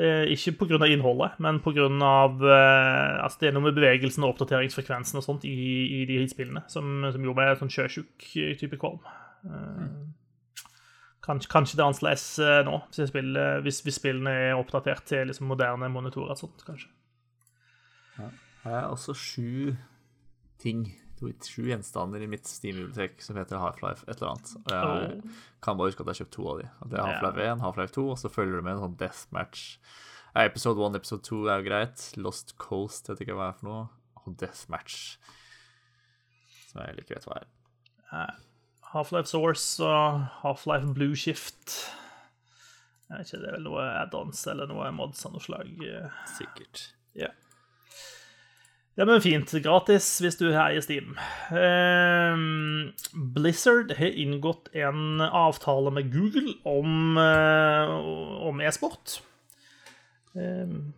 Er 0.00 0.30
ikke 0.32 0.54
pga. 0.62 0.86
innholdet, 0.88 1.34
men 1.42 1.58
pga. 1.60 1.88
Uh, 1.90 3.20
altså 3.20 3.42
det 3.42 3.50
er 3.50 3.56
noe 3.56 3.66
med 3.68 3.76
bevegelsen 3.76 4.24
og 4.24 4.34
oppdateringsfrekvensen 4.34 5.20
og 5.20 5.26
sånt 5.26 5.44
i, 5.44 5.56
i 6.00 6.04
de 6.08 6.22
spillene 6.30 6.62
som, 6.72 7.04
som 7.10 7.26
gjorde 7.26 7.40
meg 7.42 7.58
sånn 7.60 7.74
sjøsjuk 7.74 8.30
type 8.60 8.78
kvalm. 8.80 9.02
Eh, 9.44 9.86
kanskje, 11.24 11.50
kanskje 11.52 11.78
det 11.78 11.84
er 11.84 11.88
annerledes 11.88 12.26
eh, 12.44 12.60
nå, 12.66 12.78
hvis, 12.88 13.12
spiller, 13.12 13.60
hvis, 13.64 13.80
hvis 13.86 13.98
spillene 14.00 14.34
er 14.48 14.58
oppdatert 14.58 15.06
til 15.08 15.30
liksom, 15.30 15.48
moderne 15.50 15.88
monitorer 15.92 16.34
og 16.34 16.40
sånt, 16.40 16.64
kanskje. 16.66 16.90
Jeg 18.20 18.74
har 18.74 18.90
også 18.90 19.14
sju 19.16 19.76
ting, 20.60 20.84
sju 21.20 21.66
gjenstander 21.68 22.22
i 22.24 22.28
mitt 22.30 22.46
Steam-bibliotek 22.48 23.20
som 23.22 23.36
heter 23.36 23.60
Half-Life 23.60 24.06
et 24.08 24.16
eller 24.16 24.30
annet. 24.32 24.52
Og 24.64 24.70
jeg 24.72 25.32
kan 25.62 25.76
bare 25.78 25.90
huske 25.90 26.00
at 26.02 26.08
jeg 26.08 26.14
har 26.14 26.20
kjøpt 26.24 26.34
to 26.36 26.46
av 26.52 26.60
de. 26.62 26.68
Det 26.90 26.98
er 26.98 27.04
Half-Life 27.08 27.46
1, 27.54 27.60
Half-Life 27.66 27.94
2, 27.98 28.04
og 28.14 28.18
så 28.22 28.30
følger 28.32 28.56
du 28.60 28.62
med 28.66 28.74
en 28.78 28.84
sånn 28.86 28.96
deathmatch. 29.02 29.64
Episode 30.40 30.80
1, 30.86 30.96
episode 31.00 31.26
2 31.28 31.40
er 31.50 31.60
jo 31.60 31.66
greit. 31.68 32.04
Lost 32.16 32.54
Coast 32.62 33.10
vet 33.10 33.20
ikke 33.24 33.34
hva 33.38 33.50
er 33.52 33.58
for 33.58 33.68
noe. 33.68 33.82
Og 34.24 34.36
deathmatch, 34.40 34.98
som 36.70 36.82
jeg 36.84 37.02
ikke 37.04 37.16
vet 37.18 37.26
hva 37.28 37.40
er. 37.42 38.34
Half-Life 38.92 39.30
Source 39.30 39.78
og 39.86 40.22
Half-Life 40.42 40.94
Blue 40.96 41.14
Shift. 41.18 41.76
Jeg 43.10 43.18
vet 43.18 43.26
ikke, 43.32 43.40
Det 43.42 43.48
er 43.50 43.56
vel 43.58 43.64
noe 43.66 43.84
add-ons 44.04 44.46
eller 44.52 44.70
noe 44.70 44.90
mods 44.94 45.24
av 45.26 45.32
noe 45.34 45.42
slag. 45.42 45.70
eh. 45.82 46.10
Sikkert. 46.36 46.88
Ja. 47.18 47.28
Ja, 49.00 49.06
men 49.08 49.22
fint. 49.24 49.48
Gratis 49.64 50.18
hvis 50.20 50.36
du 50.36 50.50
er 50.50 50.74
i 50.76 50.80
Steam. 50.84 51.14
Ehm, 51.56 52.90
Blizzard 53.32 53.94
har 53.96 54.12
inngått 54.12 54.68
en 54.76 55.22
avtale 55.24 55.88
med 55.96 56.10
Google 56.12 56.52
om, 56.68 57.16
eh, 57.16 57.94
om 58.44 58.60
e-sport. 58.60 59.22
Ehm, 60.36 60.92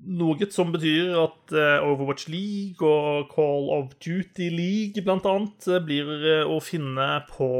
noe 0.00 0.48
som 0.48 0.72
betyr 0.72 1.12
at 1.26 1.52
eh, 1.52 1.84
Overwatch 1.84 2.30
League 2.32 2.80
og 2.88 3.28
Call 3.36 3.68
of 3.68 3.92
Duty 4.00 4.48
League 4.48 5.04
annet 5.04 5.68
eh, 5.68 5.84
blir 5.84 6.48
å 6.48 6.56
finne 6.64 7.10
på, 7.28 7.52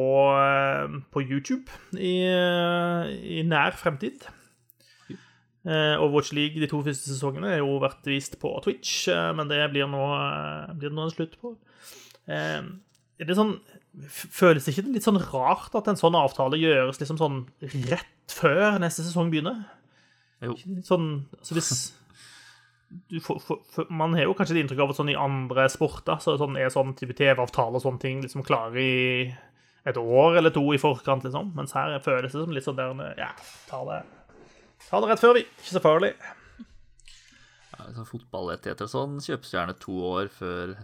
på 1.13 1.21
YouTube 1.29 1.69
i, 2.01 2.17
i 3.37 3.45
nær 3.45 3.77
fremtid. 3.77 4.25
Eh, 5.63 5.95
Overwatch 5.95 6.33
League 6.35 6.59
de 6.59 6.67
to 6.67 6.81
første 6.83 7.07
sesongene 7.13 7.53
har 7.53 7.61
jo 7.61 7.77
vært 7.83 8.07
vist 8.11 8.35
på 8.43 8.51
Twitch, 8.65 9.07
eh, 9.13 9.29
men 9.39 9.51
det 9.51 9.61
blir 9.71 9.87
nå, 9.87 10.03
eh, 10.11 10.73
blir 10.75 10.91
nå 10.91 11.05
en 11.07 11.13
slutt 11.15 11.37
på. 11.39 11.55
Er 12.27 13.29
det 13.29 13.37
sånn, 13.39 13.61
føles 14.11 14.65
det 14.65 14.75
ikke 14.75 14.91
litt 14.91 15.07
sånn 15.07 15.23
rart 15.31 15.75
at 15.79 15.87
en 15.87 15.99
sånn 15.99 16.19
avtale 16.19 16.59
gjøres 16.59 16.99
liksom 16.99 17.19
sånn 17.21 17.45
rett 17.87 18.35
før 18.35 18.81
neste 18.83 19.05
sesong 19.07 19.31
begynner? 19.31 19.61
Jo. 20.43 20.57
Sånn, 20.83 21.29
altså 21.39 21.55
hvis 21.55 21.71
du 23.13 23.21
får, 23.23 23.39
for, 23.47 23.87
Man 23.95 24.17
har 24.19 24.27
jo 24.27 24.35
kanskje 24.35 24.57
det 24.57 24.65
inntrykk 24.65 24.83
av 24.83 24.91
at 24.91 24.99
sånn 24.99 25.13
i 25.13 25.19
andre 25.19 25.69
sporter 25.71 26.19
så 26.19 26.35
sånn 26.41 26.59
er 26.59 26.73
sånn 26.75 26.97
type 26.99 27.15
TV-avtale 27.15 27.79
og 27.79 27.85
sånne 27.85 28.03
ting 28.03 28.19
liksom 28.25 28.43
klare 28.43 28.83
i 28.83 28.97
et 29.87 29.99
år 29.99 30.41
eller 30.41 30.51
to 30.55 30.65
i 30.75 30.81
forkant, 30.83 31.23
liksom. 31.27 31.55
Mens 31.55 31.75
her 31.79 31.95
føles 32.03 32.35
det 32.35 32.43
som 32.43 32.51
litt 32.55 32.67
sånn 32.67 32.79
der 32.79 33.15
Ja, 33.21 33.31
ta 33.71 33.85
det 33.87 34.03
Ta 34.91 35.01
det 35.01 35.09
rett 35.13 35.23
før, 35.23 35.35
vi. 35.39 35.45
Ikke 35.47 35.75
så 35.77 35.83
farlig. 35.85 36.13
Ja, 37.73 37.87
sånn 37.97 38.09
Fotballettigheter 38.09 38.87
og 38.89 38.93
sånn 38.93 39.21
kjøpes 39.25 39.53
gjerne 39.55 39.75
to 39.81 39.95
år 40.13 40.29
før 40.33 40.75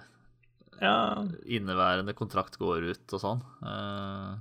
Ja, 0.80 1.24
inneværende 1.44 2.14
kontrakt 2.16 2.56
går 2.60 2.86
ut 2.92 3.14
og 3.16 3.20
sånn. 3.24 3.42
Eh, 3.66 4.36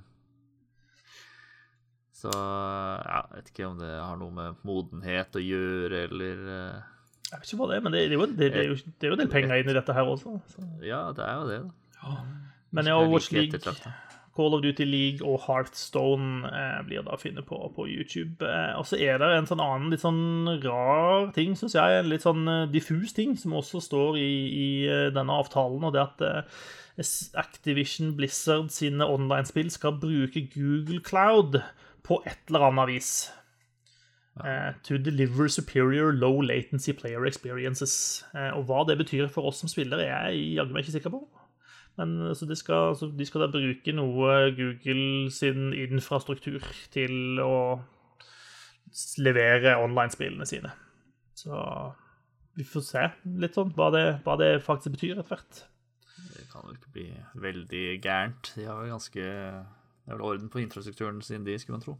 Så 2.17 2.31
ja, 2.33 3.19
jeg 3.29 3.35
vet 3.35 3.49
ikke 3.51 3.67
om 3.67 3.75
det 3.81 3.91
har 3.93 4.15
noe 4.17 4.33
med 4.33 4.61
modenhet 4.65 5.35
å 5.37 5.41
gjøre, 5.43 6.05
eller 6.07 6.39
eh, 6.55 6.79
jeg 7.27 7.35
vet 7.41 7.49
ikke 7.51 7.59
hva 7.59 7.67
det 7.69 7.75
er, 7.77 7.83
men 7.85 7.93
det, 7.93 7.99
er, 8.05 8.13
jo, 8.15 8.25
det, 8.25 8.37
det, 8.39 8.47
er, 8.63 8.69
jo, 8.71 8.75
det 8.87 9.05
er 9.05 9.11
jo 9.11 9.15
en 9.17 9.21
del 9.21 9.29
penger 9.33 9.59
inn 9.59 9.69
i 9.69 9.75
dette 9.75 9.93
her 9.93 10.07
også. 10.07 10.37
Så. 10.53 10.63
Ja, 10.87 11.01
det 11.13 11.25
er 11.27 11.35
jo 11.41 11.47
det, 11.49 11.57
da. 11.99 12.13
Men 12.71 12.87
jeg 12.89 12.95
har 12.97 13.11
Watch 13.11 13.27
League. 13.35 13.59
Call 14.37 14.55
of 14.55 14.63
Duty 14.63 14.85
League 14.85 15.25
og 15.25 15.41
Heartstone 15.47 16.47
eh, 16.47 16.79
blir 16.85 17.05
da 17.05 17.15
å 17.17 17.21
finne 17.21 17.41
på 17.45 17.57
på 17.73 17.87
YouTube. 17.89 18.45
Eh, 18.45 18.73
og 18.77 18.85
så 18.89 18.99
er 19.01 19.17
det 19.21 19.31
en 19.33 19.49
sånn 19.49 19.63
annen 19.63 19.89
litt 19.93 20.03
sånn 20.05 20.59
rar 20.63 21.31
ting, 21.35 21.57
syns 21.57 21.77
jeg, 21.77 22.01
en 22.01 22.11
litt 22.11 22.25
sånn 22.25 22.45
eh, 22.51 22.67
diffus 22.73 23.15
ting, 23.17 23.33
som 23.39 23.57
også 23.57 23.81
står 23.83 24.19
i, 24.21 24.33
i 24.47 24.67
eh, 24.85 25.07
denne 25.15 25.39
avtalen, 25.41 25.87
og 25.89 25.95
det 25.97 26.05
at 26.05 26.27
eh, 26.27 26.61
Activision 27.37 28.13
Blizzard 28.17 28.69
sine 28.73 29.05
online-spill 29.05 29.73
skal 29.73 29.97
bruke 30.01 30.47
Google 30.53 31.01
Cloud 31.05 31.59
på 32.07 32.21
et 32.25 32.39
eller 32.47 32.69
annet 32.69 32.93
vis. 32.93 33.11
Eh, 34.45 34.71
to 34.83 34.97
deliver 34.97 35.47
superior 35.47 36.11
low 36.13 36.41
latency 36.41 36.93
player 36.93 37.25
experiences. 37.25 38.23
Eh, 38.35 38.53
og 38.53 38.69
hva 38.69 38.83
det 38.87 38.99
betyr 39.01 39.29
for 39.33 39.49
oss 39.49 39.63
som 39.63 39.71
spillere, 39.71 40.05
er 40.05 40.29
jeg 40.29 40.57
jaggu 40.59 40.73
meg 40.75 40.85
ikke 40.85 40.97
sikker 40.99 41.13
på. 41.13 41.23
Men 41.97 42.35
så 42.37 42.45
de, 42.45 42.55
skal, 42.55 42.93
så 42.97 43.09
de 43.09 43.25
skal 43.25 43.45
da 43.45 43.51
bruke 43.51 43.93
noe 43.95 44.33
Google 44.57 45.31
sin 45.33 45.71
infrastruktur 45.73 46.65
til 46.93 47.41
å 47.41 47.55
levere 49.21 49.79
online-spillene 49.81 50.45
sine. 50.45 50.73
Så 51.37 51.57
vi 52.57 52.65
får 52.65 52.85
se 52.85 53.03
litt 53.41 53.57
sånn 53.57 53.73
hva 53.77 53.89
det, 53.93 54.05
hva 54.25 54.37
det 54.39 54.51
faktisk 54.65 54.95
betyr 54.97 55.17
etter 55.17 55.33
hvert. 55.33 55.63
Det 56.33 56.45
kan 56.51 56.65
vel 56.65 56.77
ikke 56.77 56.93
bli 56.95 57.07
veldig 57.41 57.87
gærent. 58.01 58.53
De 58.57 58.65
har 58.65 58.79
vel 58.81 58.93
ganske 58.93 59.25
Det 59.25 60.13
er 60.13 60.15
vel 60.15 60.25
orden 60.25 60.49
på 60.49 60.61
infrastrukturen 60.63 61.19
sin, 61.25 61.45
de, 61.45 61.57
skulle 61.59 61.77
man 61.77 61.85
tro. 61.85 61.97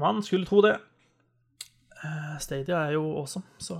Man 0.00 0.22
skulle 0.22 0.46
tro 0.48 0.62
det. 0.64 0.76
Eh, 2.00 2.38
Stadia 2.40 2.86
er 2.86 2.96
jo 2.96 3.04
awesome, 3.18 3.44
så 3.58 3.76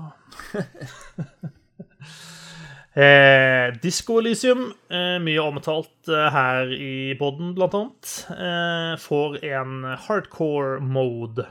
eh, 2.96 3.70
Disco 3.82 4.18
Elysium, 4.20 4.72
eh, 4.90 5.18
mye 5.22 5.42
omtalt 5.42 6.08
eh, 6.10 6.28
her 6.34 6.72
i 6.74 7.14
poden, 7.18 7.54
blant 7.56 7.76
annet, 7.78 8.12
eh, 8.34 8.94
får 9.00 9.38
en 9.52 9.84
hardcore 10.06 10.80
mode. 10.80 11.46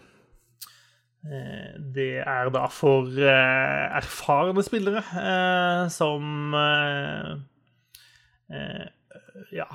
Eh, 1.26 1.76
det 1.96 2.12
er 2.24 2.50
da 2.56 2.66
for 2.72 3.08
eh, 3.20 3.98
erfarne 4.00 4.64
spillere 4.64 5.04
eh, 5.20 5.88
som 5.92 6.54
Ja, 9.54 9.66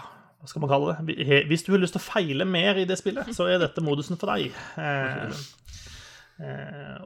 hva 0.44 0.48
skal 0.50 0.60
man 0.60 0.68
kalle 0.68 0.94
det? 1.06 1.44
Hvis 1.48 1.62
du 1.64 1.70
har 1.72 1.80
lyst 1.80 1.94
til 1.96 2.02
å 2.02 2.04
feile 2.04 2.44
mer 2.44 2.76
i 2.76 2.86
det 2.88 2.98
spillet, 3.00 3.30
så 3.32 3.46
er 3.48 3.62
dette 3.62 3.80
modusen 3.84 4.18
for 4.20 4.28
deg. 4.34 4.50
Eh, 4.76 5.30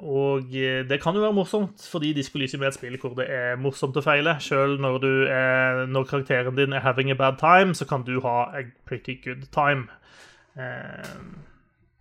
og 0.01 0.55
eh, 0.57 0.85
det 0.89 1.01
kan 1.03 1.15
jo 1.15 1.21
være 1.21 1.37
morsomt, 1.37 1.83
fordi 1.91 2.15
Disco 2.17 2.39
Elysium 2.39 2.63
er 2.63 2.71
et 2.71 2.79
spill 2.79 2.97
hvor 3.03 3.13
det 3.19 3.27
er 3.29 3.59
morsomt 3.61 3.97
å 4.01 4.05
feile. 4.05 4.39
Selv 4.41 4.81
når, 4.81 5.05
når 5.91 6.09
karakteren 6.09 6.57
din 6.57 6.73
er 6.73 6.81
having 6.81 7.11
a 7.13 7.19
bad 7.19 7.37
time, 7.43 7.75
så 7.77 7.85
kan 7.85 8.07
du 8.07 8.21
ha 8.25 8.39
a 8.57 8.65
pretty 8.89 9.19
good 9.25 9.45
time. 9.53 9.89
Eh, 10.57 11.13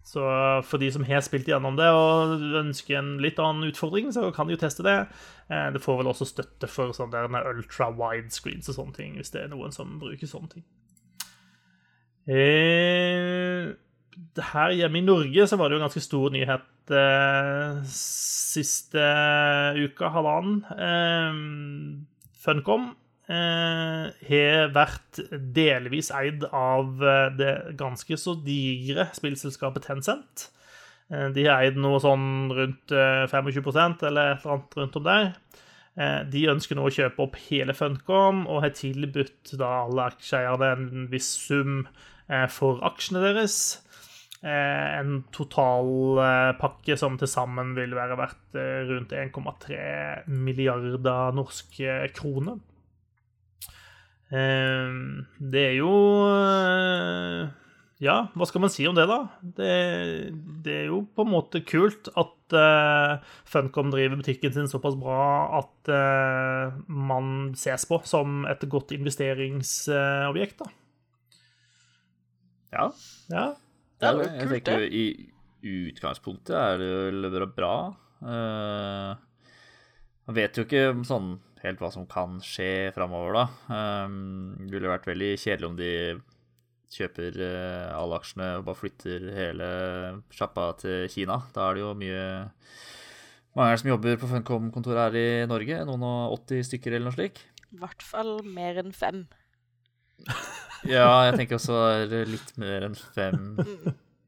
så 0.07 0.23
for 0.63 0.79
de 0.79 0.87
som 0.95 1.03
har 1.03 1.19
spilt 1.19 1.49
gjennom 1.51 1.75
det 1.75 1.89
og 1.91 2.39
ønsker 2.61 2.95
en 2.95 3.17
litt 3.19 3.39
annen 3.43 3.67
utfordring, 3.67 4.07
så 4.15 4.29
kan 4.31 4.47
de 4.47 4.55
jo 4.55 4.61
teste 4.61 4.85
det. 4.87 4.95
Eh, 5.51 5.67
Det 5.75 5.81
får 5.83 5.97
vel 5.99 6.07
også 6.13 6.29
støtte 6.29 6.69
for 6.71 6.95
sånne 6.95 7.25
ultra 7.43 7.89
wide 7.91 8.31
screens 8.31 8.69
og 8.71 8.75
sånne 8.79 8.95
ting, 8.95 9.17
hvis 9.19 9.33
det 9.35 9.43
er 9.43 9.51
noen 9.51 9.75
som 9.75 9.99
bruker 9.99 10.31
sånne 10.31 10.53
ting. 10.53 10.63
Eh, 12.27 13.73
her 14.51 14.73
hjemme 14.77 14.99
i 15.01 15.05
Norge 15.05 15.47
så 15.49 15.57
var 15.59 15.69
det 15.69 15.77
jo 15.77 15.81
en 15.81 15.87
ganske 15.87 16.03
stor 16.05 16.31
nyhet 16.33 16.93
eh, 16.93 17.79
siste 17.91 19.03
uka, 19.83 20.09
halvannen. 20.13 20.61
Eh, 20.87 21.39
Funcom 22.43 22.89
eh, 23.29 24.05
har 24.29 24.69
vært 24.75 25.21
delvis 25.55 26.11
eid 26.15 26.45
av 26.51 27.01
eh, 27.03 27.25
det 27.37 27.55
ganske 27.79 28.17
så 28.19 28.37
digre 28.45 29.09
spillselskapet 29.17 29.87
Tencent. 29.89 30.47
Eh, 31.11 31.29
De 31.35 31.47
har 31.49 31.65
eid 31.65 31.79
noe 31.81 31.99
sånn 32.03 32.47
rundt 32.55 32.93
eh, 32.95 33.25
25 33.31 33.67
eller 34.07 34.35
et 34.37 34.45
eller 34.45 34.53
annet 34.55 34.77
rundt 34.81 34.99
om 35.01 35.07
der. 35.07 35.31
Eh, 35.97 36.21
De 36.31 36.45
ønsker 36.53 36.77
nå 36.79 36.87
å 36.87 36.93
kjøpe 36.93 37.25
opp 37.25 37.35
hele 37.49 37.75
Funcom 37.77 38.45
og 38.47 38.63
har 38.65 38.73
tilbudt 38.77 39.57
da 39.59 39.73
alle 39.85 40.09
aksjeeierne 40.13 40.71
en 40.77 41.09
viss 41.11 41.33
sum 41.47 41.81
eh, 42.29 42.47
for 42.53 42.79
aksjene 42.87 43.25
deres. 43.25 43.59
Eh, 44.45 44.99
En 44.99 45.23
totalpakke 45.33 46.97
som 46.99 47.15
til 47.17 47.27
sammen 47.31 47.71
vil 47.77 47.95
være 47.97 48.17
verdt 48.19 48.57
eh, 48.59 48.83
rundt 48.89 49.11
1,3 49.17 50.27
milliarder 50.29 51.33
norske 51.33 51.95
kroner. 52.15 52.59
Eh, 54.29 54.93
Det 55.39 55.63
er 55.71 55.75
jo 55.79 55.91
eh, 56.29 57.47
Ja, 58.03 58.17
hva 58.37 58.45
skal 58.45 58.61
man 58.61 58.69
si 58.69 58.85
om 58.85 58.93
det, 58.97 59.07
da? 59.09 59.23
Det, 59.41 59.73
det 60.65 60.73
er 60.83 60.89
jo 60.91 60.99
på 61.15 61.23
en 61.25 61.31
måte 61.33 61.63
kult 61.65 62.11
at 62.13 62.53
eh, 62.53 63.23
Funcom 63.49 63.89
driver 63.89 64.19
butikken 64.21 64.53
sin 64.53 64.69
såpass 64.69 64.93
bra 65.01 65.23
at 65.63 65.89
eh, 65.89 66.75
man 66.87 67.55
ses 67.57 67.87
på 67.89 67.97
som 68.05 68.43
et 68.51 68.67
godt 68.69 68.93
investeringsobjekt, 68.93 70.61
da. 70.61 70.69
Ja, 72.75 72.91
Ja. 73.33 73.47
Det 73.97 74.07
er 74.07 74.13
jo 74.13 74.21
det. 74.23 74.29
Jeg 74.37 74.49
tenker 74.53 74.83
jo 74.83 74.89
i 74.91 75.05
utgangspunktet 75.87 76.55
er 76.55 76.81
det 76.81 76.89
jo 77.41 77.49
bra-. 77.55 77.95
Eh, 78.21 79.15
Man 80.27 80.35
vet 80.35 80.57
jo 80.57 80.65
ikke 80.67 80.91
sånn 81.07 81.37
helt 81.63 81.81
hva 81.81 81.89
som 81.93 82.07
kan 82.09 82.37
skje 82.43 82.91
framover, 82.95 83.37
da. 83.37 83.45
Um, 84.05 84.57
det 84.67 84.75
ville 84.75 84.91
vært 84.91 85.07
veldig 85.09 85.31
kjedelig 85.39 85.69
om 85.69 85.77
de 85.79 85.91
kjøper 86.93 87.39
uh, 87.41 87.95
alle 87.97 88.19
aksjene 88.19 88.49
og 88.59 88.67
bare 88.67 88.79
flytter 88.79 89.25
hele 89.35 89.69
sjappa 90.35 90.69
til 90.83 91.07
Kina. 91.11 91.41
Da 91.55 91.69
er 91.69 91.77
det 91.77 91.83
jo 91.85 91.95
mye 91.97 92.27
Mange 93.57 93.71
er 93.71 93.73
det 93.73 93.81
som 93.81 93.89
jobber 93.89 94.19
på 94.21 94.29
Funcom-kontoret 94.29 95.07
her 95.07 95.15
i 95.17 95.49
Norge? 95.49 95.79
Noen 95.89 96.03
og 96.05 96.35
80 96.45 96.67
stykker 96.67 96.93
eller 96.93 97.09
noe 97.09 97.15
slik? 97.15 97.41
I 97.73 97.79
hvert 97.81 98.03
fall 98.05 98.35
mer 98.45 98.77
enn 98.83 98.93
fem. 98.93 99.23
Ja, 100.85 101.07
jeg 101.27 101.39
tenker 101.39 101.57
også 101.57 101.79
det 102.11 102.21
er 102.23 102.29
litt 102.35 102.51
mer 102.61 102.89
enn 102.89 102.99
fem. 103.15 103.55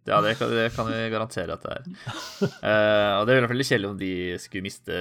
Ja, 0.09 0.21
det 0.25 0.39
kan, 0.39 0.49
det 0.49 0.71
kan 0.73 0.87
vi 0.89 1.09
garantere 1.13 1.53
at 1.53 1.65
det 1.65 1.75
er. 1.75 1.89
Eh, 2.41 3.11
og 3.19 3.27
det 3.27 3.35
er 3.35 3.45
veldig 3.51 3.67
kjedelig 3.67 3.89
om 3.91 3.99
de 3.99 4.13
skulle 4.41 4.65
miste 4.65 4.95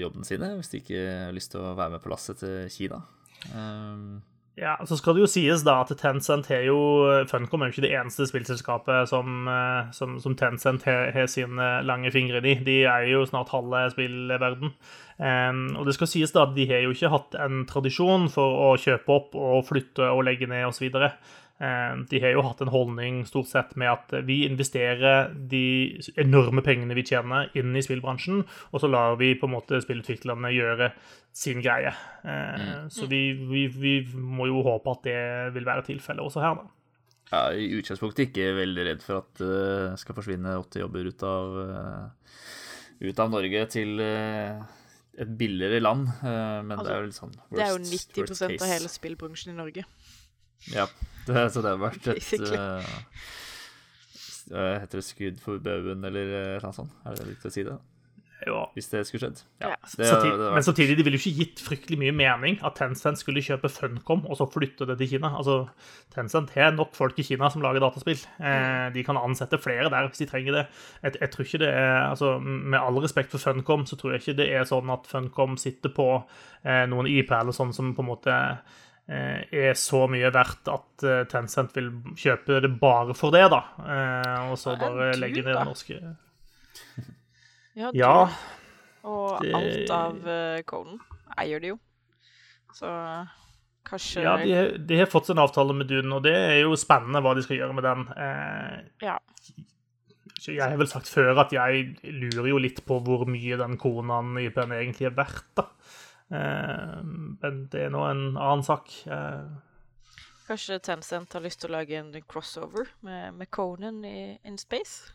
jobben 0.00 0.24
sine 0.24 0.52
hvis 0.56 0.70
de 0.72 0.80
ikke 0.80 1.02
har 1.26 1.34
lyst 1.36 1.52
til 1.52 1.60
å 1.60 1.74
være 1.76 1.96
med 1.96 2.02
på 2.04 2.12
lasset 2.12 2.40
til 2.40 2.70
Kina. 2.72 3.02
Um, 3.52 4.22
Ja, 4.56 4.78
så 4.88 4.96
skal 4.96 5.12
det 5.12 5.20
jo 5.20 5.28
sies 5.28 5.60
da 5.66 5.74
at 5.82 5.90
Tencent 6.00 6.46
har 6.48 6.62
jo 6.64 6.76
Funcom 7.28 7.60
er 7.60 7.68
jo 7.68 7.74
ikke 7.74 7.82
det 7.84 7.90
eneste 7.92 8.24
spillselskapet 8.24 9.10
som, 9.10 9.44
eh, 9.52 9.90
som, 9.92 10.14
som 10.22 10.32
Tencent 10.38 10.86
har, 10.88 11.10
har 11.12 11.28
sine 11.28 11.66
lange 11.84 12.08
fingre 12.14 12.40
i. 12.40 12.54
De 12.64 12.78
er 12.88 13.04
jo 13.10 13.26
snart 13.28 13.52
halve 13.52 13.82
spillverden. 13.92 14.72
Um, 15.16 15.60
og 15.76 15.84
det 15.88 15.96
skal 15.96 16.08
sies 16.08 16.32
da 16.32 16.46
at 16.46 16.56
de 16.56 16.64
har 16.68 16.82
jo 16.84 16.96
ikke 16.96 17.12
hatt 17.12 17.36
en 17.40 17.66
tradisjon 17.68 18.30
for 18.32 18.62
å 18.64 18.72
kjøpe 18.80 19.12
opp 19.12 19.36
og 19.36 19.62
flytte 19.68 20.08
og 20.08 20.24
legge 20.24 20.48
ned 20.48 20.64
osv. 20.70 20.88
Um, 21.56 22.02
de 22.10 22.18
har 22.20 22.34
jo 22.34 22.42
hatt 22.44 22.60
en 22.60 22.68
holdning 22.68 23.22
stort 23.24 23.48
sett 23.48 23.70
med 23.80 23.88
at 23.88 24.10
vi 24.28 24.42
investerer 24.44 25.30
de 25.48 25.96
enorme 26.20 26.60
pengene 26.60 26.92
vi 26.98 27.04
tjener, 27.08 27.48
inn 27.56 27.72
i 27.72 27.80
spillbransjen, 27.80 28.42
og 28.72 28.82
så 28.82 28.90
lar 28.92 29.16
vi 29.16 29.30
på 29.40 29.48
en 29.48 29.54
måte 29.54 29.80
spillutviklerne 29.80 30.50
gjøre 30.52 30.90
sin 31.32 31.62
greie. 31.64 31.94
Uh, 32.26 32.84
Så 32.92 33.08
vi, 33.08 33.32
vi, 33.48 33.66
vi 33.72 33.94
må 34.12 34.50
jo 34.50 34.60
håpe 34.68 34.92
at 34.98 35.08
det 35.08 35.18
vil 35.56 35.64
være 35.64 35.86
tilfellet 35.88 36.28
også 36.28 36.44
her, 36.44 36.60
da. 36.60 36.68
ja, 37.32 37.42
I 37.56 37.70
utgangspunktet 37.80 38.28
ikke 38.28 38.52
veldig 38.60 38.86
redd 38.90 39.02
for 39.08 39.22
at 39.24 39.40
det 39.40 39.98
skal 40.04 40.20
forsvinne 40.20 40.58
80 40.60 40.84
jobber 40.84 41.08
ut 41.08 41.24
av, 41.26 41.56
eh, 41.64 42.46
ut 43.08 43.18
av 43.24 43.32
Norge 43.32 43.64
til 43.72 43.96
eh, 44.04 44.60
et 45.16 45.32
billigere 45.40 45.80
land. 45.80 46.06
men 46.22 46.76
altså, 46.76 46.84
det 46.84 46.92
Altså, 46.92 46.92
er 46.92 47.00
jo 47.00 47.08
litt 47.08 47.20
sånn 47.22 47.36
worst, 47.36 47.50
Det 47.56 47.64
er 47.64 47.72
jo 47.72 47.80
worst 47.80 48.16
90 48.44 48.60
av 48.60 48.72
hele 48.76 48.92
spillbransjen 48.92 49.54
i 49.54 49.56
Norge. 49.56 49.84
Ja, 50.72 50.86
det, 51.30 51.48
så 51.52 51.64
det 51.64 51.74
har 51.74 51.82
vært 51.82 52.08
et 52.12 52.32
eh, 52.46 52.94
eh, 54.52 54.72
Heter 54.80 55.02
det 55.02 55.04
skudd 55.06 55.42
for 55.42 55.62
baugen, 55.62 56.06
eller 56.06 56.32
eh, 56.40 56.56
annet 56.62 56.80
sånt? 56.80 56.96
Er 57.04 57.18
det 57.18 57.30
riktig 57.32 57.52
å 57.52 57.56
si 57.58 57.66
det? 57.66 57.76
Ja. 58.44 58.66
Hvis 58.74 58.90
det 58.92 59.00
skulle 59.06 59.22
skjedd? 59.24 59.38
Ja. 59.62 59.70
Det, 59.96 60.06
Samtidig, 60.06 60.38
det 60.38 60.50
men 60.52 60.62
samtidig, 60.62 60.96
det 60.98 61.04
ville 61.06 61.18
jo 61.18 61.22
ikke 61.22 61.40
gitt 61.40 61.62
fryktelig 61.64 61.96
mye 62.00 62.12
mening 62.14 62.58
at 62.66 62.76
Tencent 62.76 63.20
skulle 63.20 63.42
kjøpe 63.44 63.70
Funcom 63.72 64.26
og 64.28 64.36
så 64.36 64.46
flytte 64.50 64.86
det 64.90 64.98
til 65.00 65.14
Kina. 65.14 65.30
Altså, 65.40 65.70
Tencent 66.14 66.52
har 66.54 66.74
nok 66.76 66.92
folk 66.96 67.16
i 67.18 67.24
Kina 67.26 67.48
som 67.52 67.64
lager 67.64 67.80
dataspill. 67.82 68.20
Eh, 68.36 68.86
de 68.92 69.04
kan 69.06 69.18
ansette 69.20 69.60
flere 69.62 69.88
der 69.92 70.10
hvis 70.10 70.20
de 70.20 70.28
trenger 70.30 70.58
det. 70.58 70.64
Jeg, 71.02 71.16
jeg 71.22 71.32
tror 71.32 71.48
ikke 71.48 71.62
det 71.64 71.72
er, 71.72 71.94
altså, 72.10 72.36
Med 72.42 72.78
all 72.80 73.00
respekt 73.02 73.32
for 73.32 73.42
Funcom, 73.42 73.86
så 73.88 73.96
tror 73.96 74.14
jeg 74.14 74.24
ikke 74.24 74.38
det 74.42 74.50
er 74.52 74.68
sånn 74.68 74.92
at 74.92 75.08
Funcom 75.08 75.56
sitter 75.60 75.94
på 75.96 76.10
eh, 76.20 76.84
noen 76.92 77.08
IP 77.08 77.32
eller 77.32 77.56
sånn 77.56 77.72
som 77.76 77.94
på 77.96 78.04
en 78.04 78.12
måte 78.12 78.36
er 79.08 79.74
så 79.78 80.04
mye 80.10 80.30
verdt 80.34 80.66
at 80.72 81.04
eh, 81.06 81.24
Tencent 81.30 81.74
vil 81.76 81.92
kjøpe 82.18 82.60
det 82.64 82.72
bare 82.80 83.14
for 83.14 83.30
det, 83.30 83.44
da. 83.52 83.60
Eh, 83.78 84.50
og 84.50 84.58
så 84.58 84.74
bare 84.80 85.12
du, 85.12 85.20
legge 85.22 85.44
ned 85.46 85.54
det 85.54 85.66
norske 85.68 85.98
Ja, 87.76 87.90
Ja. 87.94 88.14
og 89.04 89.42
det- 89.42 89.54
alt 89.54 89.90
av 89.90 90.16
koden 90.66 90.98
eier 91.38 91.60
de 91.60 91.68
jo. 91.74 91.78
Så 92.74 92.88
kanskje 93.86 94.22
Ja, 94.24 94.36
de, 94.40 94.78
de 94.78 94.98
har 94.98 95.06
fått 95.06 95.26
sin 95.28 95.36
en 95.38 95.44
avtale 95.44 95.74
med 95.76 95.86
Dune, 95.88 96.14
og 96.16 96.22
det 96.24 96.34
er 96.34 96.60
jo 96.64 96.74
spennende 96.76 97.20
hva 97.22 97.34
de 97.36 97.42
skal 97.44 97.56
gjøre 97.60 97.74
med 97.76 97.84
den. 97.84 98.06
Eh, 98.16 99.06
Ja. 99.06 99.18
jeg 100.46 100.60
har 100.62 100.76
vel 100.76 100.88
sagt 100.88 101.06
før 101.08 101.38
at 101.44 101.52
jeg 101.52 101.96
lurer 102.04 102.48
jo 102.48 102.58
litt 102.58 102.82
på 102.86 102.98
hvor 103.04 103.26
mye 103.28 103.56
den 103.60 103.76
Konan-IP-en 103.78 104.72
egentlig 104.72 105.06
er 105.06 105.14
verdt, 105.16 105.46
da. 105.56 105.68
Eh, 106.32 107.02
men 107.42 107.60
det 107.72 107.84
er 107.86 107.92
nå 107.94 108.02
en 108.10 108.24
annen 108.36 108.64
sak. 108.66 108.90
Eh, 109.06 109.44
Kanskje 110.46 110.78
Tencent 110.78 111.32
har 111.34 111.42
lyst 111.42 111.60
til 111.60 111.70
å 111.72 111.76
lage 111.76 111.98
en 111.98 112.12
crossover 112.30 112.86
med, 113.02 113.34
med 113.34 113.50
Conan 113.50 114.04
i 114.06 114.38
In 114.46 114.58
Space? 114.58 115.12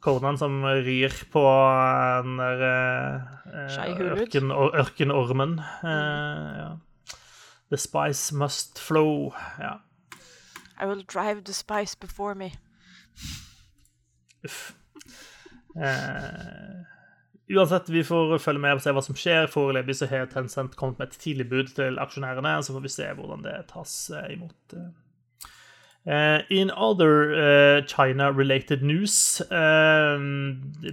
Conan 0.00 0.38
som 0.38 0.62
rir 0.64 1.12
på 1.32 1.42
den 2.24 2.36
der 2.38 2.62
eh, 2.68 4.14
ørken, 4.14 4.50
or- 4.54 4.74
ørkenormen. 4.80 5.58
Eh, 5.84 6.58
ja. 6.60 6.70
The 7.70 7.76
spice 7.80 8.34
must 8.36 8.78
flow. 8.78 9.32
Ja. 9.58 9.78
I 10.80 10.86
will 10.86 11.02
drive 11.02 11.42
the 11.44 11.52
spice 11.54 11.94
before 11.98 12.34
me. 12.34 12.52
Uff. 14.44 14.74
Eh, 15.76 16.84
uansett, 17.52 17.88
vi 17.92 18.04
får 18.06 18.38
følge 18.42 18.62
med 18.62 18.78
og 18.78 18.84
se 18.84 18.92
hva 18.94 19.04
som 19.04 19.16
skjer. 19.18 19.48
Foreløpig 19.52 19.98
så 19.98 20.08
har 20.10 20.28
Tencent 20.32 20.76
kommet 20.80 21.00
med 21.00 21.10
et 21.10 21.18
tidlig 21.20 21.48
bud 21.50 21.72
til 21.76 22.00
aksjonærene, 22.02 22.58
så 22.64 22.76
får 22.76 22.84
vi 22.84 22.92
se 22.96 23.08
hvordan 23.16 23.44
det 23.44 23.58
tas 23.72 23.96
eh, 24.14 24.30
imot. 24.36 24.76
Uh, 26.06 26.40
in 26.50 26.70
other 26.70 27.32
uh, 27.32 27.82
China-related 27.86 28.82
news 28.82 29.40
uh, 29.50 30.20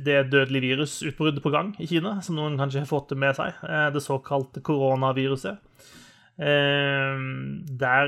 Det 0.06 0.08
er 0.08 0.30
dødelig 0.32 0.62
virusutbrudd 0.62 1.42
på 1.44 1.50
gang 1.52 1.74
i 1.84 1.88
Kina, 1.90 2.22
som 2.24 2.38
noen 2.40 2.56
kanskje 2.56 2.86
har 2.86 2.88
fått 2.88 3.12
med 3.20 3.36
seg. 3.36 3.60
det 3.92 4.04
såkalte 4.04 4.64
koronaviruset. 4.64 5.60
der 6.38 8.08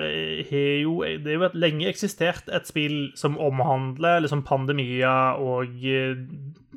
har 0.50 0.80
jo 0.80 1.04
Det 1.04 1.36
har 1.36 1.44
jo 1.44 1.50
lenge 1.54 1.90
eksistert 1.90 2.48
et 2.48 2.68
spill 2.68 3.12
som 3.16 3.38
omhandler 3.38 4.24
liksom 4.24 4.44
pandemier 4.48 5.36
og 5.44 5.68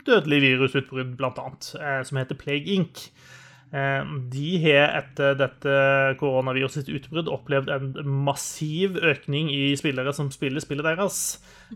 dødelig 0.07 0.43
virusutbrudd, 0.45 1.17
blant 1.19 1.41
annet, 1.43 1.73
som 2.09 2.21
heter 2.21 2.39
Plague 2.39 2.79
Inc. 2.79 3.09
Eh, 3.75 4.03
de 4.31 4.51
har 4.63 4.93
etter 5.01 5.35
dette 5.41 5.73
koronavirusets 6.21 6.91
utbrudd 6.93 7.27
opplevd 7.35 7.71
en 7.75 7.89
massiv 8.25 8.95
økning 9.03 9.51
i 9.51 9.75
spillere 9.79 10.13
som 10.15 10.31
spiller 10.31 10.63
spillet 10.63 10.87
deres, 10.87 11.19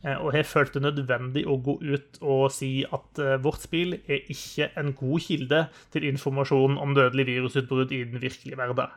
eh, 0.04 0.14
og 0.14 0.30
har 0.36 0.46
følt 0.46 0.76
det 0.76 0.84
nødvendig 0.84 1.44
å 1.50 1.58
gå 1.58 1.80
ut 1.82 2.20
og 2.22 2.46
si 2.54 2.84
at 2.86 3.18
eh, 3.18 3.40
vårt 3.42 3.66
spill 3.66 3.98
er 3.98 4.22
ikke 4.30 4.70
en 4.78 4.94
god 4.94 5.26
kilde 5.26 5.64
til 5.90 6.06
informasjon 6.12 6.78
om 6.78 6.94
dødelig 6.94 7.26
virusutbrudd 7.32 7.92
i 7.92 8.04
den 8.06 8.22
virkelige 8.22 8.60
verden. 8.60 8.94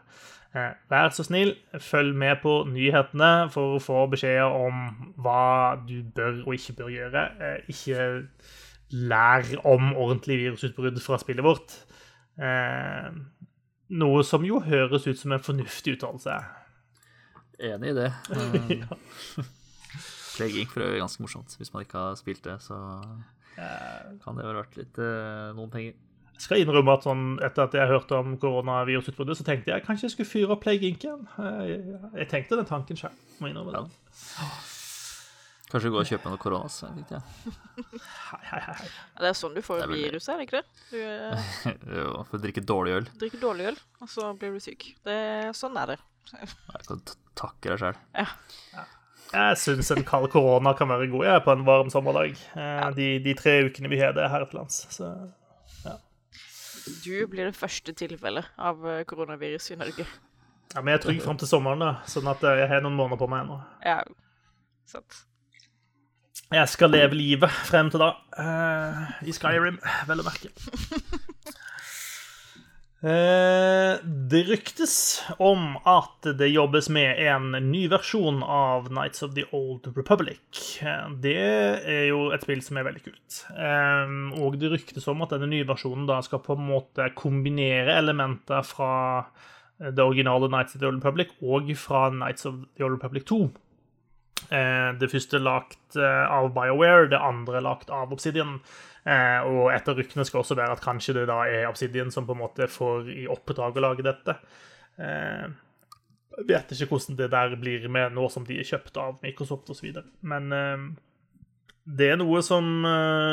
Vær 0.54 1.08
så 1.10 1.24
snill, 1.26 1.56
følg 1.82 2.14
med 2.14 2.44
på 2.44 2.60
nyhetene 2.70 3.48
for 3.50 3.74
å 3.74 3.80
få 3.82 4.04
beskjeder 4.12 4.54
om 4.54 4.84
hva 5.18 5.80
du 5.82 6.04
bør 6.14 6.44
og 6.44 6.52
ikke 6.54 6.76
bør 6.78 6.92
gjøre. 6.94 7.24
Ikke 7.74 8.04
lær 8.94 9.48
om 9.66 9.92
ordentlig 9.96 10.40
virusutbrudd 10.44 11.00
fra 11.02 11.20
spillet 11.22 11.46
vårt. 11.46 11.76
Eh, 12.38 13.10
noe 13.94 14.24
som 14.26 14.46
jo 14.46 14.62
høres 14.64 15.08
ut 15.10 15.20
som 15.20 15.34
en 15.36 15.44
fornuftig 15.44 15.98
uttalelse. 15.98 16.38
Enig 17.64 17.94
i 17.94 17.98
det. 17.98 18.10
ja. 18.84 18.98
Plague 20.34 20.66
for 20.72 20.86
øvrig 20.86 21.02
ganske 21.04 21.22
morsomt. 21.22 21.54
Hvis 21.58 21.74
man 21.74 21.86
ikke 21.86 22.02
har 22.02 22.18
spilt 22.18 22.44
det, 22.46 22.58
så 22.66 22.80
kan 24.24 24.38
det 24.38 24.48
vel 24.48 24.58
vært 24.58 24.80
litt 24.80 25.00
eh, 25.02 25.54
noen 25.58 25.72
penger. 25.74 25.98
Jeg 26.34 26.48
skal 26.48 26.64
innrømme 26.64 26.96
at 26.98 27.06
sånn, 27.06 27.26
etter 27.46 27.68
at 27.68 27.76
jeg 27.78 27.92
hørte 27.92 28.18
om 28.18 28.34
koronavirusutbruddet, 28.42 29.38
så 29.38 29.46
tenkte 29.48 29.70
jeg 29.72 29.86
kanskje 29.86 30.10
jeg 30.10 30.16
skulle 30.16 30.32
fyre 30.32 30.56
opp 30.56 30.64
Plague 30.66 30.90
Inc. 30.90 31.06
igjen. 31.06 31.28
Jeg, 31.38 31.82
jeg, 32.18 32.30
tenkte 32.32 32.58
den 32.58 32.70
tanken 32.70 33.00
sjøl. 33.00 33.14
Må 33.40 33.52
innrømme 33.52 33.76
det. 33.78 34.00
Ja. 34.42 34.48
Kanskje 35.74 35.90
gå 35.90 35.98
og 36.04 36.06
kjøpe 36.06 36.30
noe 36.30 36.38
koronas. 36.38 36.76
Ja. 37.10 37.20
Hei, 38.30 38.42
hei, 38.46 38.60
hei. 38.68 38.90
Det 39.18 39.30
er 39.32 39.38
sånn 39.38 39.56
du 39.56 39.62
får 39.66 39.88
viruset, 39.90 40.30
er 40.30 40.38
det 40.38 40.46
ikke 40.46 40.60
det? 40.60 40.82
Du, 40.92 41.00
uh, 41.02 41.54
jo, 41.98 42.10
for 42.30 42.38
å 42.38 42.42
drikke 42.44 42.62
dårlig 42.70 42.94
øl. 43.00 43.08
Drikke 43.24 43.40
dårlig 43.42 43.72
øl, 43.72 43.80
og 44.06 44.12
så 44.14 44.28
blir 44.38 44.54
du 44.54 44.62
syk. 44.62 44.92
Det, 45.08 45.16
sånn 45.58 45.80
er 45.82 45.96
det. 45.96 45.98
Jeg 46.36 46.86
kan 46.86 47.02
takke 47.40 47.74
deg 47.74 47.82
sjøl. 47.82 47.98
Ja. 48.20 48.28
ja. 48.76 48.86
Jeg 49.34 49.58
syns 49.64 49.90
en 49.96 50.06
kald 50.06 50.30
korona 50.36 50.76
kan 50.78 50.94
være 50.94 51.10
god 51.10 51.26
jeg, 51.26 51.44
på 51.48 51.56
en 51.56 51.66
varm 51.66 51.90
sommerdag. 51.90 52.38
Eh, 52.54 52.86
de, 53.00 53.10
de, 53.26 53.34
tre 53.42 53.58
ukene 53.66 53.90
vi 53.90 54.02
har 54.04 54.14
det 54.14 54.30
her 54.30 54.46
til 54.46 54.62
lands. 54.62 54.84
Så, 54.94 55.10
ja. 55.82 55.98
Du 57.02 57.14
blir 57.34 57.50
det 57.50 57.58
første 57.58 57.98
tilfellet 57.98 58.54
av 58.62 58.86
eh, 58.86 59.02
koronavirus 59.10 59.74
i 59.74 59.82
Norge. 59.82 60.06
Ja, 60.06 60.82
Men 60.82 60.94
jeg 60.94 61.02
er 61.02 61.06
trygg 61.10 61.26
fram 61.26 61.42
til 61.42 61.50
sommeren, 61.50 61.82
da, 61.82 61.96
sånn 62.10 62.30
at 62.30 62.46
jeg 62.46 62.70
har 62.70 62.86
noen 62.86 63.02
måneder 63.02 63.26
på 63.26 63.34
meg 63.34 63.48
ennå. 63.48 63.62
Ja, 63.82 64.04
sant. 64.90 65.24
Jeg 66.54 66.70
skal 66.70 66.94
leve 66.94 67.18
livet 67.18 67.52
frem 67.68 67.90
til 67.94 68.02
da. 68.02 68.14
Uh, 68.38 69.14
I 69.26 69.34
Skyrim, 69.34 69.80
vel 70.10 70.22
å 70.22 70.26
merke. 70.26 70.50
Uh, 73.04 74.02
det 74.32 74.44
ryktes 74.48 74.96
om 75.42 75.76
at 75.90 76.30
det 76.40 76.52
jobbes 76.54 76.90
med 76.94 77.22
en 77.26 77.58
ny 77.70 77.84
versjon 77.92 78.42
av 78.46 78.92
Nights 78.94 79.26
of 79.26 79.34
the 79.38 79.46
Old 79.54 79.90
Republic. 79.98 80.42
Uh, 80.82 81.10
det 81.22 81.38
er 81.38 82.06
jo 82.10 82.28
et 82.34 82.46
spill 82.46 82.62
som 82.66 82.78
er 82.82 82.88
veldig 82.90 83.06
kult. 83.06 83.40
og 84.42 84.60
det 84.62 84.74
ryktes 84.74 85.10
om 85.10 85.26
at 85.26 85.34
denne 85.34 85.50
nye 85.54 85.70
versjonen 85.70 86.06
da 86.10 86.22
skal 86.26 86.42
på 86.46 86.58
en 86.58 86.70
måte 86.70 87.10
kombinere 87.18 87.98
elementer 87.98 88.66
fra 88.66 88.94
det 89.84 90.02
originale 90.02 90.50
Nights 90.54 90.78
of 90.78 90.82
the 90.82 90.90
Old 90.90 91.02
Republic 91.02 91.34
og 91.42 91.70
fra 91.82 92.08
Nights 92.14 92.46
of 92.46 92.62
the 92.78 92.86
Old 92.86 92.98
Republic 92.98 93.26
2. 93.30 93.50
Eh, 94.52 94.90
det 95.00 95.10
første 95.12 95.40
lagt 95.42 95.98
eh, 96.00 96.26
av 96.32 96.52
BioWare, 96.56 97.10
det 97.12 97.22
andre 97.22 97.62
lagt 97.64 97.92
av 97.94 98.14
Obsidian. 98.16 98.58
Eh, 99.04 99.40
og 99.48 99.72
etter 99.74 99.98
ryktene 99.98 100.26
skal 100.28 100.42
også 100.42 100.58
være 100.60 100.78
at 100.78 100.84
kanskje 100.84 101.18
det 101.20 101.28
da 101.32 101.44
er 101.50 101.70
Obsidian 101.70 102.12
som 102.14 102.28
på 102.28 102.36
en 102.36 102.44
måte 102.44 102.70
får 102.72 103.12
i 103.14 103.28
oppdrag 103.32 103.80
å 103.80 103.86
lage 103.88 104.06
dette. 104.06 104.38
Jeg 104.94 106.46
vet 106.50 106.74
ikke 106.76 106.92
hvordan 106.92 107.18
det 107.18 107.32
der 107.34 107.56
blir 107.58 107.88
med 107.90 108.14
nå 108.14 108.28
som 108.30 108.46
de 108.46 108.60
er 108.62 108.68
kjøpt 108.68 109.00
av 109.02 109.18
Microsoft 109.26 109.72
osv. 109.74 109.90
Men 110.22 110.54
det 111.84 112.12
er 112.14 112.20
noe 112.22 112.44
som 112.46 112.86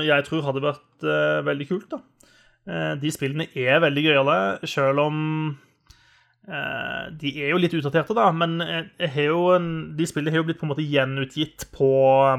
jeg 0.07 0.25
tror 0.25 0.47
hadde 0.47 0.65
vært 0.65 1.05
veldig 1.45 1.67
kult. 1.69 1.93
da. 1.93 2.97
De 3.01 3.13
spillene 3.13 3.51
er 3.53 3.83
veldig 3.85 4.07
gøyale, 4.07 4.39
sjøl 4.69 5.05
om 5.05 5.21
de 6.41 7.31
er 7.37 7.53
jo 7.53 7.59
litt 7.61 7.75
utdaterte, 7.77 8.15
da, 8.17 8.31
men 8.35 8.59
en, 8.65 9.67
de 9.95 10.07
spillene 10.09 10.33
har 10.33 10.41
jo 10.41 10.47
blitt 10.49 10.59
på 10.59 10.67
en 10.67 10.73
måte 10.73 10.87
gjenutgitt 10.87 11.67
på 11.75 11.91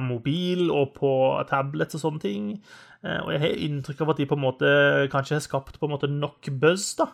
mobil 0.02 0.72
og 0.74 0.96
på 0.98 1.12
tablets 1.48 1.96
og 1.96 2.04
sånne 2.04 2.24
ting. 2.24 2.48
Eh, 3.02 3.18
og 3.24 3.32
jeg 3.34 3.42
har 3.42 3.62
inntrykk 3.66 4.04
av 4.04 4.12
at 4.14 4.20
de 4.22 4.28
på 4.30 4.38
en 4.38 4.44
måte 4.44 4.72
kanskje 5.14 5.38
har 5.40 5.46
skapt 5.46 5.80
på 5.82 5.88
en 5.88 5.94
måte 5.96 6.10
nok 6.12 6.52
buzz 6.62 6.92
da, 7.00 7.08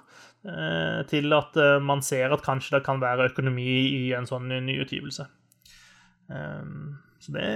eh, 0.47 1.03
til 1.11 1.31
at 1.37 1.55
man 1.83 2.03
ser 2.03 2.33
at 2.33 2.43
kanskje 2.43 2.77
det 2.77 2.85
kan 2.87 3.03
være 3.03 3.29
økonomi 3.31 3.69
i 4.01 4.03
en 4.17 4.27
sånn 4.27 4.51
nyutgivelse. 4.51 5.27
Så 6.27 7.33
det 7.33 7.51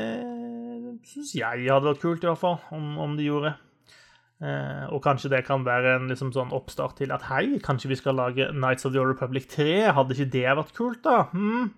syns 1.08 1.34
jeg 1.36 1.68
hadde 1.68 1.90
vært 1.90 2.02
kult, 2.02 2.24
i 2.24 2.30
hvert 2.30 2.40
fall, 2.40 2.58
om, 2.72 2.96
om 3.04 3.18
de 3.18 3.28
gjorde. 3.28 3.52
Eh, 3.52 3.71
og 4.42 5.04
kanskje 5.06 5.30
det 5.30 5.44
kan 5.46 5.62
være 5.68 5.92
en 6.00 6.08
liksom, 6.10 6.32
sånn 6.34 6.54
oppstart 6.56 6.96
til 6.98 7.12
at 7.14 7.28
hei, 7.28 7.60
kanskje 7.62 7.92
vi 7.92 7.98
skal 8.00 8.18
lage 8.18 8.48
Nights 8.56 8.88
of 8.88 8.96
the 8.96 9.02
Old 9.02 9.14
Republic 9.14 9.46
3? 9.52 9.92
Hadde 9.94 10.18
ikke 10.18 10.34
det 10.34 10.48
vært 10.58 10.74
kult, 10.78 11.04
da? 11.06 11.28
Hmm. 11.30 11.70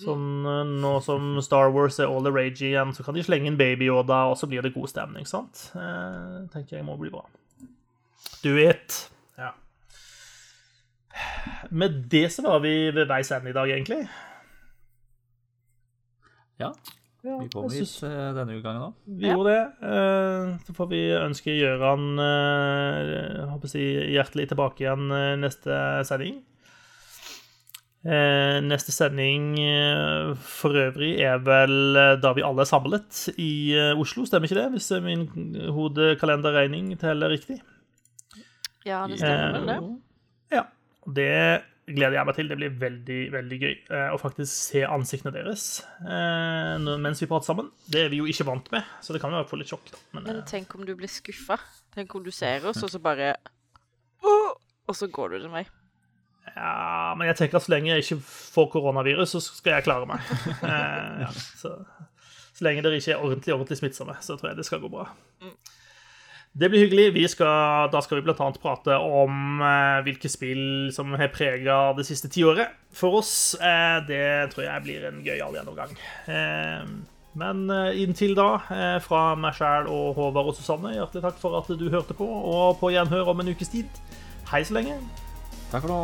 Sånn 0.00 0.46
eh, 0.48 0.62
nå 0.82 0.92
som 1.04 1.36
Star 1.44 1.70
Wars 1.72 1.98
er 2.00 2.08
all 2.08 2.24
the 2.24 2.32
rage 2.32 2.64
igjen, 2.64 2.94
så 2.96 3.04
kan 3.04 3.16
de 3.16 3.24
slenge 3.24 3.50
inn 3.50 3.58
Baby 3.60 3.90
Yoda, 3.90 4.24
og 4.30 4.38
så 4.40 4.48
blir 4.48 4.64
det 4.64 4.74
god 4.76 4.88
stemning, 4.90 5.28
sant? 5.28 5.68
Eh, 5.76 6.38
tenker 6.52 6.78
jeg 6.78 6.86
må 6.86 6.96
bli 7.00 7.12
bra. 7.12 7.26
Do 8.42 8.54
it. 8.60 8.96
Ja. 9.38 9.52
Med 11.70 12.06
det 12.12 12.30
så 12.32 12.44
var 12.46 12.64
vi 12.64 12.74
ved 12.94 13.10
veis 13.10 13.32
ende 13.34 13.52
i 13.52 13.56
dag, 13.56 13.68
egentlig. 13.68 14.06
Ja. 16.62 16.72
Ja, 17.22 17.36
vi 17.38 17.48
kom 17.52 17.68
hit 17.70 17.90
uh, 18.02 18.32
denne 18.34 18.56
gangen 18.64 18.88
òg. 18.88 18.94
Vi 19.06 19.28
ja. 19.28 19.36
gjorde 19.36 19.52
det. 19.54 19.66
Uh, 19.78 20.54
så 20.66 20.74
får 20.74 20.88
vi 20.90 21.02
ønske 21.14 21.54
Gøran 21.54 22.18
uh, 22.18 23.66
si, 23.70 23.84
hjertelig 24.10 24.48
tilbake 24.50 24.82
igjen 24.82 25.06
neste 25.42 25.78
sending. 26.08 26.42
neste 28.02 28.90
sending 28.90 29.52
for 30.42 30.74
øvrig 30.74 31.12
er 31.22 31.38
vel 31.46 31.94
da 32.18 32.32
vi 32.34 32.42
alle 32.42 32.64
er 32.64 32.66
samlet 32.66 33.20
i 33.38 33.76
Oslo, 33.94 34.24
stemmer 34.26 34.50
ikke 34.50 34.58
det? 34.58 34.72
Hvis 34.74 34.90
min 35.04 35.28
hodekalenderregning 35.70 36.90
teller 36.98 37.30
riktig? 37.30 37.60
Ja, 38.82 39.04
det 39.06 39.20
stemmer 39.22 39.60
vel 39.60 39.70
det. 39.70 39.78
Ja. 40.56 40.64
Det 41.06 41.30
gleder 41.86 42.16
jeg 42.16 42.28
meg 42.28 42.36
til. 42.36 42.50
Det 42.50 42.58
blir 42.58 42.74
veldig 42.80 43.18
veldig 43.34 43.58
gøy 43.58 43.74
eh, 43.74 44.08
å 44.14 44.20
faktisk 44.20 44.52
se 44.52 44.84
ansiktene 44.86 45.34
deres 45.34 45.66
eh, 46.06 46.88
mens 47.02 47.22
vi 47.22 47.28
prater 47.30 47.50
sammen. 47.50 47.70
Det 47.90 48.04
er 48.04 48.12
vi 48.12 48.22
jo 48.22 48.28
ikke 48.30 48.46
vant 48.48 48.70
med, 48.74 48.88
så 49.02 49.14
det 49.14 49.22
kan 49.22 49.34
jo 49.34 49.42
få 49.48 49.58
litt 49.60 49.72
sjokk. 49.72 49.92
Da. 49.92 50.00
Men, 50.14 50.26
Men 50.28 50.40
eh, 50.40 50.48
tenk 50.48 50.74
om 50.78 50.86
du 50.86 50.94
blir 50.98 51.10
skuffa. 51.10 51.58
Tenk 51.94 52.14
om 52.18 52.24
du 52.24 52.32
ser 52.34 52.64
oss, 52.70 52.82
og 52.84 52.92
så 52.92 53.02
bare 53.02 53.34
Og 54.88 54.96
så 54.98 55.06
går 55.10 55.34
du 55.34 55.42
til 55.44 55.52
meg. 55.52 55.68
Ja, 56.52 57.14
men 57.16 57.28
jeg 57.28 57.38
tenker 57.38 57.60
at 57.60 57.64
så 57.64 57.70
lenge 57.72 57.92
jeg 57.92 58.02
ikke 58.02 58.18
får 58.26 58.66
koronavirus, 58.72 59.36
så 59.36 59.40
skal 59.44 59.76
jeg 59.76 59.86
klare 59.86 60.08
meg. 60.10 60.32
ja, 61.22 61.28
så, 61.30 61.76
så, 62.50 62.64
lenge 62.66 62.82
dere 62.82 62.98
ikke 62.98 63.14
er 63.14 63.22
ordentlig 63.22 63.54
ordentlig 63.54 63.78
smittsomme, 63.78 64.16
så 64.20 64.36
tror 64.36 64.50
jeg 64.50 64.58
det 64.58 64.66
skal 64.66 64.82
gå 64.82 64.90
bra. 64.90 65.06
Det 66.52 66.68
blir 66.68 66.84
hyggelig. 66.84 67.30
Skal, 67.32 67.88
da 67.92 68.00
skal 68.04 68.20
vi 68.20 68.26
bl.a. 68.26 68.48
prate 68.60 68.96
om 69.00 69.62
eh, 69.64 70.02
hvilke 70.04 70.28
spill 70.28 70.90
som 70.92 71.14
har 71.16 71.32
prega 71.32 71.78
det 71.96 72.04
siste 72.08 72.28
tiåret 72.32 72.74
for 72.92 73.22
oss. 73.22 73.54
Eh, 73.56 74.02
det 74.08 74.52
tror 74.52 74.66
jeg 74.66 74.84
blir 74.84 75.08
en 75.08 75.22
gøyal 75.24 75.56
gjennomgang. 75.56 75.96
Eh, 76.28 76.92
men 77.40 77.64
eh, 77.72 78.02
inntil 78.04 78.36
da, 78.36 78.50
eh, 78.68 78.98
fra 79.04 79.32
meg 79.40 79.56
sjæl 79.56 79.88
og 79.88 80.12
Håvard 80.18 80.52
og 80.52 80.58
Susanne, 80.58 80.92
hjertelig 80.98 81.24
takk 81.24 81.40
for 81.40 81.56
at 81.62 81.72
du 81.72 81.88
hørte 81.88 82.16
på, 82.18 82.28
og 82.28 82.76
på 82.82 82.92
gjenhør 82.92 83.32
om 83.32 83.40
en 83.40 83.54
ukes 83.54 83.72
tid. 83.72 84.02
Hei 84.52 84.60
så 84.68 84.76
lenge. 84.76 85.00
Takk 85.72 85.86
for 85.86 85.88
nå. 85.88 86.02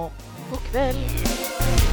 God 0.49 0.67
kveld. 0.73 1.88